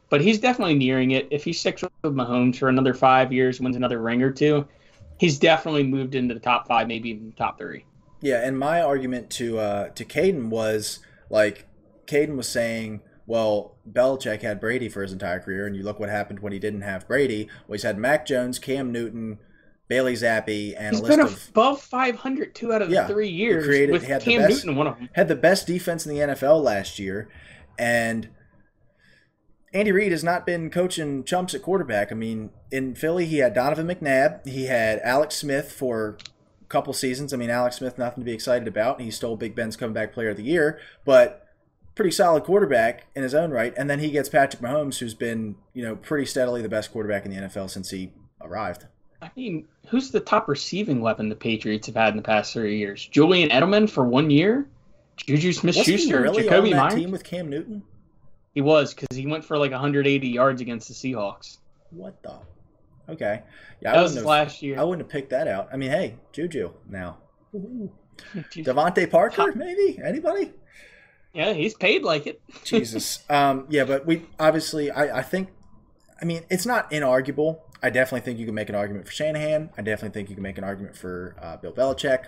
But 0.09 0.21
he's 0.21 0.39
definitely 0.39 0.75
nearing 0.75 1.11
it. 1.11 1.27
If 1.31 1.43
he 1.43 1.51
sticks 1.51 1.81
with 1.81 2.13
Mahomes 2.13 2.57
for 2.57 2.69
another 2.69 2.93
five 2.93 3.33
years, 3.33 3.59
wins 3.59 3.75
another 3.75 3.99
ring 3.99 4.21
or 4.21 4.31
two, 4.31 4.67
he's 5.17 5.39
definitely 5.39 5.83
moved 5.83 6.13
into 6.13 6.35
the 6.35 6.39
top 6.39 6.67
five, 6.67 6.87
maybe 6.87 7.09
even 7.09 7.31
the 7.31 7.35
top 7.35 7.57
three. 7.57 7.85
Yeah, 8.21 8.45
and 8.45 8.57
my 8.57 8.81
argument 8.81 9.31
to 9.31 9.57
uh, 9.57 9.89
to 9.89 10.05
Caden 10.05 10.49
was 10.49 10.99
like 11.29 11.65
Caden 12.05 12.37
was 12.37 12.47
saying, 12.47 13.01
well, 13.25 13.75
Belichick 13.91 14.43
had 14.43 14.59
Brady 14.59 14.89
for 14.89 15.01
his 15.01 15.11
entire 15.11 15.39
career, 15.39 15.65
and 15.65 15.75
you 15.75 15.83
look 15.83 15.99
what 15.99 16.09
happened 16.09 16.39
when 16.39 16.53
he 16.53 16.59
didn't 16.59 16.81
have 16.81 17.07
Brady. 17.07 17.49
Well, 17.67 17.73
he's 17.73 17.83
had 17.83 17.97
Mac 17.97 18.25
Jones, 18.25 18.59
Cam 18.59 18.91
Newton, 18.91 19.39
Bailey 19.89 20.13
Zappe, 20.13 20.73
and 20.77 20.91
He's 20.95 20.99
a 20.99 21.03
list 21.03 21.17
been 21.17 21.25
of 21.25 21.47
above 21.49 21.81
500 21.81 22.55
two 22.55 22.73
out 22.73 22.81
of 22.81 22.89
the 22.89 22.95
Yeah, 22.95 23.07
three 23.07 23.27
years 23.29 23.65
created- 23.65 23.91
with 23.91 24.03
he 24.05 24.11
had 24.11 24.21
the 24.21 24.25
Cam 24.25 24.41
best- 24.41 24.65
Newton 24.65 24.75
one 24.77 24.87
of 24.87 24.97
them. 24.97 25.09
had 25.13 25.27
the 25.27 25.35
best 25.35 25.67
defense 25.67 26.05
in 26.05 26.13
the 26.15 26.21
NFL 26.21 26.61
last 26.61 26.99
year, 26.99 27.29
and 27.77 28.29
Andy 29.73 29.91
Reid 29.91 30.11
has 30.11 30.23
not 30.23 30.45
been 30.45 30.69
coaching 30.69 31.23
chumps 31.23 31.53
at 31.55 31.61
quarterback. 31.63 32.11
I 32.11 32.15
mean, 32.15 32.51
in 32.71 32.93
Philly, 32.95 33.25
he 33.25 33.39
had 33.39 33.53
Donovan 33.53 33.87
McNabb, 33.87 34.45
he 34.47 34.65
had 34.67 34.99
Alex 34.99 35.35
Smith 35.35 35.71
for 35.71 36.17
a 36.61 36.65
couple 36.65 36.93
seasons. 36.93 37.33
I 37.33 37.37
mean, 37.37 37.49
Alex 37.49 37.77
Smith, 37.77 37.97
nothing 37.97 38.21
to 38.21 38.25
be 38.25 38.33
excited 38.33 38.67
about. 38.67 39.01
He 39.01 39.09
stole 39.11 39.35
Big 39.35 39.55
Ben's 39.55 39.75
comeback 39.75 40.13
player 40.13 40.29
of 40.29 40.37
the 40.37 40.43
year, 40.43 40.79
but 41.05 41.39
pretty 41.95 42.11
solid 42.11 42.43
quarterback 42.43 43.05
in 43.15 43.23
his 43.23 43.33
own 43.35 43.51
right. 43.51 43.73
And 43.75 43.89
then 43.89 43.99
he 43.99 44.11
gets 44.11 44.29
Patrick 44.29 44.61
Mahomes, 44.61 44.99
who's 44.99 45.13
been, 45.15 45.55
you 45.73 45.83
know, 45.83 45.95
pretty 45.95 46.25
steadily 46.25 46.61
the 46.61 46.69
best 46.69 46.91
quarterback 46.91 47.25
in 47.25 47.31
the 47.31 47.37
NFL 47.37 47.67
since 47.69 47.89
he 47.89 48.13
arrived. 48.41 48.85
I 49.23 49.31
mean, 49.35 49.67
who's 49.87 50.11
the 50.11 50.19
top 50.19 50.47
receiving 50.47 51.01
weapon 51.01 51.29
the 51.29 51.35
Patriots 51.35 51.87
have 51.87 51.95
had 51.95 52.09
in 52.09 52.17
the 52.17 52.23
past 52.23 52.53
three 52.53 52.77
years? 52.77 53.05
Julian 53.05 53.49
Edelman 53.49 53.89
for 53.89 54.05
one 54.07 54.29
year? 54.29 54.67
Juju 55.17 55.53
Smith-Schuster, 55.53 56.21
really 56.21 56.43
Jakobi 56.43 56.71
Meyers? 56.75 56.95
team 56.95 57.11
with 57.11 57.23
Cam 57.23 57.49
Newton? 57.49 57.83
He 58.53 58.61
was 58.61 58.93
because 58.93 59.15
he 59.15 59.25
went 59.27 59.45
for 59.45 59.57
like 59.57 59.71
180 59.71 60.27
yards 60.27 60.61
against 60.61 60.87
the 60.87 60.93
Seahawks. 60.93 61.57
What 61.91 62.21
the? 62.23 62.33
Okay. 63.09 63.41
Yeah, 63.81 63.91
I 63.91 63.95
That 63.95 64.01
was 64.01 64.11
wouldn't 64.11 64.17
have- 64.17 64.45
last 64.45 64.61
year. 64.61 64.79
I 64.79 64.83
wouldn't 64.83 65.05
have 65.05 65.11
picked 65.11 65.29
that 65.31 65.47
out. 65.47 65.69
I 65.71 65.77
mean, 65.77 65.91
hey, 65.91 66.15
Juju 66.31 66.71
now. 66.89 67.17
DeVante 68.35 69.09
Parker, 69.09 69.51
maybe? 69.55 69.99
Anybody? 70.03 70.51
yeah, 71.33 71.53
he's 71.53 71.73
paid 71.73 72.03
like 72.03 72.27
it. 72.27 72.41
Jesus. 72.63 73.23
Um, 73.29 73.65
yeah, 73.69 73.83
but 73.85 74.05
we 74.05 74.25
obviously, 74.39 74.91
I, 74.91 75.19
I 75.19 75.21
think, 75.23 75.49
I 76.21 76.25
mean, 76.25 76.43
it's 76.49 76.65
not 76.65 76.91
inarguable. 76.91 77.59
I 77.83 77.89
definitely 77.89 78.21
think 78.21 78.39
you 78.39 78.45
can 78.45 78.55
make 78.55 78.69
an 78.69 78.75
argument 78.75 79.05
for 79.05 79.11
Shanahan. 79.11 79.69
I 79.77 79.81
definitely 79.81 80.13
think 80.13 80.29
you 80.29 80.35
can 80.35 80.43
make 80.43 80.57
an 80.57 80.63
argument 80.63 80.95
for 80.95 81.35
uh, 81.41 81.57
Bill 81.57 81.73
Belichick. 81.73 82.27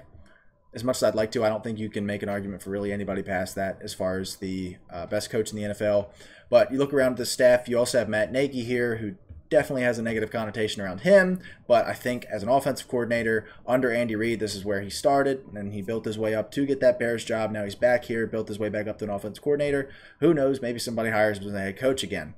As 0.73 0.83
much 0.83 0.97
as 0.97 1.03
I'd 1.03 1.15
like 1.15 1.31
to, 1.31 1.45
I 1.45 1.49
don't 1.49 1.63
think 1.63 1.79
you 1.79 1.89
can 1.89 2.05
make 2.05 2.21
an 2.21 2.27
argument 2.27 2.61
for 2.61 2.71
really 2.71 2.91
anybody 2.91 3.23
past 3.23 3.55
that 3.55 3.79
as 3.81 3.93
far 3.93 4.19
as 4.19 4.35
the 4.35 4.75
uh, 4.91 5.05
best 5.05 5.29
coach 5.29 5.53
in 5.53 5.57
the 5.57 5.73
NFL. 5.73 6.09
But 6.49 6.73
you 6.73 6.77
look 6.77 6.93
around 6.93 7.15
the 7.15 7.25
staff, 7.25 7.69
you 7.69 7.79
also 7.79 7.97
have 7.99 8.09
Matt 8.09 8.33
Nagy 8.33 8.65
here, 8.65 8.97
who 8.97 9.15
definitely 9.49 9.83
has 9.83 9.97
a 9.97 10.01
negative 10.01 10.29
connotation 10.29 10.81
around 10.81 11.01
him. 11.01 11.39
But 11.69 11.85
I 11.85 11.93
think 11.93 12.25
as 12.25 12.43
an 12.43 12.49
offensive 12.49 12.89
coordinator 12.89 13.47
under 13.65 13.89
Andy 13.93 14.17
Reid, 14.17 14.41
this 14.41 14.55
is 14.55 14.65
where 14.65 14.81
he 14.81 14.89
started, 14.89 15.45
and 15.55 15.73
he 15.73 15.81
built 15.81 16.03
his 16.03 16.17
way 16.17 16.35
up 16.35 16.51
to 16.51 16.65
get 16.65 16.81
that 16.81 16.99
Bears 16.99 17.23
job. 17.23 17.51
Now 17.51 17.63
he's 17.63 17.75
back 17.75 18.03
here, 18.03 18.27
built 18.27 18.49
his 18.49 18.59
way 18.59 18.67
back 18.67 18.87
up 18.87 18.97
to 18.99 19.05
an 19.05 19.11
offensive 19.11 19.41
coordinator. 19.41 19.89
Who 20.19 20.33
knows? 20.33 20.61
Maybe 20.61 20.79
somebody 20.79 21.11
hires 21.11 21.37
him 21.37 21.47
as 21.47 21.53
a 21.53 21.61
head 21.61 21.77
coach 21.77 22.03
again. 22.03 22.33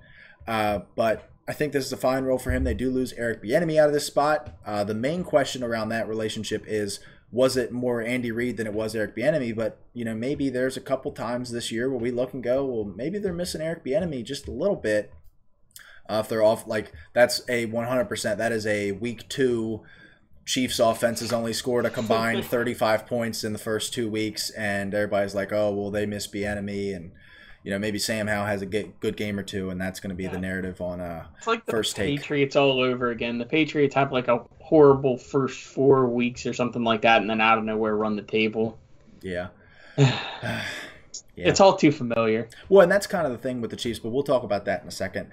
Uh, 0.48 0.82
but 0.96 1.28
I 1.48 1.54
think 1.54 1.72
this 1.72 1.86
is 1.86 1.94
a 1.94 1.98
fine 1.98 2.26
role 2.26 2.38
for 2.38 2.52
him. 2.52 2.64
They 2.66 2.74
do 2.74 2.92
lose 2.92 3.14
Eric 3.14 3.42
Bieniemy 3.42 3.80
out 3.80 3.88
of 3.88 3.94
this 3.94 4.06
spot. 4.06 4.58
Uh, 4.66 4.84
the 4.84 4.94
main 4.94 5.24
question 5.24 5.64
around 5.64 5.90
that 5.90 6.08
relationship 6.08 6.66
is 6.68 7.00
was 7.32 7.58
it 7.58 7.72
more 7.72 8.02
Andy 8.02 8.32
Reid 8.32 8.58
than 8.58 8.68
it 8.68 8.74
was 8.74 8.96
Eric 8.96 9.16
Bieniemy? 9.16 9.56
But 9.56 9.80
you 9.94 10.06
know, 10.06 10.16
maybe 10.16 10.50
there's 10.50 10.78
a 10.78 10.82
couple 10.82 11.12
times 11.12 11.52
this 11.52 11.72
year 11.72 11.90
where 11.90 12.00
we 12.00 12.12
look 12.12 12.34
and 12.34 12.44
go, 12.44 12.66
well, 12.66 12.84
maybe 12.84 13.18
they're 13.18 13.34
missing 13.34 13.62
Eric 13.62 13.84
Bieniemy 13.86 14.24
just 14.24 14.48
a 14.48 14.52
little 14.52 14.76
bit. 14.76 15.14
Uh, 16.10 16.22
if 16.24 16.30
they're 16.30 16.44
off, 16.44 16.68
like 16.68 16.92
that's 17.14 17.42
a 17.50 17.68
100%. 17.68 18.38
That 18.38 18.52
is 18.52 18.66
a 18.66 18.94
week 18.94 19.28
two. 19.30 19.84
Chiefs 20.46 20.80
offense 20.80 21.20
has 21.20 21.34
only 21.34 21.52
scored 21.52 21.86
a 21.86 21.90
combined 21.90 22.46
35 22.50 23.06
points 23.06 23.44
in 23.44 23.52
the 23.52 23.60
first 23.60 23.94
two 23.94 24.10
weeks, 24.10 24.50
and 24.52 24.94
everybody's 24.94 25.36
like, 25.36 25.52
"Oh, 25.52 25.74
well, 25.74 25.92
they 25.92 26.06
miss 26.06 26.26
Bieniemy," 26.26 26.96
and 26.96 27.12
you 27.64 27.72
know 27.72 27.80
maybe 27.80 28.00
Sam 28.00 28.28
Howell 28.28 28.46
has 28.46 28.62
a 28.62 28.66
good 28.66 29.18
game 29.18 29.40
or 29.40 29.44
two, 29.44 29.70
and 29.70 29.80
that's 29.80 30.00
going 30.00 30.10
to 30.10 30.16
be 30.16 30.24
yeah. 30.24 30.32
the 30.32 30.40
narrative 30.40 30.82
on 30.82 31.02
uh 31.02 31.26
it's 31.38 31.48
like 31.48 31.66
the 31.66 31.72
first 31.72 31.96
Patriots 31.96 32.54
take. 32.54 32.62
all 32.62 32.80
over 32.80 33.12
again. 33.12 33.38
The 33.38 33.46
Patriots 33.46 33.96
have 33.96 34.12
like 34.12 34.28
a 34.28 34.44
horrible 34.60 35.18
first 35.18 35.64
four 35.64 36.08
weeks 36.08 36.46
or 36.46 36.54
something 36.54 36.84
like 36.84 37.02
that, 37.02 37.22
and 37.22 37.30
then 37.30 37.42
out 37.42 37.58
of 37.58 37.64
nowhere 37.64 37.96
run 37.96 38.16
the 38.16 38.22
table. 38.22 38.78
Yeah. 39.22 39.48
yeah. 39.98 41.50
It's 41.50 41.60
all 41.60 41.76
too 41.76 41.92
familiar. 41.92 42.50
Well, 42.70 42.82
and 42.82 42.92
that's 42.92 43.08
kind 43.08 43.26
of 43.26 43.32
the 43.32 43.38
thing 43.38 43.62
with 43.62 43.72
the 43.72 43.78
Chiefs, 43.78 44.00
but 44.00 44.10
we'll 44.10 44.24
talk 44.24 44.44
about 44.44 44.66
that 44.66 44.82
in 44.82 44.88
a 44.88 44.92
second 44.92 45.30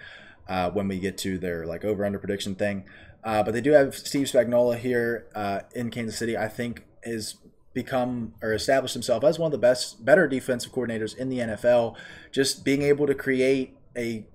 uh, 0.48 0.70
when 0.70 0.88
we 0.88 0.98
get 0.98 1.18
to 1.18 1.38
their 1.38 1.66
like 1.66 1.84
over 1.84 2.04
under 2.04 2.18
prediction 2.18 2.54
thing. 2.54 2.84
Uh, 3.22 3.42
but 3.42 3.54
they 3.54 3.60
do 3.60 3.72
have 3.72 3.94
Steve 3.94 4.26
Spagnuolo 4.26 4.76
here 4.76 5.26
uh, 5.34 5.60
in 5.74 5.90
Kansas 5.90 6.18
City. 6.18 6.36
I 6.36 6.48
think 6.48 6.84
is 7.02 7.36
become 7.74 8.32
or 8.40 8.54
establish 8.54 8.92
himself 8.92 9.24
as 9.24 9.38
one 9.38 9.48
of 9.48 9.52
the 9.52 9.58
best, 9.58 10.04
better 10.04 10.26
defensive 10.26 10.72
coordinators 10.72 11.16
in 11.16 11.28
the 11.28 11.38
NFL. 11.38 11.96
Just 12.32 12.64
being 12.64 12.82
able 12.82 13.06
to 13.06 13.14
create 13.14 13.76
a 13.96 14.26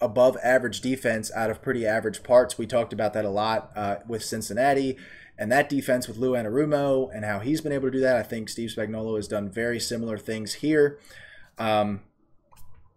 above 0.00 0.36
average 0.42 0.80
defense 0.80 1.30
out 1.34 1.50
of 1.50 1.62
pretty 1.62 1.86
average 1.86 2.22
parts. 2.22 2.58
We 2.58 2.66
talked 2.66 2.92
about 2.92 3.12
that 3.14 3.24
a 3.24 3.30
lot 3.30 3.70
uh, 3.76 3.96
with 4.06 4.24
Cincinnati 4.24 4.96
and 5.38 5.50
that 5.50 5.68
defense 5.68 6.06
with 6.06 6.18
Lou 6.18 6.32
Anarumo 6.32 7.08
and 7.14 7.24
how 7.24 7.38
he's 7.38 7.60
been 7.60 7.72
able 7.72 7.88
to 7.88 7.90
do 7.90 8.00
that. 8.00 8.16
I 8.16 8.22
think 8.22 8.48
Steve 8.48 8.70
Spagnuolo 8.76 9.16
has 9.16 9.28
done 9.28 9.48
very 9.48 9.80
similar 9.80 10.18
things 10.18 10.54
here. 10.54 10.98
Um, 11.58 12.02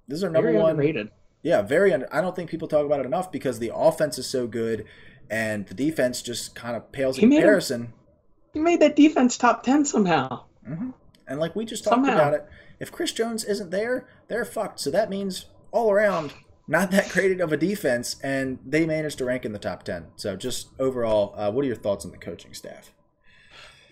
this 0.08 0.18
is 0.18 0.24
our 0.24 0.30
number 0.30 0.52
very 0.52 0.62
one. 0.62 0.72
Underrated. 0.72 1.12
Yeah, 1.42 1.62
very 1.62 1.94
under. 1.94 2.14
I 2.14 2.22
don't 2.22 2.36
think 2.36 2.50
people 2.50 2.68
talk 2.68 2.86
about 2.86 3.00
it 3.00 3.06
enough 3.06 3.32
because 3.32 3.60
the 3.60 3.72
offense 3.74 4.18
is 4.18 4.28
so 4.28 4.48
good, 4.48 4.86
and 5.30 5.68
the 5.68 5.74
defense 5.74 6.22
just 6.22 6.56
kind 6.56 6.76
of 6.76 6.92
pales 6.92 7.18
in 7.18 7.30
comparison. 7.30 7.94
He 8.54 8.60
made 8.60 8.80
that 8.82 8.96
defense 8.96 9.38
top 9.38 9.64
ten 9.64 9.84
somehow. 9.84 10.46
Mm-hmm. 10.68 10.92
And 11.28 11.40
like 11.40 11.56
we 11.56 11.66
just 11.66 11.84
talked 11.84 12.06
somehow. 12.06 12.14
about 12.14 12.34
it, 12.34 12.46
if 12.80 12.92
Chris 12.92 13.12
Jones 13.12 13.44
isn't 13.44 13.72
there, 13.72 14.08
they're 14.28 14.46
fucked. 14.46 14.80
So 14.80 14.92
that 14.92 15.10
means 15.10 15.46
all 15.72 15.92
around, 15.92 16.34
not 16.68 16.92
that 16.92 17.10
great 17.10 17.42
of 17.42 17.52
a 17.52 17.58
defense, 17.58 18.18
and 18.22 18.60
they 18.66 18.86
managed 18.86 19.18
to 19.18 19.26
rank 19.26 19.44
in 19.46 19.54
the 19.54 19.60
top 19.60 19.84
ten. 19.84 20.08
So 20.16 20.36
just 20.36 20.70
overall, 20.80 21.34
uh, 21.36 21.52
what 21.52 21.64
are 21.66 21.68
your 21.68 21.76
thoughts 21.76 22.06
on 22.06 22.12
the 22.12 22.18
coaching 22.18 22.54
staff? 22.54 22.94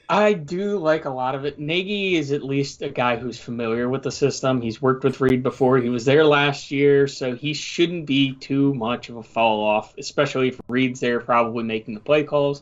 I 0.08 0.34
do 0.34 0.78
like 0.78 1.06
a 1.06 1.10
lot 1.10 1.36
of 1.36 1.46
it. 1.46 1.58
Nagy 1.58 2.18
is 2.18 2.34
at 2.34 2.44
least 2.44 2.82
a 2.82 2.90
guy 2.90 3.16
who's 3.16 3.40
familiar 3.40 3.88
with 3.88 4.04
the 4.04 4.12
system. 4.12 4.62
He's 4.62 4.82
worked 4.82 5.06
with 5.06 5.22
Reid 5.22 5.42
before. 5.42 5.78
He 5.78 5.88
was 5.88 6.04
there 6.04 6.26
last 6.26 6.70
year, 6.70 7.08
so 7.08 7.34
he 7.34 7.54
shouldn't 7.54 8.08
be 8.08 8.34
too 8.36 8.74
much 8.74 9.08
of 9.08 9.16
a 9.16 9.24
fall 9.24 9.64
off, 9.64 9.94
especially 9.98 10.50
if 10.50 10.60
Reid's 10.68 11.00
there, 11.00 11.22
probably 11.22 11.64
making 11.64 11.94
the 11.94 12.02
play 12.02 12.26
calls. 12.26 12.62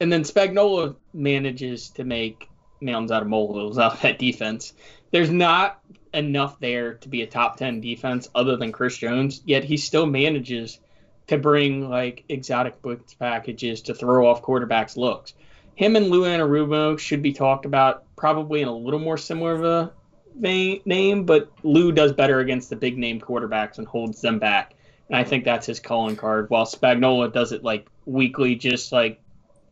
And 0.00 0.12
then 0.12 0.22
Spagnuolo 0.22 0.96
manages 1.12 1.90
to 1.90 2.04
make 2.04 2.48
mountains 2.80 3.12
out 3.12 3.22
of 3.22 3.28
molehills 3.28 3.78
out 3.78 3.94
of 3.94 4.00
that 4.02 4.18
defense. 4.18 4.72
There's 5.10 5.30
not 5.30 5.80
enough 6.12 6.60
there 6.60 6.94
to 6.94 7.08
be 7.08 7.22
a 7.22 7.26
top 7.26 7.56
10 7.56 7.80
defense 7.80 8.28
other 8.34 8.56
than 8.56 8.72
Chris 8.72 8.96
Jones, 8.96 9.42
yet 9.44 9.64
he 9.64 9.76
still 9.76 10.06
manages 10.06 10.78
to 11.26 11.38
bring 11.38 11.88
like 11.88 12.24
exotic 12.28 12.82
blitz 12.82 13.14
packages 13.14 13.82
to 13.82 13.94
throw 13.94 14.26
off 14.26 14.42
quarterbacks' 14.42 14.96
looks. 14.96 15.34
Him 15.74 15.96
and 15.96 16.08
Lou 16.08 16.22
Anarumo 16.22 16.98
should 16.98 17.22
be 17.22 17.32
talked 17.32 17.64
about 17.64 18.04
probably 18.16 18.62
in 18.62 18.68
a 18.68 18.76
little 18.76 19.00
more 19.00 19.16
similar 19.16 19.54
of 19.54 19.64
a 19.64 19.92
vein, 20.38 20.80
name, 20.84 21.24
but 21.24 21.50
Lou 21.62 21.92
does 21.92 22.12
better 22.12 22.40
against 22.40 22.70
the 22.70 22.76
big 22.76 22.96
name 22.96 23.20
quarterbacks 23.20 23.78
and 23.78 23.86
holds 23.86 24.20
them 24.20 24.38
back. 24.38 24.74
And 25.08 25.16
I 25.16 25.24
think 25.24 25.44
that's 25.44 25.66
his 25.66 25.80
calling 25.80 26.16
card, 26.16 26.48
while 26.50 26.64
Spagnuolo 26.64 27.32
does 27.32 27.52
it 27.52 27.64
like 27.64 27.88
weekly, 28.06 28.54
just 28.54 28.92
like 28.92 29.20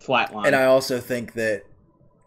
flatline. 0.06 0.46
And 0.46 0.56
I 0.56 0.64
also 0.64 1.00
think 1.00 1.34
that 1.34 1.64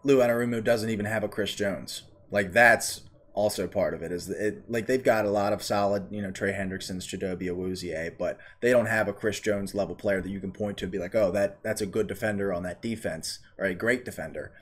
Lou 0.04 0.18
Anarumo 0.18 0.62
doesn't 0.62 0.90
even 0.90 1.06
have 1.06 1.24
a 1.24 1.28
Chris 1.28 1.54
Jones. 1.54 2.02
Like 2.30 2.52
that's 2.52 3.02
also 3.36 3.66
part 3.66 3.92
of 3.92 4.02
it 4.02 4.10
is 4.10 4.30
it 4.30 4.64
like 4.66 4.86
they've 4.86 5.04
got 5.04 5.26
a 5.26 5.30
lot 5.30 5.52
of 5.52 5.62
solid, 5.62 6.06
you 6.10 6.22
know, 6.22 6.30
Trey 6.30 6.52
Hendrickson's, 6.52 7.06
Chidobe 7.06 7.42
Awuzie, 7.42 8.16
but 8.18 8.38
they 8.62 8.70
don't 8.70 8.86
have 8.86 9.08
a 9.08 9.12
Chris 9.12 9.40
Jones 9.40 9.74
level 9.74 9.94
player 9.94 10.22
that 10.22 10.30
you 10.30 10.40
can 10.40 10.52
point 10.52 10.78
to 10.78 10.86
and 10.86 10.92
be 10.92 10.98
like, 10.98 11.14
oh, 11.14 11.30
that 11.32 11.62
that's 11.62 11.82
a 11.82 11.86
good 11.86 12.06
defender 12.06 12.52
on 12.52 12.62
that 12.62 12.80
defense 12.80 13.40
or 13.58 13.66
a 13.66 13.74
great 13.74 14.04
defender. 14.04 14.52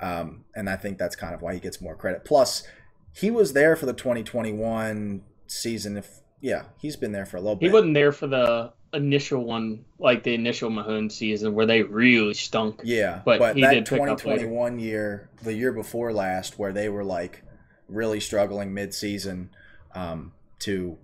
Um, 0.00 0.44
and 0.56 0.68
I 0.68 0.76
think 0.76 0.98
that's 0.98 1.14
kind 1.14 1.34
of 1.34 1.42
why 1.42 1.54
he 1.54 1.60
gets 1.60 1.80
more 1.80 1.94
credit. 1.94 2.24
Plus, 2.24 2.66
he 3.14 3.30
was 3.30 3.52
there 3.52 3.76
for 3.76 3.86
the 3.86 3.92
2021 3.92 5.22
season. 5.46 5.96
If 5.96 6.20
yeah, 6.40 6.64
he's 6.80 6.96
been 6.96 7.12
there 7.12 7.26
for 7.26 7.36
a 7.36 7.40
little 7.40 7.56
bit. 7.56 7.68
He 7.68 7.72
wasn't 7.72 7.94
there 7.94 8.12
for 8.12 8.26
the 8.26 8.72
initial 8.94 9.44
one, 9.44 9.84
like 9.98 10.22
the 10.22 10.34
initial 10.34 10.70
Mahomes 10.70 11.12
season, 11.12 11.54
where 11.54 11.66
they 11.66 11.82
really 11.82 12.34
stunk. 12.34 12.80
Yeah, 12.84 13.20
but, 13.24 13.38
but 13.38 13.56
that 13.56 13.86
2021 13.86 14.78
year, 14.78 15.28
the 15.42 15.52
year 15.52 15.72
before 15.72 16.12
last, 16.12 16.58
where 16.58 16.72
they 16.72 16.88
were 16.88 17.04
like 17.04 17.42
really 17.88 18.20
struggling 18.20 18.72
mid-season 18.72 19.50
um, 19.94 20.32
to 20.60 20.98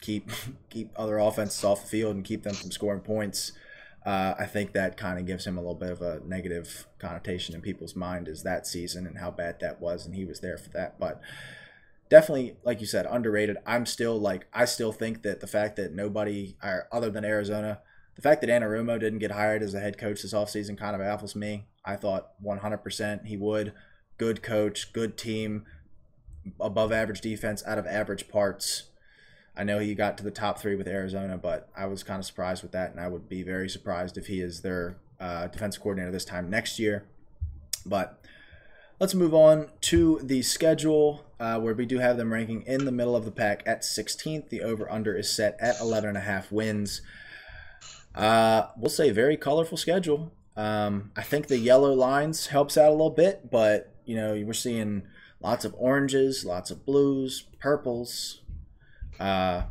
keep 0.00 0.30
keep 0.70 0.90
other 0.96 1.18
offenses 1.18 1.62
off 1.64 1.82
the 1.82 1.88
field 1.88 2.16
and 2.16 2.24
keep 2.24 2.42
them 2.42 2.54
from 2.54 2.70
scoring 2.70 3.00
points. 3.00 3.52
Uh, 4.04 4.34
I 4.38 4.44
think 4.44 4.72
that 4.72 4.98
kind 4.98 5.18
of 5.18 5.24
gives 5.24 5.46
him 5.46 5.56
a 5.56 5.60
little 5.60 5.74
bit 5.74 5.90
of 5.90 6.02
a 6.02 6.20
negative 6.26 6.86
connotation 6.98 7.54
in 7.54 7.62
people's 7.62 7.96
mind 7.96 8.28
is 8.28 8.42
that 8.42 8.66
season 8.66 9.06
and 9.06 9.16
how 9.16 9.30
bad 9.30 9.60
that 9.60 9.80
was, 9.80 10.04
and 10.04 10.14
he 10.14 10.26
was 10.26 10.40
there 10.40 10.58
for 10.58 10.68
that. 10.70 11.00
But 11.00 11.22
definitely, 12.08 12.56
like 12.64 12.80
you 12.80 12.86
said, 12.86 13.06
underrated. 13.08 13.56
I'm 13.66 13.86
still 13.86 14.18
like 14.18 14.46
I 14.52 14.64
still 14.64 14.92
think 14.92 15.22
that 15.22 15.40
the 15.40 15.46
fact 15.46 15.76
that 15.76 15.92
nobody 15.92 16.56
other 16.92 17.10
than 17.10 17.24
Arizona, 17.24 17.80
the 18.16 18.22
fact 18.22 18.40
that 18.40 18.50
Anarumo 18.50 18.98
didn't 18.98 19.18
get 19.18 19.32
hired 19.32 19.62
as 19.62 19.74
a 19.74 19.80
head 19.80 19.98
coach 19.98 20.22
this 20.22 20.34
offseason 20.34 20.78
kind 20.78 20.94
of 20.94 21.00
baffles 21.00 21.34
me. 21.34 21.66
I 21.84 21.96
thought 21.96 22.30
100% 22.42 23.26
he 23.26 23.36
would. 23.36 23.72
Good 24.16 24.42
coach, 24.42 24.92
good 24.92 25.18
team, 25.18 25.64
above 26.60 26.92
average 26.92 27.20
defense 27.20 27.62
out 27.66 27.78
of 27.78 27.86
average 27.86 28.28
parts. 28.28 28.84
I 29.56 29.64
know 29.64 29.78
he 29.78 29.94
got 29.94 30.18
to 30.18 30.24
the 30.24 30.30
top 30.30 30.58
three 30.58 30.74
with 30.74 30.88
Arizona, 30.88 31.38
but 31.38 31.68
I 31.76 31.86
was 31.86 32.02
kind 32.02 32.18
of 32.18 32.24
surprised 32.24 32.62
with 32.62 32.72
that, 32.72 32.90
and 32.90 33.00
I 33.00 33.08
would 33.08 33.28
be 33.28 33.42
very 33.42 33.68
surprised 33.68 34.18
if 34.18 34.26
he 34.26 34.40
is 34.40 34.62
their 34.62 34.96
uh, 35.20 35.46
defensive 35.46 35.82
coordinator 35.82 36.10
this 36.10 36.24
time 36.24 36.50
next 36.50 36.78
year. 36.78 37.04
But 37.86 38.20
let's 39.00 39.14
move 39.14 39.34
on 39.34 39.68
to 39.82 40.20
the 40.22 40.42
schedule, 40.42 41.24
uh, 41.40 41.58
where 41.60 41.74
we 41.74 41.86
do 41.86 41.98
have 41.98 42.16
them 42.16 42.32
ranking 42.32 42.62
in 42.62 42.84
the 42.84 42.92
middle 42.92 43.16
of 43.16 43.24
the 43.24 43.30
pack 43.30 43.62
at 43.66 43.82
16th. 43.82 44.48
The 44.48 44.62
over 44.62 44.90
under 44.90 45.16
is 45.16 45.30
set 45.30 45.56
at 45.60 45.80
11 45.80 46.10
and 46.10 46.18
a 46.18 46.22
half 46.22 46.52
wins. 46.52 47.02
Uh, 48.14 48.68
we'll 48.76 48.90
say 48.90 49.10
very 49.10 49.36
colorful 49.36 49.76
schedule. 49.76 50.32
Um, 50.56 51.10
I 51.16 51.22
think 51.22 51.48
the 51.48 51.58
yellow 51.58 51.92
lines 51.92 52.46
helps 52.48 52.78
out 52.78 52.88
a 52.88 52.92
little 52.92 53.10
bit, 53.10 53.50
but 53.50 53.92
you 54.04 54.14
know 54.14 54.40
we're 54.46 54.52
seeing 54.52 55.02
lots 55.40 55.64
of 55.64 55.74
oranges, 55.76 56.44
lots 56.44 56.70
of 56.70 56.86
blues, 56.86 57.44
purples, 57.58 58.42
uh, 59.18 59.62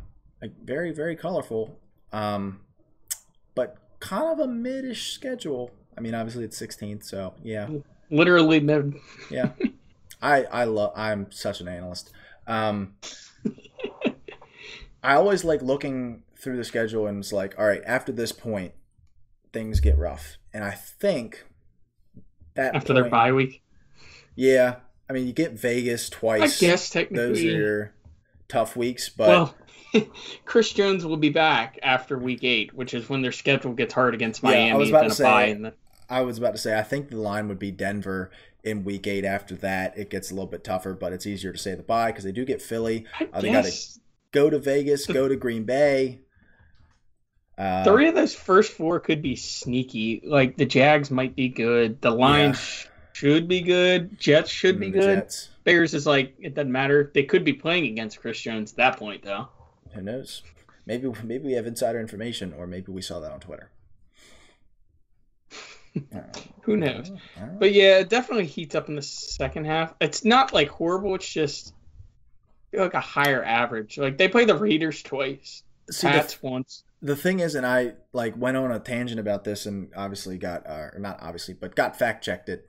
very 0.62 0.92
very 0.92 1.16
colorful, 1.16 1.78
um, 2.12 2.60
but 3.54 3.78
kind 4.00 4.30
of 4.30 4.46
a 4.46 4.50
midish 4.50 5.12
schedule. 5.12 5.70
I 5.96 6.02
mean, 6.02 6.14
obviously 6.14 6.44
it's 6.44 6.60
16th, 6.60 7.04
so 7.04 7.32
yeah, 7.42 7.68
literally 8.14 8.58
yeah, 9.30 9.50
I 10.22 10.44
I 10.44 10.64
love. 10.64 10.92
I'm 10.96 11.30
such 11.30 11.60
an 11.60 11.68
analyst. 11.68 12.12
Um, 12.46 12.94
I 15.02 15.14
always 15.14 15.44
like 15.44 15.62
looking 15.62 16.22
through 16.38 16.56
the 16.56 16.64
schedule 16.64 17.06
and 17.06 17.18
it's 17.18 17.32
like, 17.32 17.58
all 17.58 17.66
right, 17.66 17.82
after 17.86 18.12
this 18.12 18.32
point, 18.32 18.72
things 19.52 19.80
get 19.80 19.98
rough, 19.98 20.38
and 20.52 20.64
I 20.64 20.72
think 20.72 21.44
that 22.54 22.74
after 22.74 22.92
point, 22.92 23.04
their 23.04 23.10
bye 23.10 23.32
week. 23.32 23.62
Yeah, 24.36 24.76
I 25.08 25.12
mean, 25.12 25.26
you 25.26 25.32
get 25.32 25.52
Vegas 25.52 26.08
twice. 26.08 26.62
I 26.62 26.66
guess 26.66 26.90
technically 26.90 27.26
those 27.26 27.44
are 27.44 27.94
tough 28.48 28.76
weeks, 28.76 29.08
but 29.08 29.28
well, 29.28 29.54
Chris 30.44 30.72
Jones 30.72 31.04
will 31.04 31.16
be 31.16 31.30
back 31.30 31.78
after 31.82 32.18
Week 32.18 32.42
Eight, 32.42 32.74
which 32.74 32.94
is 32.94 33.08
when 33.08 33.22
their 33.22 33.32
schedule 33.32 33.72
gets 33.72 33.94
hard 33.94 34.14
against 34.14 34.42
Miami. 34.42 34.68
Yeah, 34.68 34.74
I 34.74 34.76
was 34.76 34.88
about 34.88 35.04
to 35.04 35.10
say. 35.10 35.54
The... 35.54 35.74
I 36.08 36.22
was 36.22 36.38
about 36.38 36.52
to 36.52 36.58
say. 36.58 36.78
I 36.78 36.82
think 36.82 37.08
the 37.08 37.16
line 37.16 37.48
would 37.48 37.58
be 37.58 37.70
Denver 37.70 38.30
in 38.62 38.84
Week 38.84 39.06
Eight. 39.06 39.24
After 39.24 39.54
that, 39.56 39.96
it 39.96 40.10
gets 40.10 40.30
a 40.30 40.34
little 40.34 40.50
bit 40.50 40.64
tougher, 40.64 40.94
but 40.94 41.12
it's 41.12 41.26
easier 41.26 41.52
to 41.52 41.58
say 41.58 41.74
the 41.74 41.82
bye 41.82 42.10
because 42.10 42.24
they 42.24 42.32
do 42.32 42.44
get 42.44 42.62
Philly. 42.62 43.06
Uh, 43.32 43.40
they 43.40 43.50
got 43.50 43.64
to 43.64 43.72
go 44.32 44.50
to 44.50 44.58
Vegas, 44.58 45.06
go 45.06 45.28
to 45.28 45.36
Green 45.36 45.64
Bay. 45.64 46.20
Uh, 47.56 47.84
Three 47.84 48.08
of 48.08 48.14
those 48.14 48.34
first 48.34 48.72
four 48.72 48.98
could 49.00 49.22
be 49.22 49.36
sneaky. 49.36 50.22
Like 50.24 50.56
the 50.56 50.66
Jags 50.66 51.10
might 51.10 51.36
be 51.36 51.48
good. 51.48 52.00
The 52.00 52.10
Lions. 52.10 52.84
Yeah 52.84 52.90
should 53.14 53.48
be 53.48 53.62
good. 53.62 54.18
Jets 54.18 54.50
should 54.50 54.78
be 54.78 54.90
good. 54.90 55.20
Jets. 55.20 55.48
Bears 55.62 55.94
is 55.94 56.06
like 56.06 56.34
it 56.38 56.54
doesn't 56.54 56.70
matter. 56.70 57.10
They 57.14 57.22
could 57.22 57.44
be 57.44 57.54
playing 57.54 57.86
against 57.86 58.20
Chris 58.20 58.38
Jones 58.40 58.72
at 58.72 58.76
that 58.76 58.98
point 58.98 59.22
though. 59.22 59.48
Who 59.92 60.02
knows? 60.02 60.42
Maybe 60.84 61.10
maybe 61.22 61.44
we 61.46 61.52
have 61.52 61.66
insider 61.66 62.00
information, 62.00 62.52
or 62.52 62.66
maybe 62.66 62.92
we 62.92 63.00
saw 63.00 63.20
that 63.20 63.32
on 63.32 63.40
Twitter. 63.40 63.70
Who 66.62 66.76
knows? 66.76 67.12
But 67.58 67.72
yeah, 67.72 67.98
it 67.98 68.08
definitely 68.08 68.46
heats 68.46 68.74
up 68.74 68.88
in 68.88 68.96
the 68.96 69.02
second 69.02 69.66
half. 69.66 69.94
It's 70.00 70.24
not 70.24 70.52
like 70.52 70.68
horrible. 70.68 71.14
It's 71.14 71.28
just 71.28 71.74
like 72.72 72.94
a 72.94 73.00
higher 73.00 73.44
average. 73.44 73.98
Like 73.98 74.18
they 74.18 74.28
play 74.28 74.44
the 74.44 74.56
Raiders 74.56 75.02
twice, 75.02 75.62
See, 75.90 76.06
Pats 76.06 76.34
the, 76.36 76.46
once. 76.46 76.84
The 77.02 77.16
thing 77.16 77.40
is, 77.40 77.54
and 77.54 77.66
I 77.66 77.94
like 78.12 78.36
went 78.36 78.56
on 78.56 78.72
a 78.72 78.80
tangent 78.80 79.20
about 79.20 79.44
this, 79.44 79.66
and 79.66 79.90
obviously 79.96 80.38
got, 80.38 80.66
uh, 80.66 80.90
or 80.94 80.98
not 80.98 81.18
obviously, 81.20 81.54
but 81.54 81.76
got 81.76 81.98
fact 81.98 82.24
checked 82.24 82.48
it 82.48 82.68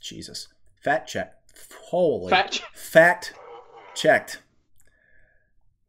Jesus. 0.00 0.48
Fat 0.82 1.06
check. 1.06 1.34
Holy. 1.86 2.30
Fat, 2.30 2.62
fact 2.72 3.34
checked. 3.94 4.40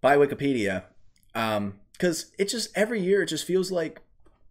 by 0.01 0.17
Wikipedia, 0.17 0.83
Um, 1.35 1.79
because 1.93 2.31
it 2.39 2.45
just 2.49 2.75
every 2.75 2.99
year 3.01 3.21
it 3.21 3.27
just 3.27 3.45
feels 3.45 3.71
like 3.71 4.01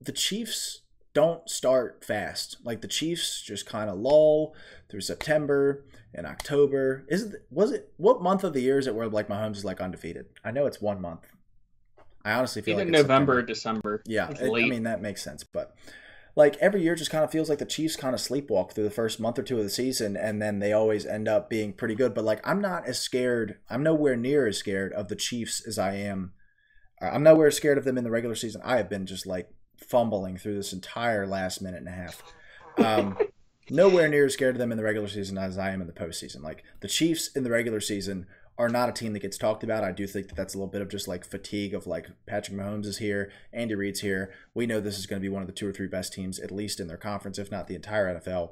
the 0.00 0.12
Chiefs 0.12 0.82
don't 1.12 1.48
start 1.48 2.04
fast. 2.04 2.58
Like 2.64 2.80
the 2.80 2.88
Chiefs 2.88 3.42
just 3.42 3.66
kind 3.66 3.90
of 3.90 3.98
lull 3.98 4.54
through 4.88 5.00
September 5.00 5.84
and 6.14 6.26
October. 6.26 7.04
Is 7.08 7.22
it 7.22 7.46
was 7.50 7.72
it 7.72 7.92
what 7.96 8.22
month 8.22 8.44
of 8.44 8.52
the 8.52 8.60
year 8.60 8.78
is 8.78 8.86
it 8.86 8.94
where 8.94 9.08
like 9.08 9.28
Mahomes 9.28 9.56
is 9.56 9.64
like 9.64 9.80
undefeated? 9.80 10.26
I 10.44 10.50
know 10.50 10.66
it's 10.66 10.80
one 10.80 11.00
month. 11.00 11.26
I 12.24 12.32
honestly 12.32 12.62
feel 12.62 12.74
Either 12.74 12.84
like 12.84 12.92
November 12.92 13.38
or 13.38 13.42
December. 13.42 14.02
Yeah, 14.06 14.30
it, 14.30 14.42
I 14.42 14.68
mean 14.68 14.84
that 14.84 15.02
makes 15.02 15.22
sense, 15.22 15.42
but 15.42 15.74
like 16.36 16.56
every 16.58 16.82
year 16.82 16.94
just 16.94 17.10
kind 17.10 17.24
of 17.24 17.32
feels 17.32 17.48
like 17.48 17.58
the 17.58 17.64
Chiefs 17.64 17.96
kind 17.96 18.14
of 18.14 18.20
sleepwalk 18.20 18.72
through 18.72 18.84
the 18.84 18.90
first 18.90 19.18
month 19.18 19.38
or 19.38 19.42
two 19.42 19.58
of 19.58 19.64
the 19.64 19.70
season 19.70 20.16
and 20.16 20.40
then 20.40 20.60
they 20.60 20.72
always 20.72 21.04
end 21.04 21.26
up 21.26 21.50
being 21.50 21.72
pretty 21.72 21.94
good. 21.94 22.14
But 22.14 22.24
like 22.24 22.40
I'm 22.46 22.60
not 22.60 22.86
as 22.86 23.00
scared, 23.00 23.58
I'm 23.68 23.82
nowhere 23.82 24.16
near 24.16 24.46
as 24.46 24.58
scared 24.58 24.92
of 24.92 25.08
the 25.08 25.16
Chiefs 25.16 25.66
as 25.66 25.78
I 25.78 25.94
am. 25.94 26.32
Uh, 27.02 27.06
I'm 27.06 27.22
nowhere 27.22 27.50
scared 27.50 27.78
of 27.78 27.84
them 27.84 27.98
in 27.98 28.04
the 28.04 28.10
regular 28.10 28.36
season. 28.36 28.60
I 28.64 28.76
have 28.76 28.88
been 28.88 29.06
just 29.06 29.26
like 29.26 29.48
fumbling 29.86 30.36
through 30.36 30.56
this 30.56 30.72
entire 30.72 31.26
last 31.26 31.60
minute 31.60 31.78
and 31.78 31.88
a 31.88 31.92
half. 31.92 32.22
Um, 32.78 33.18
nowhere 33.70 34.08
near 34.08 34.26
as 34.26 34.34
scared 34.34 34.54
of 34.54 34.58
them 34.58 34.72
in 34.72 34.78
the 34.78 34.84
regular 34.84 35.08
season 35.08 35.38
as 35.38 35.58
I 35.58 35.70
am 35.70 35.80
in 35.80 35.86
the 35.86 35.92
postseason. 35.92 36.42
Like 36.42 36.64
the 36.80 36.88
Chiefs 36.88 37.28
in 37.28 37.44
the 37.44 37.50
regular 37.50 37.80
season 37.80 38.26
are 38.58 38.68
not 38.68 38.88
a 38.88 38.92
team 38.92 39.14
that 39.14 39.20
gets 39.20 39.38
talked 39.38 39.64
about. 39.64 39.84
I 39.84 39.92
do 39.92 40.06
think 40.06 40.28
that 40.28 40.34
that's 40.34 40.54
a 40.54 40.58
little 40.58 40.70
bit 40.70 40.82
of 40.82 40.90
just 40.90 41.08
like 41.08 41.24
fatigue 41.24 41.72
of 41.72 41.86
like 41.86 42.08
Patrick 42.26 42.56
Mahomes 42.56 42.84
is 42.84 42.98
here, 42.98 43.32
Andy 43.52 43.74
Reid's 43.74 44.00
here. 44.00 44.32
We 44.54 44.66
know 44.66 44.80
this 44.80 44.98
is 44.98 45.06
going 45.06 45.20
to 45.20 45.26
be 45.26 45.32
one 45.32 45.42
of 45.42 45.48
the 45.48 45.54
two 45.54 45.66
or 45.66 45.72
three 45.72 45.86
best 45.86 46.12
teams, 46.12 46.38
at 46.38 46.50
least 46.50 46.78
in 46.78 46.86
their 46.86 46.98
conference, 46.98 47.38
if 47.38 47.50
not 47.50 47.68
the 47.68 47.74
entire 47.74 48.20
NFL 48.20 48.50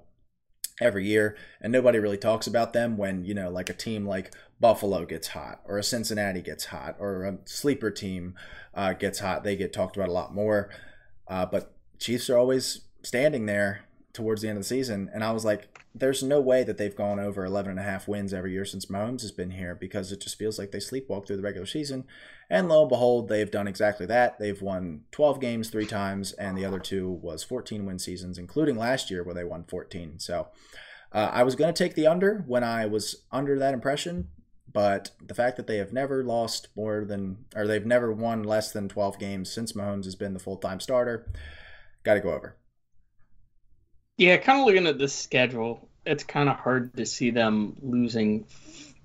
every 0.81 1.07
year 1.07 1.37
and 1.61 1.73
nobody 1.73 1.99
really 1.99 2.17
talks 2.17 2.47
about 2.47 2.73
them 2.73 2.97
when 2.97 3.25
you 3.25 3.35
know 3.35 3.51
like 3.51 3.69
a 3.69 3.75
team 3.75 4.07
like 4.07 4.33
buffalo 4.61 5.05
gets 5.05 5.29
hot 5.29 5.61
or 5.65 5.79
a 5.79 5.83
cincinnati 5.83 6.41
gets 6.41 6.67
hot 6.67 6.97
or 6.99 7.25
a 7.25 7.39
sleeper 7.45 7.91
team 7.91 8.35
uh, 8.75 8.93
gets 8.93 9.19
hot 9.19 9.43
they 9.43 9.57
get 9.57 9.73
talked 9.73 9.97
about 9.97 10.09
a 10.09 10.13
lot 10.13 10.35
more 10.35 10.71
uh, 11.29 11.47
but 11.47 11.73
chiefs 11.99 12.29
are 12.31 12.39
always 12.39 12.83
standing 13.03 13.47
there 13.47 13.85
towards 14.13 14.43
the 14.43 14.49
end 14.49 14.59
of 14.59 14.65
the 14.65 14.69
season 14.69 15.11
and 15.13 15.23
i 15.23 15.31
was 15.31 15.45
like 15.45 15.69
there's 15.95 16.23
no 16.23 16.41
way 16.41 16.65
that 16.65 16.79
they've 16.79 16.95
gone 16.97 17.19
over 17.19 17.45
11 17.45 17.71
and 17.71 17.81
a 17.81 17.83
half 17.83 18.09
wins 18.09 18.33
every 18.33 18.53
year 18.53 18.65
since 18.65 18.87
Mahomes 18.87 19.23
has 19.23 19.33
been 19.33 19.51
here 19.53 19.75
because 19.75 20.13
it 20.13 20.21
just 20.21 20.39
feels 20.39 20.59
like 20.59 20.71
they 20.71 20.79
sleepwalk 20.79 21.27
through 21.27 21.37
the 21.37 21.43
regular 21.43 21.67
season. 21.67 22.05
And 22.51 22.69
lo 22.69 22.83
and 22.83 22.89
behold, 22.89 23.29
they've 23.29 23.51
done 23.51 23.69
exactly 23.69 24.07
that. 24.07 24.39
They've 24.39 24.61
won 24.61 25.03
12 25.13 25.41
games 25.41 25.71
three 25.71 25.87
times, 25.87 26.33
and 26.33 26.57
the 26.57 26.65
other 26.65 26.79
two 26.79 27.09
was 27.09 27.43
14 27.43 27.85
win 27.85 27.99
seasons, 27.99 28.39
including 28.39 28.77
last 28.77 29.11
year 29.11 29.23
where 29.23 29.35
they 29.35 29.45
won 29.45 29.65
14. 29.65 30.19
So 30.19 30.49
uh, 31.13 31.31
I 31.33 31.43
was 31.43 31.57
going 31.57 31.73
to 31.73 31.85
take 31.85 31.95
the 31.95 32.07
under 32.07 32.45
when 32.47 32.65
I 32.65 32.87
was 32.87 33.25
under 33.33 33.59
that 33.59 33.75
impression, 33.75 34.29
but 34.79 35.11
the 35.21 35.35
fact 35.35 35.57
that 35.57 35.67
they 35.67 35.79
have 35.79 35.93
never 35.93 36.23
lost 36.23 36.69
more 36.77 37.05
than, 37.05 37.39
or 37.57 37.67
they've 37.67 37.85
never 37.85 38.13
won 38.13 38.45
less 38.45 38.71
than 38.71 38.89
12 38.89 39.19
games 39.19 39.51
since 39.51 39.73
Mahomes 39.73 40.05
has 40.05 40.15
been 40.15 40.35
the 40.35 40.39
full 40.39 40.57
time 40.57 40.79
starter, 40.79 41.27
got 42.05 42.15
to 42.15 42.21
go 42.21 42.33
over. 42.33 42.57
Yeah, 44.19 44.37
kind 44.37 44.61
of 44.61 44.67
looking 44.67 44.87
at 44.87 44.97
this 44.97 45.13
schedule, 45.13 45.89
it's 46.07 46.23
kind 46.23 46.49
of 46.49 46.55
hard 46.55 46.97
to 46.97 47.07
see 47.07 47.31
them 47.31 47.75
losing 47.83 48.47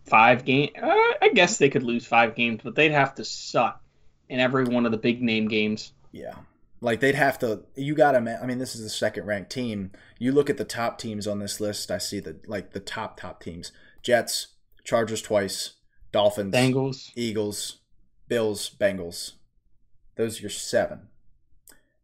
five 0.06 0.46
games. 0.46 0.74
Uh, 0.80 1.14
I 1.20 1.32
guess 1.34 1.58
they 1.58 1.72
could 1.72 1.82
lose 1.82 2.06
five 2.06 2.36
games, 2.36 2.62
but 2.64 2.76
they'd 2.76 2.92
have 2.92 3.16
to 3.16 3.26
suck 3.26 3.82
in 4.30 4.40
every 4.40 4.66
one 4.66 4.86
of 4.86 4.92
the 4.92 5.00
big 5.00 5.24
name 5.24 5.48
games. 5.48 5.92
Yeah. 6.12 6.36
Like 6.82 7.00
they'd 7.00 7.16
have 7.16 7.40
to. 7.40 7.64
You 7.74 7.96
got 7.96 8.12
to. 8.12 8.20
I 8.20 8.46
mean, 8.46 8.60
this 8.60 8.76
is 8.76 8.84
the 8.84 8.92
second 8.92 9.26
ranked 9.26 9.50
team. 9.50 9.92
You 10.20 10.34
look 10.34 10.52
at 10.52 10.58
the 10.58 10.66
top 10.66 11.00
teams 11.00 11.26
on 11.26 11.40
this 11.40 11.60
list. 11.60 11.90
I 11.90 11.98
see 11.98 12.20
the 12.20 12.36
like 12.46 12.74
the 12.74 12.80
top 12.80 13.20
top 13.20 13.42
teams: 13.42 13.72
Jets, 14.04 14.53
Chargers 14.84 15.22
twice, 15.22 15.74
Dolphins, 16.12 16.54
Bengals, 16.54 17.12
Eagles, 17.16 17.80
Bills, 18.28 18.70
Bengals. 18.80 19.34
Those 20.16 20.40
are 20.40 20.44
your 20.44 20.50
seven 20.50 21.08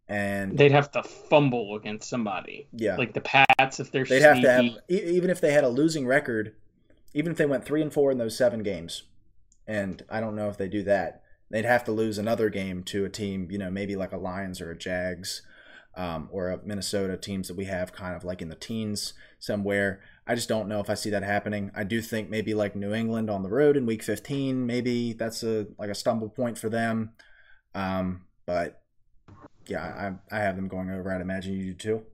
and 0.09 0.57
they'd 0.57 0.71
have 0.71 0.91
to 0.91 1.03
fumble 1.03 1.75
against 1.75 2.09
somebody. 2.09 2.67
Yeah, 2.73 2.97
like 2.97 3.13
the 3.13 3.21
Pats 3.21 3.79
if 3.79 3.91
they're. 3.91 4.03
They'd 4.03 4.21
sneaky. 4.21 4.23
have 4.23 4.41
to 4.41 4.51
have 4.51 4.77
even 4.89 5.29
if 5.29 5.39
they 5.39 5.53
had 5.53 5.63
a 5.63 5.69
losing 5.69 6.07
record, 6.07 6.55
even 7.13 7.31
if 7.31 7.37
they 7.37 7.45
went 7.45 7.63
three 7.63 7.81
and 7.81 7.93
four 7.93 8.11
in 8.11 8.17
those 8.17 8.35
seven 8.35 8.63
games, 8.63 9.03
and 9.67 10.03
I 10.09 10.19
don't 10.19 10.35
know 10.35 10.49
if 10.49 10.57
they 10.57 10.67
do 10.67 10.83
that. 10.83 11.21
They'd 11.51 11.65
have 11.65 11.83
to 11.85 11.91
lose 11.91 12.17
another 12.17 12.49
game 12.49 12.83
to 12.85 13.05
a 13.05 13.09
team, 13.09 13.49
you 13.51 13.57
know, 13.57 13.71
maybe 13.71 13.95
like 13.95 14.11
a 14.11 14.17
Lions 14.17 14.61
or 14.61 14.71
a 14.71 14.77
Jags, 14.77 15.43
um, 15.95 16.27
or 16.31 16.49
a 16.49 16.59
Minnesota 16.63 17.15
teams 17.15 17.47
that 17.47 17.57
we 17.57 17.65
have 17.65 17.93
kind 17.93 18.15
of 18.15 18.23
like 18.23 18.41
in 18.41 18.49
the 18.49 18.55
teens 18.55 19.13
somewhere. 19.39 20.01
I 20.29 20.35
just 20.35 20.47
don't 20.47 20.67
know 20.67 20.79
if 20.79 20.91
I 20.91 20.93
see 20.93 21.09
that 21.09 21.23
happening. 21.23 21.71
I 21.73 21.83
do 21.83 22.03
think 22.03 22.29
maybe 22.29 22.53
like 22.53 22.75
New 22.75 22.93
England 22.93 23.31
on 23.31 23.41
the 23.41 23.49
road 23.49 23.75
in 23.75 23.87
Week 23.87 24.03
15, 24.03 24.63
maybe 24.63 25.13
that's 25.13 25.41
a 25.41 25.65
like 25.79 25.89
a 25.89 25.95
stumble 25.95 26.29
point 26.29 26.55
for 26.55 26.69
them. 26.69 27.13
Um, 27.73 28.25
but 28.45 28.79
yeah, 29.65 29.81
I 30.31 30.37
I 30.37 30.39
have 30.41 30.55
them 30.55 30.67
going 30.67 30.91
over. 30.91 31.11
I'd 31.11 31.21
imagine 31.21 31.53
you 31.53 31.73
do 31.73 31.73
too. 31.73 32.05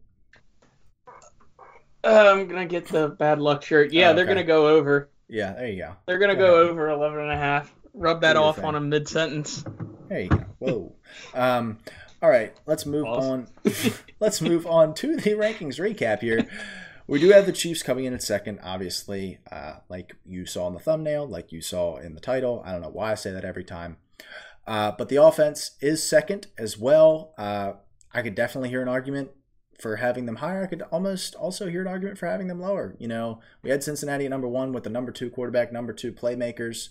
Uh, 2.06 2.32
I'm 2.32 2.48
gonna 2.48 2.66
get 2.66 2.88
the 2.88 3.10
bad 3.10 3.40
luck 3.40 3.64
shirt. 3.64 3.92
Yeah, 3.92 4.08
oh, 4.08 4.10
okay. 4.12 4.16
they're 4.16 4.26
gonna 4.26 4.44
go 4.46 4.70
over. 4.70 5.10
Yeah, 5.28 5.52
there 5.52 5.68
you 5.68 5.84
go. 5.84 5.96
They're 6.06 6.20
gonna 6.20 6.36
go, 6.36 6.64
go 6.64 6.70
over 6.70 6.90
11 6.92 7.20
and 7.20 7.32
a 7.32 7.38
half. 7.38 7.76
Rub 7.94 8.22
that 8.22 8.38
off 8.38 8.64
on 8.64 8.76
a 8.76 8.80
mid 8.80 9.10
sentence. 9.10 9.66
There 10.08 10.22
you 10.22 10.30
go. 10.30 10.46
Whoa. 10.60 10.96
um, 11.34 11.80
all 12.22 12.30
right, 12.30 12.56
let's 12.66 12.86
move 12.86 13.08
on. 13.08 13.50
let's 14.22 14.42
move 14.42 14.66
on 14.66 14.94
to 14.96 15.18
the 15.18 15.32
rankings 15.32 15.82
recap 15.82 16.22
here. 16.22 16.48
We 17.08 17.20
do 17.20 17.30
have 17.30 17.46
the 17.46 17.52
Chiefs 17.52 17.84
coming 17.84 18.06
in 18.06 18.16
at 18.16 18.24
second, 18.24 18.60
obviously, 18.64 19.40
uh, 19.52 19.76
like 19.90 20.16
you 20.26 20.48
saw 20.48 20.68
in 20.68 20.74
the 20.74 20.80
thumbnail, 20.80 21.28
like 21.28 21.52
you 21.52 21.62
saw 21.62 21.98
in 21.98 22.16
the 22.16 22.22
title. 22.22 22.64
I 22.66 22.72
don't 22.72 22.82
know 22.82 22.90
why 22.90 23.12
I 23.12 23.16
say 23.16 23.32
that 23.32 23.46
every 23.46 23.64
time. 23.64 23.98
Uh, 24.66 24.92
but 24.98 25.10
the 25.10 25.22
offense 25.22 25.76
is 25.82 26.02
second 26.02 26.48
as 26.58 26.80
well. 26.80 27.36
Uh, 27.38 27.74
I 28.12 28.24
could 28.24 28.34
definitely 28.34 28.70
hear 28.70 28.82
an 28.82 28.88
argument 28.88 29.30
for 29.80 29.98
having 29.98 30.26
them 30.26 30.38
higher. 30.38 30.64
I 30.64 30.68
could 30.68 30.82
almost 30.84 31.36
also 31.36 31.68
hear 31.68 31.82
an 31.82 31.88
argument 31.88 32.18
for 32.18 32.26
having 32.26 32.48
them 32.48 32.60
lower. 32.60 32.96
You 32.98 33.08
know, 33.08 33.40
we 33.62 33.70
had 33.70 33.84
Cincinnati 33.84 34.26
at 34.26 34.32
number 34.32 34.48
one 34.48 34.74
with 34.74 34.84
the 34.84 34.90
number 34.90 35.12
two 35.12 35.30
quarterback, 35.30 35.72
number 35.72 35.94
two 35.94 36.12
playmakers, 36.12 36.90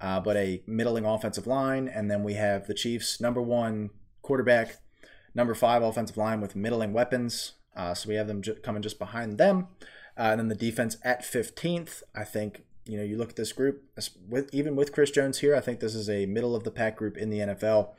uh, 0.00 0.18
but 0.18 0.36
a 0.36 0.64
middling 0.66 1.04
offensive 1.04 1.46
line. 1.46 1.86
And 1.86 2.10
then 2.10 2.24
we 2.24 2.34
have 2.34 2.66
the 2.66 2.74
Chiefs, 2.74 3.20
number 3.20 3.40
one 3.40 3.90
quarterback, 4.22 4.78
number 5.36 5.54
five 5.54 5.82
offensive 5.82 6.16
line 6.16 6.40
with 6.40 6.56
middling 6.56 6.92
weapons. 6.92 7.52
Uh, 7.76 7.94
so 7.94 8.08
we 8.08 8.14
have 8.16 8.26
them 8.26 8.42
ju- 8.42 8.56
coming 8.62 8.82
just 8.82 8.98
behind 8.98 9.38
them. 9.38 9.68
Uh, 10.16 10.28
and 10.30 10.40
then 10.40 10.48
the 10.48 10.54
defense 10.54 10.96
at 11.04 11.22
15th. 11.22 12.02
I 12.14 12.24
think 12.24 12.64
you 12.84 12.96
know, 12.96 13.04
you 13.04 13.16
look 13.16 13.30
at 13.30 13.36
this 13.36 13.52
group 13.52 13.84
with 14.28 14.52
even 14.52 14.76
with 14.76 14.92
Chris 14.92 15.10
Jones 15.10 15.38
here. 15.38 15.54
I 15.54 15.60
think 15.60 15.80
this 15.80 15.94
is 15.94 16.10
a 16.10 16.26
middle 16.26 16.56
of 16.56 16.64
the 16.64 16.70
pack 16.70 16.96
group 16.96 17.16
in 17.16 17.30
the 17.30 17.38
NFL. 17.38 17.90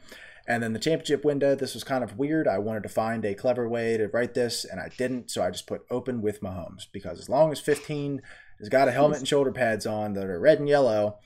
And 0.45 0.61
then 0.61 0.73
the 0.73 0.79
championship 0.79 1.23
window, 1.23 1.55
this 1.55 1.73
was 1.73 1.85
kind 1.85 2.03
of 2.03 2.17
weird. 2.17 2.49
I 2.49 2.57
wanted 2.57 2.83
to 2.83 2.89
find 2.89 3.23
a 3.23 3.33
clever 3.33 3.67
way 3.69 3.95
to 3.95 4.09
write 4.09 4.33
this, 4.33 4.65
and 4.65 4.77
I 4.77 4.89
didn't. 4.97 5.31
So 5.31 5.41
I 5.41 5.51
just 5.51 5.67
put 5.67 5.85
open 5.89 6.21
with 6.21 6.41
Mahomes 6.41 6.85
because 6.91 7.17
as 7.17 7.29
long 7.29 7.53
as 7.53 7.61
15 7.61 8.21
has 8.59 8.67
got 8.67 8.89
a 8.89 8.91
helmet 8.91 9.19
and 9.19 9.27
shoulder 9.27 9.53
pads 9.53 9.85
on 9.85 10.13
that 10.13 10.25
are 10.25 10.39
red 10.39 10.59
and 10.59 10.67
yellow, 10.67 11.17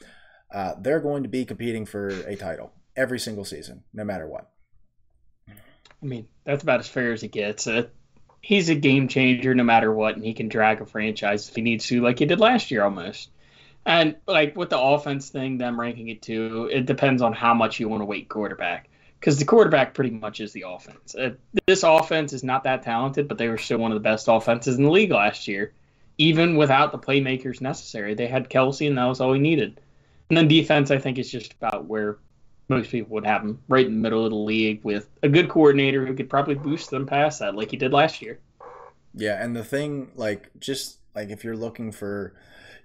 uh, 0.54 0.76
they're 0.80 1.00
going 1.00 1.24
to 1.24 1.30
be 1.30 1.46
competing 1.46 1.86
for 1.86 2.10
a 2.10 2.36
title 2.36 2.74
every 2.96 3.18
single 3.18 3.44
season, 3.44 3.84
no 3.92 4.04
matter 4.04 4.28
what. 4.28 4.52
I 5.50 6.06
mean, 6.06 6.28
that's 6.46 6.62
about 6.62 6.80
as 6.80 6.88
fair 6.88 7.12
as 7.12 7.24
it 7.24 7.32
gets. 7.32 7.66
Uh, 7.66 7.88
he's 8.42 8.70
a 8.70 8.76
game 8.76 9.08
changer 9.08 9.54
no 9.54 9.64
matter 9.64 9.92
what, 9.92 10.16
and 10.16 10.24
he 10.24 10.34
can 10.34 10.48
drag 10.48 10.82
a 10.82 10.86
franchise 10.86 11.50
if 11.50 11.56
he 11.56 11.62
needs 11.62 11.88
to, 11.88 12.02
like 12.02 12.20
he 12.20 12.26
did 12.26 12.40
last 12.40 12.72
year 12.72 12.84
almost. 12.84 13.30
And 13.86 14.18
like 14.28 14.56
with 14.56 14.70
the 14.70 14.80
offense 14.80 15.30
thing, 15.30 15.58
them 15.58 15.80
ranking 15.80 16.10
it 16.10 16.22
too, 16.22 16.70
it 16.72 16.86
depends 16.86 17.22
on 17.22 17.34
how 17.34 17.54
much 17.54 17.80
you 17.80 17.88
want 17.88 18.02
to 18.02 18.06
weight 18.06 18.30
quarterback. 18.30 18.90
Because 19.20 19.40
the 19.40 19.46
quarterback 19.46 19.94
pretty 19.94 20.12
much 20.12 20.42
is 20.42 20.52
the 20.52 20.66
offense. 20.68 21.16
Uh, 21.16 21.32
this 21.66 21.84
offense 21.84 22.34
is 22.34 22.44
not 22.44 22.66
that 22.66 22.84
talented, 22.84 23.28
but 23.28 23.38
they 23.38 23.48
were 23.48 23.58
still 23.58 23.80
one 23.80 23.92
of 23.92 23.96
the 23.96 24.02
best 24.02 24.28
offenses 24.28 24.78
in 24.78 24.84
the 24.84 24.92
league 24.92 25.12
last 25.12 25.48
year, 25.48 25.74
even 26.20 26.56
without 26.56 26.92
the 26.92 27.00
playmakers 27.00 27.60
necessary. 27.60 28.14
They 28.14 28.28
had 28.28 28.50
Kelce, 28.50 28.88
and 28.88 28.98
that 28.98 29.06
was 29.06 29.20
all 29.20 29.34
he 29.34 29.40
needed. 29.40 29.82
And 30.30 30.38
then 30.38 30.48
defense, 30.48 30.92
I 30.92 31.00
think, 31.00 31.18
is 31.18 31.32
just 31.32 31.54
about 31.54 31.86
where 31.86 32.18
most 32.70 32.92
people 32.92 33.14
would 33.14 33.26
have 33.26 33.44
them, 33.44 33.62
right 33.68 33.86
in 33.86 33.94
the 33.94 34.00
middle 34.00 34.26
of 34.26 34.32
the 34.32 34.38
league, 34.38 34.84
with 34.84 35.10
a 35.24 35.30
good 35.30 35.50
coordinator 35.50 36.06
who 36.06 36.14
could 36.14 36.30
probably 36.30 36.56
boost 36.56 36.90
them 36.90 37.06
past 37.06 37.40
that, 37.40 37.56
like 37.56 37.72
he 37.72 37.78
did 37.78 37.94
last 37.94 38.22
year. 38.22 38.40
Yeah, 39.14 39.44
and 39.44 39.56
the 39.56 39.64
thing, 39.64 40.12
like, 40.16 40.50
just 40.60 40.98
like 41.16 41.30
if 41.30 41.44
you're 41.44 41.56
looking 41.56 41.92
for 41.92 42.34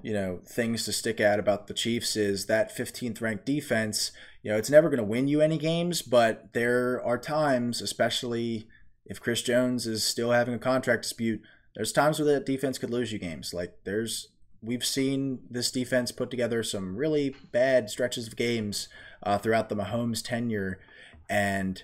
you 0.03 0.13
know 0.13 0.41
things 0.45 0.85
to 0.85 0.93
stick 0.93 1.21
at 1.21 1.39
about 1.39 1.67
the 1.67 1.75
Chiefs 1.75 2.17
is 2.17 2.47
that 2.47 2.77
15th 2.77 3.21
ranked 3.21 3.47
defense. 3.47 4.13
You 4.43 4.51
know, 4.51 4.59
it's 4.59 4.71
never 4.71 4.89
going 4.89 4.99
to 4.99 5.05
win 5.05 5.29
you 5.29 5.41
any 5.41 5.59
games, 5.59 6.03
but 6.03 6.53
there 6.53 7.01
are 7.05 7.17
times, 7.17 7.81
especially 7.81 8.67
if 9.07 9.21
Chris 9.21 9.43
Jones 9.43 9.87
is 9.87 10.05
still 10.05 10.33
having 10.33 10.55
a 10.55 10.59
contract 10.59 11.03
dispute, 11.03 11.41
there's 11.77 11.93
times 11.93 12.19
where 12.19 12.33
that 12.33 12.47
defense 12.47 12.79
could 12.79 12.91
lose 12.91 13.13
you 13.13 13.19
games. 13.19 13.55
Like 13.55 13.79
there's 13.85 14.29
we've 14.61 14.85
seen 14.85 15.41
this 15.51 15.71
defense 15.71 16.13
put 16.13 16.31
together 16.31 16.63
some 16.63 16.97
really 16.97 17.35
bad 17.51 17.91
stretches 17.91 18.27
of 18.27 18.37
games 18.37 18.89
uh, 19.23 19.39
throughout 19.39 19.69
the 19.69 19.77
Mahomes 19.77 20.23
tenure, 20.23 20.79
and 21.29 21.83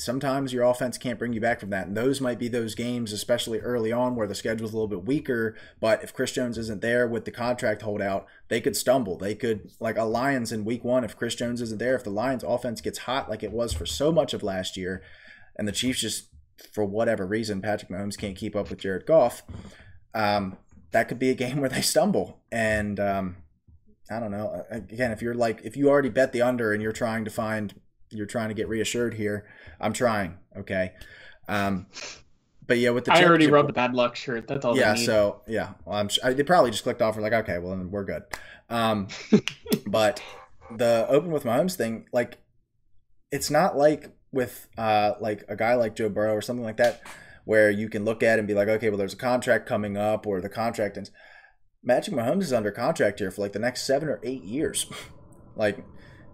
sometimes 0.00 0.52
your 0.52 0.64
offense 0.64 0.96
can't 0.96 1.18
bring 1.18 1.34
you 1.34 1.40
back 1.40 1.60
from 1.60 1.70
that. 1.70 1.86
And 1.86 1.96
those 1.96 2.20
might 2.20 2.38
be 2.38 2.48
those 2.48 2.74
games, 2.74 3.12
especially 3.12 3.60
early 3.60 3.92
on 3.92 4.16
where 4.16 4.26
the 4.26 4.34
schedule's 4.34 4.72
a 4.72 4.76
little 4.76 4.88
bit 4.88 5.04
weaker. 5.04 5.54
But 5.78 6.02
if 6.02 6.14
Chris 6.14 6.32
Jones 6.32 6.56
isn't 6.56 6.80
there 6.80 7.06
with 7.06 7.26
the 7.26 7.30
contract 7.30 7.82
holdout, 7.82 8.26
they 8.48 8.60
could 8.60 8.76
stumble. 8.76 9.18
They 9.18 9.34
could, 9.34 9.70
like 9.78 9.98
a 9.98 10.04
Lions 10.04 10.52
in 10.52 10.64
week 10.64 10.84
one, 10.84 11.04
if 11.04 11.16
Chris 11.16 11.34
Jones 11.34 11.60
isn't 11.60 11.78
there, 11.78 11.94
if 11.94 12.04
the 12.04 12.10
Lions 12.10 12.42
offense 12.42 12.80
gets 12.80 13.00
hot 13.00 13.28
like 13.28 13.42
it 13.42 13.52
was 13.52 13.74
for 13.74 13.84
so 13.84 14.10
much 14.10 14.32
of 14.32 14.42
last 14.42 14.76
year, 14.76 15.02
and 15.56 15.68
the 15.68 15.72
Chiefs 15.72 16.00
just, 16.00 16.28
for 16.72 16.84
whatever 16.84 17.26
reason, 17.26 17.60
Patrick 17.60 17.90
Mahomes 17.90 18.18
can't 18.18 18.36
keep 18.36 18.56
up 18.56 18.70
with 18.70 18.80
Jared 18.80 19.06
Goff, 19.06 19.42
um, 20.14 20.56
that 20.92 21.08
could 21.08 21.18
be 21.18 21.30
a 21.30 21.34
game 21.46 21.60
where 21.60 21.70
they 21.70 21.82
stumble. 21.82 22.40
And, 22.50 22.98
um, 22.98 23.36
I 24.10 24.20
don't 24.20 24.30
know. 24.30 24.64
Again, 24.70 25.12
if 25.12 25.22
you're 25.22 25.34
like, 25.34 25.60
if 25.64 25.76
you 25.76 25.88
already 25.88 26.08
bet 26.08 26.32
the 26.32 26.42
under 26.42 26.72
and 26.72 26.82
you're 26.82 26.92
trying 26.92 27.24
to 27.24 27.30
find 27.30 27.74
you're 28.10 28.26
trying 28.26 28.48
to 28.48 28.54
get 28.54 28.68
reassured 28.68 29.14
here. 29.14 29.46
I'm 29.80 29.92
trying. 29.92 30.36
Okay. 30.56 30.92
Um, 31.48 31.86
but 32.66 32.78
yeah, 32.78 32.90
with 32.90 33.04
the 33.04 33.12
I 33.12 33.24
already 33.24 33.48
wrote 33.48 33.66
the 33.66 33.72
bad 33.72 33.94
luck 33.94 34.16
shirt. 34.16 34.46
That's 34.46 34.64
all. 34.64 34.76
Yeah. 34.76 34.94
So 34.94 35.42
yeah, 35.46 35.74
well, 35.84 35.96
I'm. 35.98 36.08
I, 36.22 36.32
they 36.32 36.42
probably 36.42 36.70
just 36.70 36.82
clicked 36.82 37.02
off. 37.02 37.16
We're 37.16 37.22
like, 37.22 37.32
okay, 37.32 37.58
well, 37.58 37.70
then 37.76 37.90
we're 37.90 38.04
good. 38.04 38.22
Um, 38.68 39.08
but 39.86 40.22
the 40.76 41.06
open 41.08 41.32
with 41.32 41.44
Mahomes 41.44 41.74
thing, 41.74 42.06
like, 42.12 42.38
it's 43.32 43.50
not 43.50 43.76
like 43.76 44.12
with 44.32 44.68
uh 44.78 45.14
like 45.20 45.44
a 45.48 45.56
guy 45.56 45.74
like 45.74 45.96
Joe 45.96 46.08
Burrow 46.08 46.34
or 46.34 46.42
something 46.42 46.64
like 46.64 46.76
that, 46.76 47.02
where 47.44 47.70
you 47.70 47.88
can 47.88 48.04
look 48.04 48.22
at 48.22 48.38
and 48.38 48.46
be 48.46 48.54
like, 48.54 48.68
okay, 48.68 48.88
well, 48.88 48.98
there's 48.98 49.14
a 49.14 49.16
contract 49.16 49.66
coming 49.66 49.96
up, 49.96 50.26
or 50.26 50.40
the 50.40 50.48
contract 50.48 50.96
ends. 50.96 51.10
Magic 51.82 52.12
Mahomes 52.12 52.42
is 52.42 52.52
under 52.52 52.70
contract 52.70 53.20
here 53.20 53.30
for 53.30 53.42
like 53.42 53.52
the 53.52 53.58
next 53.58 53.86
seven 53.86 54.08
or 54.08 54.20
eight 54.22 54.42
years. 54.44 54.86
like 55.56 55.84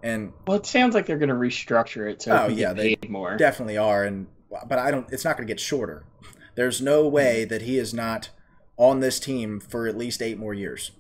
and 0.03 0.32
well, 0.47 0.57
it 0.57 0.66
sounds 0.66 0.94
like 0.94 1.07
they're 1.07 1.18
going 1.18 1.28
to 1.30 1.34
restructure 1.34 2.11
it 2.11 2.22
so 2.22 2.44
oh 2.44 2.49
yeah, 2.49 2.72
they 2.72 2.97
more. 3.09 3.36
Definitely 3.36 3.76
are, 3.76 4.05
and 4.05 4.26
but 4.68 4.78
I 4.78 4.90
don't. 4.90 5.11
It's 5.12 5.24
not 5.24 5.36
going 5.36 5.47
to 5.47 5.51
get 5.51 5.61
shorter. 5.61 6.05
There's 6.55 6.80
no 6.80 7.07
way 7.09 7.44
that 7.44 7.62
he 7.62 7.78
is 7.78 7.92
not 7.92 8.30
on 8.76 9.01
this 9.01 9.18
team 9.18 9.61
for 9.61 9.86
at 9.86 9.97
least 9.97 10.22
eight 10.22 10.38
more 10.38 10.55
years, 10.55 10.92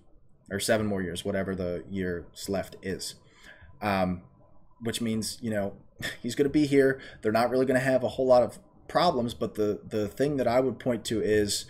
or 0.50 0.58
seven 0.58 0.86
more 0.86 1.02
years, 1.02 1.24
whatever 1.24 1.54
the 1.54 1.84
years 1.88 2.48
left 2.48 2.76
is. 2.82 3.14
Um, 3.80 4.22
which 4.80 5.00
means 5.00 5.38
you 5.40 5.50
know 5.50 5.74
he's 6.22 6.34
going 6.34 6.48
to 6.48 6.52
be 6.52 6.66
here. 6.66 7.00
They're 7.22 7.32
not 7.32 7.50
really 7.50 7.66
going 7.66 7.78
to 7.78 7.86
have 7.86 8.02
a 8.02 8.08
whole 8.08 8.26
lot 8.26 8.42
of 8.42 8.58
problems, 8.88 9.34
but 9.34 9.54
the 9.54 9.80
the 9.86 10.08
thing 10.08 10.36
that 10.38 10.48
I 10.48 10.60
would 10.60 10.78
point 10.78 11.04
to 11.06 11.20
is 11.20 11.66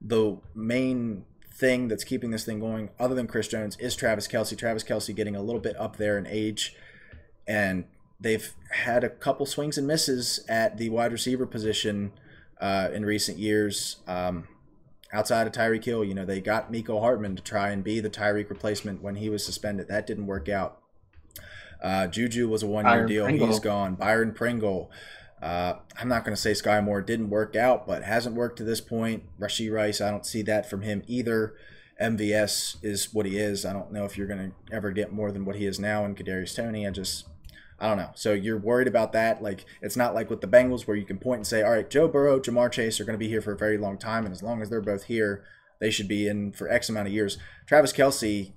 the 0.00 0.38
main 0.54 1.24
thing 1.58 1.88
that's 1.88 2.04
keeping 2.04 2.30
this 2.30 2.44
thing 2.44 2.60
going, 2.60 2.90
other 2.98 3.14
than 3.14 3.26
Chris 3.26 3.48
Jones, 3.48 3.76
is 3.78 3.96
Travis 3.96 4.28
Kelce. 4.28 4.56
Travis 4.56 4.84
Kelce 4.84 5.14
getting 5.14 5.34
a 5.34 5.42
little 5.42 5.60
bit 5.60 5.76
up 5.78 5.96
there 5.96 6.16
in 6.16 6.26
age, 6.26 6.76
and 7.46 7.84
they've 8.20 8.52
had 8.70 9.04
a 9.04 9.08
couple 9.08 9.46
swings 9.46 9.76
and 9.76 9.86
misses 9.86 10.44
at 10.48 10.76
the 10.78 10.88
wide 10.90 11.12
receiver 11.12 11.46
position 11.46 12.12
uh, 12.60 12.88
in 12.92 13.04
recent 13.04 13.38
years. 13.38 13.96
Um, 14.06 14.46
outside 15.12 15.46
of 15.46 15.52
Tyreek 15.52 15.84
Hill, 15.84 16.04
you 16.04 16.14
know, 16.14 16.24
they 16.24 16.40
got 16.40 16.70
Mecole 16.72 17.00
Hardman 17.00 17.36
to 17.36 17.42
try 17.42 17.70
and 17.70 17.82
be 17.82 18.00
the 18.00 18.10
Tyreek 18.10 18.50
replacement 18.50 19.02
when 19.02 19.16
he 19.16 19.28
was 19.28 19.44
suspended. 19.44 19.88
That 19.88 20.06
didn't 20.06 20.26
work 20.26 20.48
out. 20.48 20.80
Uh, 21.82 22.06
Juju 22.08 22.48
was 22.48 22.62
a 22.62 22.66
one 22.66 22.86
year 22.86 23.06
deal. 23.06 23.24
Pringle. 23.24 23.46
He's 23.46 23.60
gone. 23.60 23.94
Byron 23.94 24.32
Pringle. 24.32 24.90
Uh, 25.42 25.74
I'm 25.98 26.08
not 26.08 26.24
going 26.24 26.34
to 26.34 26.40
say 26.40 26.52
Skyy 26.52 26.82
Moore 26.82 27.00
didn't 27.00 27.30
work 27.30 27.54
out, 27.54 27.86
but 27.86 28.02
hasn't 28.02 28.34
worked 28.34 28.58
to 28.58 28.64
this 28.64 28.80
point. 28.80 29.24
Rashee 29.40 29.72
Rice, 29.72 30.00
I 30.00 30.10
don't 30.10 30.26
see 30.26 30.42
that 30.42 30.68
from 30.68 30.82
him 30.82 31.02
either. 31.06 31.54
MVS 32.00 32.76
is 32.82 33.12
what 33.12 33.26
he 33.26 33.38
is. 33.38 33.64
I 33.64 33.72
don't 33.72 33.92
know 33.92 34.04
if 34.04 34.16
you're 34.16 34.26
going 34.26 34.52
to 34.52 34.74
ever 34.74 34.90
get 34.90 35.12
more 35.12 35.32
than 35.32 35.44
what 35.44 35.56
he 35.56 35.66
is 35.66 35.78
now. 35.78 36.04
in 36.04 36.14
Kadarius 36.14 36.54
Toney. 36.54 36.86
I 36.86 36.90
just, 36.90 37.26
I 37.80 37.88
don't 37.88 37.96
know. 37.96 38.10
So 38.14 38.32
you're 38.32 38.58
worried 38.58 38.88
about 38.88 39.12
that. 39.12 39.42
Like 39.42 39.64
it's 39.80 39.96
not 39.96 40.14
like 40.14 40.30
with 40.30 40.40
the 40.40 40.46
Bengals 40.46 40.86
where 40.86 40.96
you 40.96 41.04
can 41.04 41.18
point 41.18 41.38
and 41.38 41.46
say, 41.46 41.62
all 41.62 41.72
right, 41.72 41.88
Joe 41.88 42.08
Burrow, 42.08 42.40
Ja'Marr 42.40 42.70
Chase 42.70 43.00
are 43.00 43.04
going 43.04 43.14
to 43.14 43.18
be 43.18 43.28
here 43.28 43.42
for 43.42 43.52
a 43.52 43.56
very 43.58 43.78
long 43.78 43.98
time, 43.98 44.24
and 44.24 44.34
as 44.34 44.42
long 44.42 44.62
as 44.62 44.70
they're 44.70 44.80
both 44.80 45.04
here, 45.04 45.44
they 45.80 45.90
should 45.90 46.08
be 46.08 46.26
in 46.26 46.52
for 46.52 46.68
X 46.68 46.88
amount 46.88 47.08
of 47.08 47.14
years. 47.14 47.38
Travis 47.66 47.92
Kelce, 47.92 48.52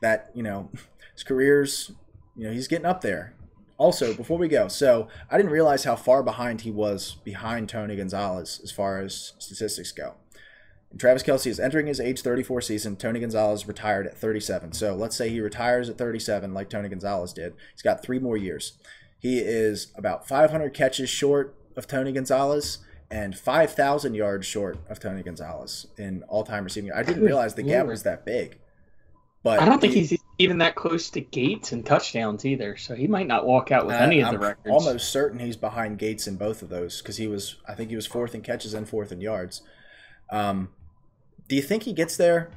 that 0.00 0.30
you 0.34 0.42
know, 0.42 0.70
his 1.14 1.22
career's, 1.22 1.92
you 2.36 2.46
know, 2.46 2.52
he's 2.52 2.68
getting 2.68 2.86
up 2.86 3.02
there. 3.02 3.34
Also, 3.82 4.14
before 4.14 4.38
we 4.38 4.46
go, 4.46 4.68
so 4.68 5.08
I 5.28 5.36
didn't 5.36 5.50
realize 5.50 5.82
how 5.82 5.96
far 5.96 6.22
behind 6.22 6.60
he 6.60 6.70
was 6.70 7.16
behind 7.24 7.68
Tony 7.68 7.96
Gonzalez 7.96 8.60
as 8.62 8.70
far 8.70 9.00
as 9.00 9.32
statistics 9.40 9.90
go. 9.90 10.14
And 10.92 11.00
Travis 11.00 11.24
Kelce 11.24 11.48
is 11.48 11.58
entering 11.58 11.88
his 11.88 11.98
age 11.98 12.20
34 12.22 12.60
season. 12.60 12.94
Tony 12.94 13.18
Gonzalez 13.18 13.66
retired 13.66 14.06
at 14.06 14.16
37. 14.16 14.70
So 14.74 14.94
let's 14.94 15.16
say 15.16 15.30
he 15.30 15.40
retires 15.40 15.88
at 15.88 15.98
37, 15.98 16.54
like 16.54 16.70
Tony 16.70 16.88
Gonzalez 16.88 17.32
did. 17.32 17.54
He's 17.72 17.82
got 17.82 18.04
three 18.04 18.20
more 18.20 18.36
years. 18.36 18.74
He 19.18 19.40
is 19.40 19.88
about 19.96 20.28
500 20.28 20.72
catches 20.72 21.10
short 21.10 21.56
of 21.74 21.88
Tony 21.88 22.12
Gonzalez 22.12 22.78
and 23.10 23.36
5,000 23.36 24.14
yards 24.14 24.46
short 24.46 24.78
of 24.88 25.00
Tony 25.00 25.24
Gonzalez 25.24 25.88
in 25.98 26.22
all 26.28 26.44
time 26.44 26.62
receiving. 26.62 26.92
I 26.92 27.02
didn't 27.02 27.24
realize 27.24 27.56
the 27.56 27.64
gap 27.64 27.86
was 27.88 28.04
that 28.04 28.24
big. 28.24 28.60
But 29.42 29.60
I 29.60 29.64
don't 29.64 29.80
think 29.80 29.94
he, 29.94 30.04
he's 30.04 30.20
even 30.38 30.58
that 30.58 30.76
close 30.76 31.10
to 31.10 31.20
Gates 31.20 31.72
and 31.72 31.84
touchdowns 31.84 32.44
either. 32.44 32.76
So 32.76 32.94
he 32.94 33.08
might 33.08 33.26
not 33.26 33.44
walk 33.44 33.72
out 33.72 33.86
with 33.86 33.96
any 33.96 34.20
of 34.20 34.30
the 34.30 34.38
records. 34.38 34.72
Almost 34.72 35.10
certain 35.10 35.40
he's 35.40 35.56
behind 35.56 35.98
Gates 35.98 36.28
in 36.28 36.36
both 36.36 36.62
of 36.62 36.68
those 36.68 37.02
because 37.02 37.16
he 37.16 37.26
was. 37.26 37.56
I 37.68 37.74
think 37.74 37.90
he 37.90 37.96
was 37.96 38.06
fourth 38.06 38.34
in 38.34 38.42
catches 38.42 38.72
and 38.72 38.88
fourth 38.88 39.10
in 39.10 39.20
yards. 39.20 39.62
Um, 40.30 40.70
do 41.48 41.56
you 41.56 41.62
think 41.62 41.82
he 41.82 41.92
gets 41.92 42.16
there? 42.16 42.50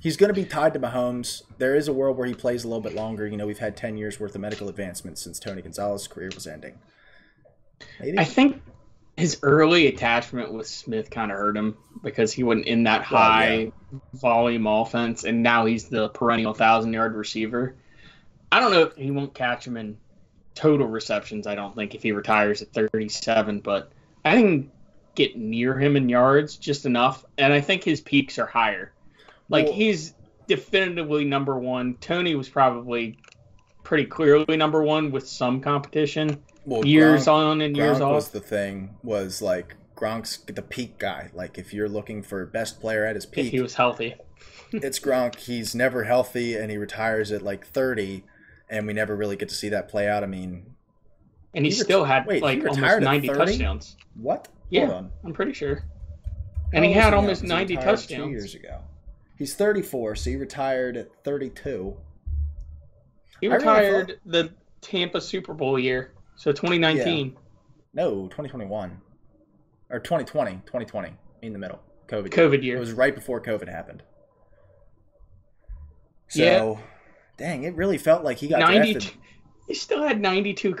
He's 0.00 0.16
going 0.16 0.28
to 0.28 0.34
be 0.34 0.44
tied 0.44 0.74
to 0.74 0.78
Mahomes. 0.78 1.42
There 1.56 1.74
is 1.74 1.88
a 1.88 1.92
world 1.92 2.16
where 2.16 2.26
he 2.26 2.34
plays 2.34 2.62
a 2.62 2.68
little 2.68 2.82
bit 2.82 2.94
longer. 2.94 3.26
You 3.26 3.36
know, 3.36 3.46
we've 3.46 3.58
had 3.58 3.76
ten 3.76 3.96
years 3.96 4.20
worth 4.20 4.34
of 4.34 4.40
medical 4.40 4.68
advancements 4.68 5.22
since 5.22 5.38
Tony 5.38 5.62
Gonzalez's 5.62 6.08
career 6.08 6.30
was 6.34 6.46
ending. 6.46 6.78
Maybe. 8.00 8.18
I 8.18 8.24
think 8.24 8.60
his 9.18 9.40
early 9.42 9.88
attachment 9.88 10.52
with 10.52 10.68
Smith 10.68 11.10
kind 11.10 11.32
of 11.32 11.38
hurt 11.38 11.56
him 11.56 11.76
because 12.04 12.32
he 12.32 12.44
wasn't 12.44 12.66
in 12.66 12.84
that 12.84 13.00
oh, 13.00 13.04
high 13.04 13.72
well, 13.90 14.00
yeah. 14.14 14.20
volume 14.20 14.66
offense, 14.68 15.24
and 15.24 15.42
now 15.42 15.66
he's 15.66 15.88
the 15.88 16.08
perennial 16.10 16.54
thousand 16.54 16.92
yard 16.92 17.16
receiver. 17.16 17.74
I 18.52 18.60
don't 18.60 18.70
know 18.70 18.82
if 18.82 18.94
he 18.94 19.10
won't 19.10 19.34
catch 19.34 19.66
him 19.66 19.76
in 19.76 19.98
total 20.54 20.86
receptions. 20.86 21.48
I 21.48 21.56
don't 21.56 21.74
think 21.74 21.96
if 21.96 22.02
he 22.04 22.12
retires 22.12 22.62
at 22.62 22.72
37, 22.72 23.58
but 23.58 23.90
I 24.24 24.36
think 24.36 24.70
get 25.16 25.36
near 25.36 25.76
him 25.76 25.96
in 25.96 26.08
yards 26.08 26.54
just 26.54 26.86
enough, 26.86 27.24
and 27.36 27.52
I 27.52 27.60
think 27.60 27.82
his 27.82 28.00
peaks 28.00 28.38
are 28.38 28.46
higher. 28.46 28.92
Like 29.48 29.64
well, 29.64 29.74
he's 29.74 30.14
definitively 30.46 31.24
number 31.24 31.58
one. 31.58 31.96
Tony 31.96 32.36
was 32.36 32.48
probably 32.48 33.18
pretty 33.82 34.04
clearly 34.04 34.56
number 34.56 34.80
one 34.80 35.10
with 35.10 35.28
some 35.28 35.60
competition 35.60 36.40
well, 36.68 36.84
years 36.84 37.24
Gronk, 37.26 37.32
on 37.32 37.60
and 37.60 37.76
years 37.76 37.98
Gronk 37.98 38.06
off. 38.06 38.14
Was 38.14 38.28
the 38.28 38.40
thing 38.40 38.96
was 39.02 39.40
like 39.40 39.76
Gronk's 39.96 40.38
the 40.38 40.62
peak 40.62 40.98
guy. 40.98 41.30
Like 41.32 41.58
if 41.58 41.72
you're 41.72 41.88
looking 41.88 42.22
for 42.22 42.44
best 42.46 42.80
player 42.80 43.04
at 43.04 43.14
his 43.14 43.26
peak, 43.26 43.46
if 43.46 43.52
he 43.52 43.60
was 43.60 43.74
healthy. 43.74 44.14
it's 44.72 44.98
Gronk. 44.98 45.36
He's 45.36 45.74
never 45.74 46.04
healthy, 46.04 46.54
and 46.54 46.70
he 46.70 46.76
retires 46.76 47.32
at 47.32 47.42
like 47.42 47.66
30, 47.66 48.24
and 48.68 48.86
we 48.86 48.92
never 48.92 49.16
really 49.16 49.36
get 49.36 49.48
to 49.48 49.54
see 49.54 49.70
that 49.70 49.88
play 49.88 50.08
out. 50.08 50.22
I 50.22 50.26
mean, 50.26 50.74
and 51.54 51.64
he, 51.64 51.70
he 51.70 51.76
still 51.78 52.04
had 52.04 52.26
wait, 52.26 52.42
like 52.42 52.60
almost 52.60 53.00
90 53.00 53.28
touchdowns. 53.28 53.96
What? 54.14 54.48
Yeah, 54.68 55.04
I'm 55.24 55.32
pretty 55.32 55.54
sure. 55.54 55.84
And 56.72 56.84
he 56.84 56.92
had 56.92 57.14
almost 57.14 57.42
90 57.42 57.76
touchdowns 57.76 58.08
two 58.08 58.28
years 58.28 58.54
ago. 58.54 58.82
He's 59.38 59.54
34, 59.54 60.16
so 60.16 60.30
he 60.30 60.36
retired 60.36 60.96
at 60.96 61.08
32. 61.24 61.96
He 63.40 63.48
retired 63.48 64.08
really 64.08 64.20
the 64.26 64.54
Tampa 64.82 65.20
Super 65.20 65.54
Bowl 65.54 65.78
year. 65.78 66.12
So 66.38 66.52
2019. 66.52 67.26
Yeah. 67.26 67.32
No, 67.92 68.22
2021. 68.28 69.00
Or 69.90 69.98
2020. 69.98 70.52
2020. 70.64 71.10
In 71.42 71.52
the 71.52 71.58
middle. 71.58 71.80
COVID. 72.06 72.28
COVID 72.28 72.52
year. 72.52 72.62
year. 72.62 72.76
It 72.76 72.80
was 72.80 72.92
right 72.92 73.14
before 73.14 73.42
COVID 73.42 73.68
happened. 73.68 74.02
So, 76.28 76.42
yeah. 76.42 76.76
dang, 77.36 77.64
it 77.64 77.74
really 77.74 77.98
felt 77.98 78.22
like 78.22 78.38
he 78.38 78.46
got 78.48 78.60
90, 78.60 78.92
drafted. 78.92 79.14
He 79.66 79.74
still 79.74 80.02
had 80.02 80.20
92 80.20 80.78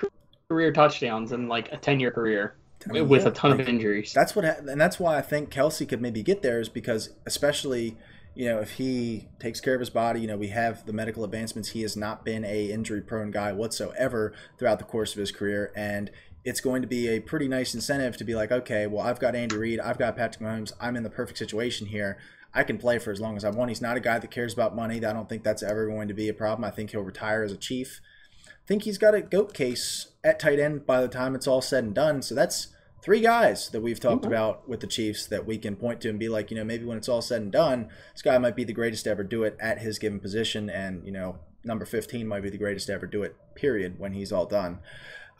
career 0.48 0.72
touchdowns 0.72 1.32
in 1.32 1.48
like 1.48 1.72
a 1.72 1.76
10 1.76 1.98
year 1.98 2.12
career. 2.12 2.54
I 2.88 2.92
mean, 2.92 3.08
with 3.08 3.22
yeah, 3.22 3.28
a 3.28 3.32
ton 3.32 3.50
like, 3.52 3.60
of 3.60 3.68
injuries. 3.68 4.12
That's 4.12 4.36
what, 4.36 4.44
and 4.44 4.80
that's 4.80 5.00
why 5.00 5.18
I 5.18 5.22
think 5.22 5.50
Kelce 5.50 5.88
could 5.88 6.00
maybe 6.00 6.22
get 6.22 6.42
there 6.42 6.60
is 6.60 6.68
because, 6.68 7.10
especially 7.26 7.96
you 8.38 8.44
know, 8.44 8.60
if 8.60 8.74
he 8.74 9.26
takes 9.40 9.60
care 9.60 9.74
of 9.74 9.80
his 9.80 9.90
body, 9.90 10.20
you 10.20 10.28
know, 10.28 10.36
we 10.36 10.46
have 10.46 10.86
the 10.86 10.92
medical 10.92 11.24
advancements. 11.24 11.70
He 11.70 11.82
has 11.82 11.96
not 11.96 12.24
been 12.24 12.44
a 12.44 12.70
injury 12.70 13.00
prone 13.00 13.32
guy 13.32 13.52
whatsoever 13.52 14.32
throughout 14.56 14.78
the 14.78 14.84
course 14.84 15.12
of 15.12 15.18
his 15.18 15.32
career, 15.32 15.72
and 15.74 16.08
it's 16.44 16.60
going 16.60 16.80
to 16.80 16.86
be 16.86 17.08
a 17.08 17.18
pretty 17.18 17.48
nice 17.48 17.74
incentive 17.74 18.16
to 18.16 18.22
be 18.22 18.36
like, 18.36 18.52
okay, 18.52 18.86
well, 18.86 19.04
I've 19.04 19.18
got 19.18 19.34
Andy 19.34 19.56
Reid, 19.56 19.80
I've 19.80 19.98
got 19.98 20.16
Patrick 20.16 20.46
Mahomes, 20.46 20.72
I'm 20.80 20.94
in 20.94 21.02
the 21.02 21.10
perfect 21.10 21.36
situation 21.36 21.88
here. 21.88 22.16
I 22.54 22.62
can 22.62 22.78
play 22.78 23.00
for 23.00 23.10
as 23.10 23.20
long 23.20 23.36
as 23.36 23.44
I 23.44 23.50
want. 23.50 23.70
He's 23.70 23.82
not 23.82 23.96
a 23.96 24.00
guy 24.00 24.20
that 24.20 24.30
cares 24.30 24.52
about 24.52 24.76
money. 24.76 25.04
I 25.04 25.12
don't 25.12 25.28
think 25.28 25.42
that's 25.42 25.64
ever 25.64 25.88
going 25.88 26.06
to 26.06 26.14
be 26.14 26.28
a 26.28 26.34
problem. 26.34 26.64
I 26.64 26.70
think 26.70 26.90
he'll 26.90 27.00
retire 27.00 27.42
as 27.42 27.50
a 27.50 27.56
Chief. 27.56 28.00
I 28.46 28.66
think 28.68 28.84
he's 28.84 28.98
got 28.98 29.16
a 29.16 29.20
goat 29.20 29.52
case 29.52 30.12
at 30.22 30.38
tight 30.38 30.60
end 30.60 30.86
by 30.86 31.00
the 31.00 31.08
time 31.08 31.34
it's 31.34 31.48
all 31.48 31.60
said 31.60 31.82
and 31.82 31.94
done. 31.94 32.22
So 32.22 32.36
that's 32.36 32.68
three 33.02 33.20
guys 33.20 33.68
that 33.70 33.80
we've 33.80 34.00
talked 34.00 34.22
mm-hmm. 34.22 34.32
about 34.32 34.68
with 34.68 34.80
the 34.80 34.86
Chiefs 34.86 35.26
that 35.26 35.46
we 35.46 35.58
can 35.58 35.76
point 35.76 36.00
to 36.00 36.08
and 36.08 36.18
be 36.18 36.28
like, 36.28 36.50
you 36.50 36.56
know, 36.56 36.64
maybe 36.64 36.84
when 36.84 36.98
it's 36.98 37.08
all 37.08 37.22
said 37.22 37.42
and 37.42 37.52
done, 37.52 37.88
this 38.12 38.22
guy 38.22 38.36
might 38.38 38.56
be 38.56 38.64
the 38.64 38.72
greatest 38.72 39.04
to 39.04 39.10
ever 39.10 39.22
do 39.22 39.44
it 39.44 39.56
at 39.60 39.78
his 39.78 39.98
given 39.98 40.20
position, 40.20 40.68
and 40.68 41.04
you 41.04 41.12
know, 41.12 41.38
number 41.64 41.84
fifteen 41.84 42.26
might 42.26 42.42
be 42.42 42.50
the 42.50 42.58
greatest 42.58 42.86
to 42.86 42.92
ever 42.92 43.06
do 43.06 43.22
it. 43.22 43.36
Period. 43.54 43.98
When 43.98 44.12
he's 44.12 44.32
all 44.32 44.46
done. 44.46 44.78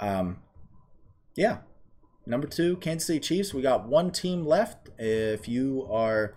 Um, 0.01 0.39
yeah, 1.35 1.59
number 2.27 2.47
two, 2.47 2.77
Kansas 2.77 3.07
City 3.07 3.21
Chiefs. 3.21 3.55
We 3.55 3.63
got 3.63 3.89
one 3.89 4.11
team 4.11 4.45
left. 4.45 4.91
If 4.99 5.49
you 5.49 5.89
are 5.91 6.35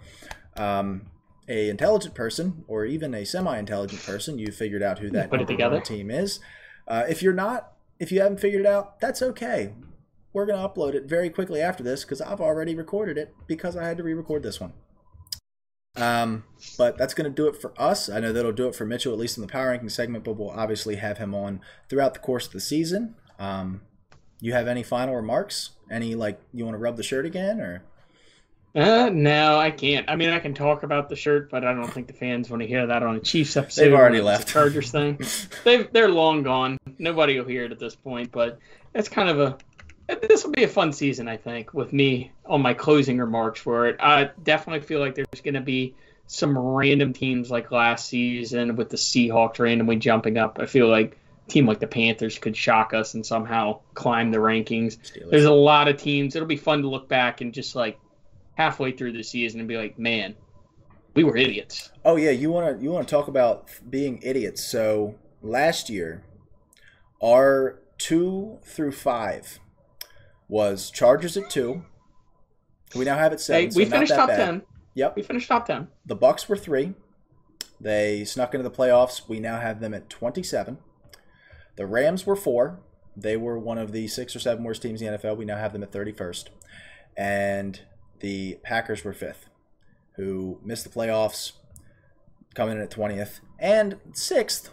um, 0.57 1.07
a 1.47 1.69
intelligent 1.69 2.15
person 2.15 2.63
or 2.67 2.85
even 2.85 3.13
a 3.13 3.25
semi-intelligent 3.25 4.03
person, 4.03 4.39
you 4.39 4.51
figured 4.51 4.83
out 4.83 4.99
who 4.99 5.09
that 5.11 5.29
Put 5.29 5.41
it 5.41 5.47
together. 5.47 5.79
team 5.79 6.11
is. 6.11 6.39
Uh, 6.87 7.03
if 7.09 7.21
you're 7.21 7.33
not, 7.33 7.73
if 7.99 8.11
you 8.11 8.21
haven't 8.21 8.39
figured 8.39 8.61
it 8.61 8.67
out, 8.67 8.99
that's 8.99 9.21
okay. 9.21 9.73
We're 10.33 10.45
gonna 10.45 10.67
upload 10.67 10.93
it 10.93 11.05
very 11.05 11.29
quickly 11.29 11.61
after 11.61 11.83
this 11.83 12.03
because 12.03 12.21
I've 12.21 12.41
already 12.41 12.75
recorded 12.75 13.17
it 13.17 13.35
because 13.47 13.75
I 13.75 13.85
had 13.85 13.97
to 13.97 14.03
re-record 14.03 14.43
this 14.43 14.59
one. 14.59 14.73
Um, 15.95 16.45
but 16.77 16.97
that's 16.97 17.13
going 17.13 17.29
to 17.29 17.35
do 17.35 17.47
it 17.47 17.61
for 17.61 17.73
us. 17.77 18.09
I 18.09 18.19
know 18.19 18.31
that'll 18.31 18.53
do 18.53 18.67
it 18.67 18.75
for 18.75 18.85
Mitchell, 18.85 19.11
at 19.11 19.19
least 19.19 19.37
in 19.37 19.41
the 19.41 19.47
power 19.47 19.69
ranking 19.69 19.89
segment, 19.89 20.23
but 20.23 20.37
we'll 20.37 20.49
obviously 20.51 20.95
have 20.95 21.17
him 21.17 21.35
on 21.35 21.59
throughout 21.89 22.13
the 22.13 22.19
course 22.19 22.47
of 22.47 22.53
the 22.53 22.61
season. 22.61 23.15
Um, 23.37 23.81
you 24.39 24.53
have 24.53 24.67
any 24.67 24.83
final 24.83 25.15
remarks? 25.15 25.71
Any, 25.89 26.15
like, 26.15 26.39
you 26.53 26.63
want 26.63 26.75
to 26.75 26.79
rub 26.79 26.95
the 26.95 27.03
shirt 27.03 27.25
again, 27.25 27.59
or? 27.59 27.83
Uh, 28.73 29.09
no, 29.11 29.59
I 29.59 29.69
can't. 29.69 30.09
I 30.09 30.15
mean, 30.15 30.29
I 30.29 30.39
can 30.39 30.53
talk 30.53 30.83
about 30.83 31.09
the 31.09 31.15
shirt, 31.17 31.51
but 31.51 31.65
I 31.65 31.73
don't 31.73 31.91
think 31.91 32.07
the 32.07 32.13
fans 32.13 32.49
want 32.49 32.61
to 32.61 32.67
hear 32.67 32.87
that 32.87 33.03
on 33.03 33.17
a 33.17 33.19
Chiefs 33.19 33.57
episode. 33.57 33.83
They've 33.83 33.93
already 33.93 34.21
left. 34.21 34.47
Chargers 34.47 34.91
thing. 34.91 35.19
They've 35.65 35.91
they're 35.91 36.07
long 36.07 36.43
gone. 36.43 36.77
Nobody 36.97 37.37
will 37.37 37.47
hear 37.47 37.65
it 37.65 37.73
at 37.73 37.79
this 37.79 37.95
point. 37.95 38.31
But 38.31 38.59
it's 38.93 39.09
kind 39.09 39.27
of 39.27 39.41
a. 39.41 39.57
This 40.21 40.43
will 40.43 40.51
be 40.51 40.63
a 40.63 40.67
fun 40.67 40.93
season, 40.93 41.27
I 41.27 41.37
think, 41.37 41.73
with 41.73 41.93
me 41.93 42.31
on 42.45 42.61
my 42.61 42.73
closing 42.73 43.17
remarks 43.17 43.59
for 43.59 43.87
it. 43.87 43.97
I 43.99 44.31
definitely 44.43 44.85
feel 44.85 44.99
like 44.99 45.15
there's 45.15 45.41
going 45.43 45.53
to 45.53 45.61
be 45.61 45.95
some 46.27 46.57
random 46.57 47.13
teams 47.13 47.51
like 47.51 47.71
last 47.71 48.07
season 48.07 48.75
with 48.75 48.89
the 48.89 48.97
Seahawks 48.97 49.59
randomly 49.59 49.97
jumping 49.97 50.37
up. 50.37 50.59
I 50.61 50.65
feel 50.65 50.87
like 50.87 51.17
a 51.47 51.51
team 51.51 51.65
like 51.65 51.79
the 51.79 51.87
Panthers 51.87 52.39
could 52.39 52.55
shock 52.55 52.93
us 52.93 53.13
and 53.13 53.25
somehow 53.25 53.81
climb 53.93 54.31
the 54.31 54.37
rankings. 54.37 54.97
There's 55.29 55.45
a 55.45 55.51
lot 55.51 55.87
of 55.87 55.97
teams. 55.97 56.35
It'll 56.35 56.47
be 56.47 56.57
fun 56.57 56.83
to 56.83 56.87
look 56.87 57.09
back 57.09 57.41
and 57.41 57.53
just 57.53 57.75
like 57.75 57.99
halfway 58.55 58.91
through 58.91 59.13
the 59.13 59.23
season 59.23 59.59
and 59.59 59.67
be 59.67 59.77
like, 59.77 59.99
man, 59.99 60.35
we 61.13 61.23
were 61.23 61.35
idiots. 61.35 61.91
Oh 62.05 62.15
yeah, 62.15 62.31
you 62.31 62.51
want 62.51 62.77
to 62.77 62.83
you 62.83 62.91
want 62.91 63.07
to 63.07 63.11
talk 63.13 63.27
about 63.27 63.69
being 63.89 64.19
idiots. 64.23 64.63
So 64.63 65.15
last 65.41 65.89
year, 65.89 66.23
our 67.21 67.79
two 67.97 68.59
through 68.63 68.93
five 68.93 69.59
was 70.51 70.91
Chargers 70.91 71.37
at 71.37 71.49
two. 71.49 71.83
We 72.93 73.05
now 73.05 73.17
have 73.17 73.31
it 73.31 73.39
seven. 73.39 73.63
Hey, 73.63 73.69
so 73.71 73.77
we 73.77 73.85
not 73.85 73.91
finished 73.91 74.09
that 74.11 74.17
top 74.17 74.29
bad. 74.29 74.35
ten. 74.35 74.61
Yep. 74.95 75.15
We 75.15 75.23
finished 75.23 75.47
top 75.47 75.65
ten. 75.65 75.87
The 76.05 76.17
Bucs 76.17 76.47
were 76.49 76.57
three. 76.57 76.93
They 77.79 78.25
snuck 78.25 78.53
into 78.53 78.67
the 78.67 78.75
playoffs. 78.75 79.27
We 79.27 79.39
now 79.39 79.59
have 79.59 79.79
them 79.79 79.93
at 79.93 80.09
27. 80.09 80.77
The 81.77 81.87
Rams 81.87 82.27
were 82.27 82.35
four. 82.35 82.79
They 83.15 83.37
were 83.37 83.57
one 83.57 83.77
of 83.77 83.91
the 83.91 84.07
six 84.07 84.35
or 84.35 84.39
seven 84.39 84.63
worst 84.63 84.81
teams 84.81 85.01
in 85.01 85.11
the 85.11 85.17
NFL. 85.17 85.37
We 85.37 85.45
now 85.45 85.57
have 85.57 85.73
them 85.73 85.81
at 85.81 85.91
31st. 85.91 86.49
And 87.17 87.79
the 88.19 88.59
Packers 88.61 89.03
were 89.03 89.13
fifth, 89.13 89.47
who 90.15 90.59
missed 90.63 90.83
the 90.83 90.91
playoffs, 90.91 91.53
coming 92.53 92.75
in 92.75 92.83
at 92.83 92.91
20th. 92.91 93.39
And 93.57 93.97
sixth 94.13 94.69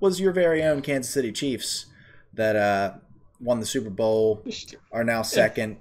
was 0.00 0.20
your 0.20 0.32
very 0.32 0.62
own 0.62 0.82
Kansas 0.82 1.12
City 1.12 1.32
Chiefs 1.32 1.86
that 2.34 2.56
uh, 2.56 2.94
won 3.40 3.60
the 3.60 3.66
Super 3.66 3.90
Bowl, 3.90 4.44
are 4.92 5.04
now 5.04 5.22
second, 5.22 5.76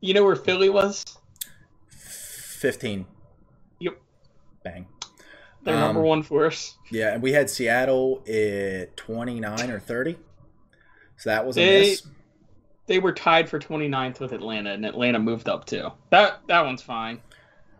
You 0.00 0.14
know 0.14 0.24
where 0.24 0.36
Philly 0.36 0.68
was? 0.68 1.04
15. 1.90 3.06
Yep. 3.78 3.96
Bang. 4.64 4.86
They're 5.62 5.74
Um, 5.74 5.80
number 5.80 6.02
one 6.02 6.22
for 6.22 6.46
us. 6.46 6.76
Yeah, 6.90 7.12
and 7.12 7.22
we 7.22 7.32
had 7.32 7.50
Seattle 7.50 8.22
at 8.26 8.96
29 8.96 9.70
or 9.70 9.78
30. 9.78 10.18
So 11.16 11.30
that 11.30 11.46
was 11.46 11.56
a 11.58 11.60
They- 11.60 11.80
miss. 11.90 12.02
They 12.86 12.98
were 12.98 13.12
tied 13.12 13.48
for 13.48 13.58
29th 13.60 14.18
with 14.20 14.32
Atlanta, 14.32 14.72
and 14.72 14.84
Atlanta 14.84 15.18
moved 15.20 15.48
up 15.48 15.64
too. 15.64 15.92
That 16.10 16.40
that 16.48 16.64
one's 16.64 16.82
fine. 16.82 17.20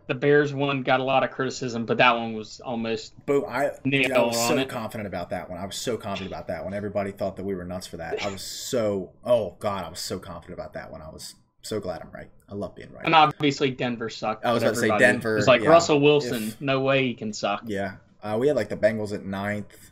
The 0.07 0.15
Bears 0.15 0.53
one 0.53 0.83
got 0.83 0.99
a 0.99 1.03
lot 1.03 1.23
of 1.23 1.31
criticism, 1.31 1.85
but 1.85 1.97
that 1.97 2.15
one 2.15 2.33
was 2.33 2.59
almost 2.59 3.13
But 3.25 3.45
I, 3.45 3.71
dude, 3.85 4.11
I 4.11 4.21
was 4.21 4.37
so 4.47 4.57
it. 4.57 4.67
confident 4.67 5.07
about 5.07 5.29
that 5.29 5.49
one. 5.49 5.57
I 5.59 5.65
was 5.65 5.75
so 5.75 5.95
confident 5.95 6.31
about 6.33 6.47
that 6.47 6.63
one. 6.63 6.73
Everybody 6.73 7.11
thought 7.11 7.37
that 7.37 7.45
we 7.45 7.55
were 7.55 7.63
nuts 7.63 7.87
for 7.87 7.97
that. 7.97 8.23
I 8.25 8.29
was 8.29 8.41
so, 8.43 9.11
oh, 9.23 9.55
God, 9.59 9.85
I 9.85 9.89
was 9.89 9.99
so 9.99 10.19
confident 10.19 10.59
about 10.59 10.73
that 10.73 10.91
one. 10.91 11.01
I 11.01 11.09
was 11.09 11.35
so 11.61 11.79
glad 11.79 12.01
I'm 12.01 12.11
right. 12.11 12.29
I 12.49 12.55
love 12.55 12.75
being 12.75 12.91
right. 12.91 13.05
and 13.05 13.15
obviously 13.15 13.71
Denver 13.71 14.09
sucked. 14.09 14.43
I 14.45 14.51
was 14.51 14.63
about 14.63 14.73
to 14.75 14.81
say 14.81 14.97
Denver, 14.97 15.35
was 15.35 15.47
like 15.47 15.61
yeah, 15.61 15.69
Russell 15.69 16.01
Wilson. 16.01 16.47
if- 16.49 16.59
no 16.61 16.81
way 16.81 17.05
he 17.07 17.13
can 17.13 17.31
suck. 17.31 17.61
Yeah. 17.65 17.95
Uh, 18.21 18.37
we 18.39 18.47
had 18.47 18.55
like 18.55 18.69
the 18.69 18.77
Bengals 18.77 19.13
at 19.13 19.23
ninth, 19.23 19.91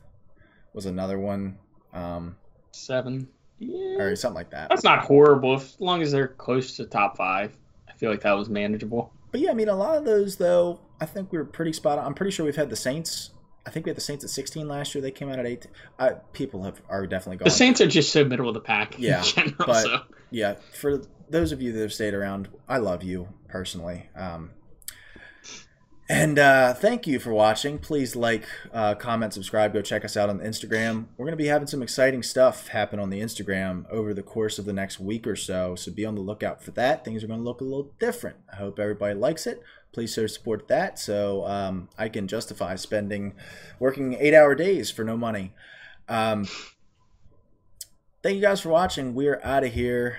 was 0.73 0.85
another 0.85 1.17
one, 1.17 1.57
um, 1.93 2.35
Seven. 2.71 3.27
Yeah. 3.59 3.97
or 3.99 4.15
something 4.15 4.35
like 4.35 4.51
that. 4.51 4.69
That's 4.69 4.83
not 4.83 4.99
horrible. 4.99 5.55
If, 5.55 5.63
as 5.63 5.81
long 5.81 6.01
as 6.01 6.11
they're 6.11 6.27
close 6.27 6.75
to 6.77 6.85
top 6.85 7.17
five, 7.17 7.55
I 7.87 7.93
feel 7.93 8.09
like 8.09 8.21
that 8.21 8.33
was 8.33 8.49
manageable. 8.49 9.13
But 9.31 9.41
yeah, 9.41 9.51
I 9.51 9.53
mean, 9.53 9.69
a 9.69 9.75
lot 9.75 9.97
of 9.97 10.05
those 10.05 10.37
though, 10.37 10.79
I 10.99 11.05
think 11.05 11.31
we 11.31 11.37
were 11.37 11.45
pretty 11.45 11.73
spot 11.73 11.97
on. 11.99 12.05
I'm 12.05 12.13
pretty 12.13 12.31
sure 12.31 12.45
we've 12.45 12.55
had 12.55 12.69
the 12.69 12.75
Saints. 12.75 13.31
I 13.65 13.69
think 13.71 13.85
we 13.85 13.89
had 13.91 13.97
the 13.97 14.01
Saints 14.01 14.23
at 14.23 14.29
16 14.31 14.67
last 14.67 14.95
year. 14.95 15.01
They 15.01 15.11
came 15.11 15.29
out 15.29 15.37
at 15.37 15.45
8. 15.45 15.67
Uh, 15.99 16.09
people 16.33 16.63
have 16.63 16.81
are 16.89 17.05
definitely 17.05 17.37
gone. 17.37 17.45
The 17.45 17.51
Saints 17.51 17.81
are 17.81 17.87
just 17.87 18.11
so 18.11 18.23
middle 18.25 18.47
of 18.47 18.53
the 18.53 18.61
pack 18.61 18.97
Yeah, 18.97 19.19
in 19.19 19.25
general. 19.25 19.53
but- 19.59 19.83
so. 19.83 19.99
yeah, 20.31 20.55
for 20.73 21.01
those 21.29 21.51
of 21.51 21.61
you 21.61 21.71
that 21.73 21.81
have 21.81 21.93
stayed 21.93 22.13
around, 22.13 22.47
I 22.67 22.77
love 22.77 23.03
you 23.03 23.27
personally. 23.47 24.09
Um, 24.15 24.51
and 26.09 26.39
uh, 26.39 26.73
thank 26.73 27.05
you 27.05 27.19
for 27.19 27.31
watching. 27.31 27.77
Please 27.77 28.15
like, 28.15 28.43
uh, 28.73 28.95
comment, 28.95 29.31
subscribe. 29.31 29.73
Go 29.73 29.83
check 29.83 30.03
us 30.03 30.17
out 30.17 30.27
on 30.27 30.39
Instagram. 30.39 31.05
We're 31.15 31.25
going 31.25 31.37
to 31.37 31.43
be 31.43 31.45
having 31.45 31.67
some 31.67 31.83
exciting 31.83 32.23
stuff 32.23 32.69
happen 32.69 32.99
on 32.99 33.11
the 33.11 33.21
Instagram 33.21 33.87
over 33.91 34.15
the 34.15 34.23
course 34.23 34.57
of 34.57 34.65
the 34.65 34.73
next 34.73 34.99
week 34.99 35.27
or 35.27 35.35
so. 35.35 35.75
So 35.75 35.91
be 35.91 36.05
on 36.05 36.15
the 36.15 36.21
lookout 36.21 36.63
for 36.63 36.71
that. 36.71 37.05
Things 37.05 37.23
are 37.23 37.27
going 37.27 37.39
to 37.39 37.43
look 37.43 37.61
a 37.61 37.63
little 37.63 37.93
different. 37.99 38.37
I 38.51 38.55
hope 38.55 38.79
everybody 38.79 39.13
likes 39.13 39.45
it. 39.45 39.61
Please 39.91 40.13
support 40.15 40.67
that 40.67 40.97
so 40.97 41.45
um, 41.45 41.89
I 41.95 42.09
can 42.09 42.27
justify 42.27 42.75
spending 42.75 43.35
working 43.79 44.15
eight 44.15 44.33
hour 44.33 44.55
days 44.55 44.89
for 44.89 45.03
no 45.03 45.15
money. 45.15 45.53
Um, 46.07 46.47
thank 48.23 48.35
you 48.35 48.41
guys 48.41 48.61
for 48.61 48.69
watching. 48.69 49.13
We're 49.13 49.39
out 49.43 49.63
of 49.63 49.73
here. 49.73 50.17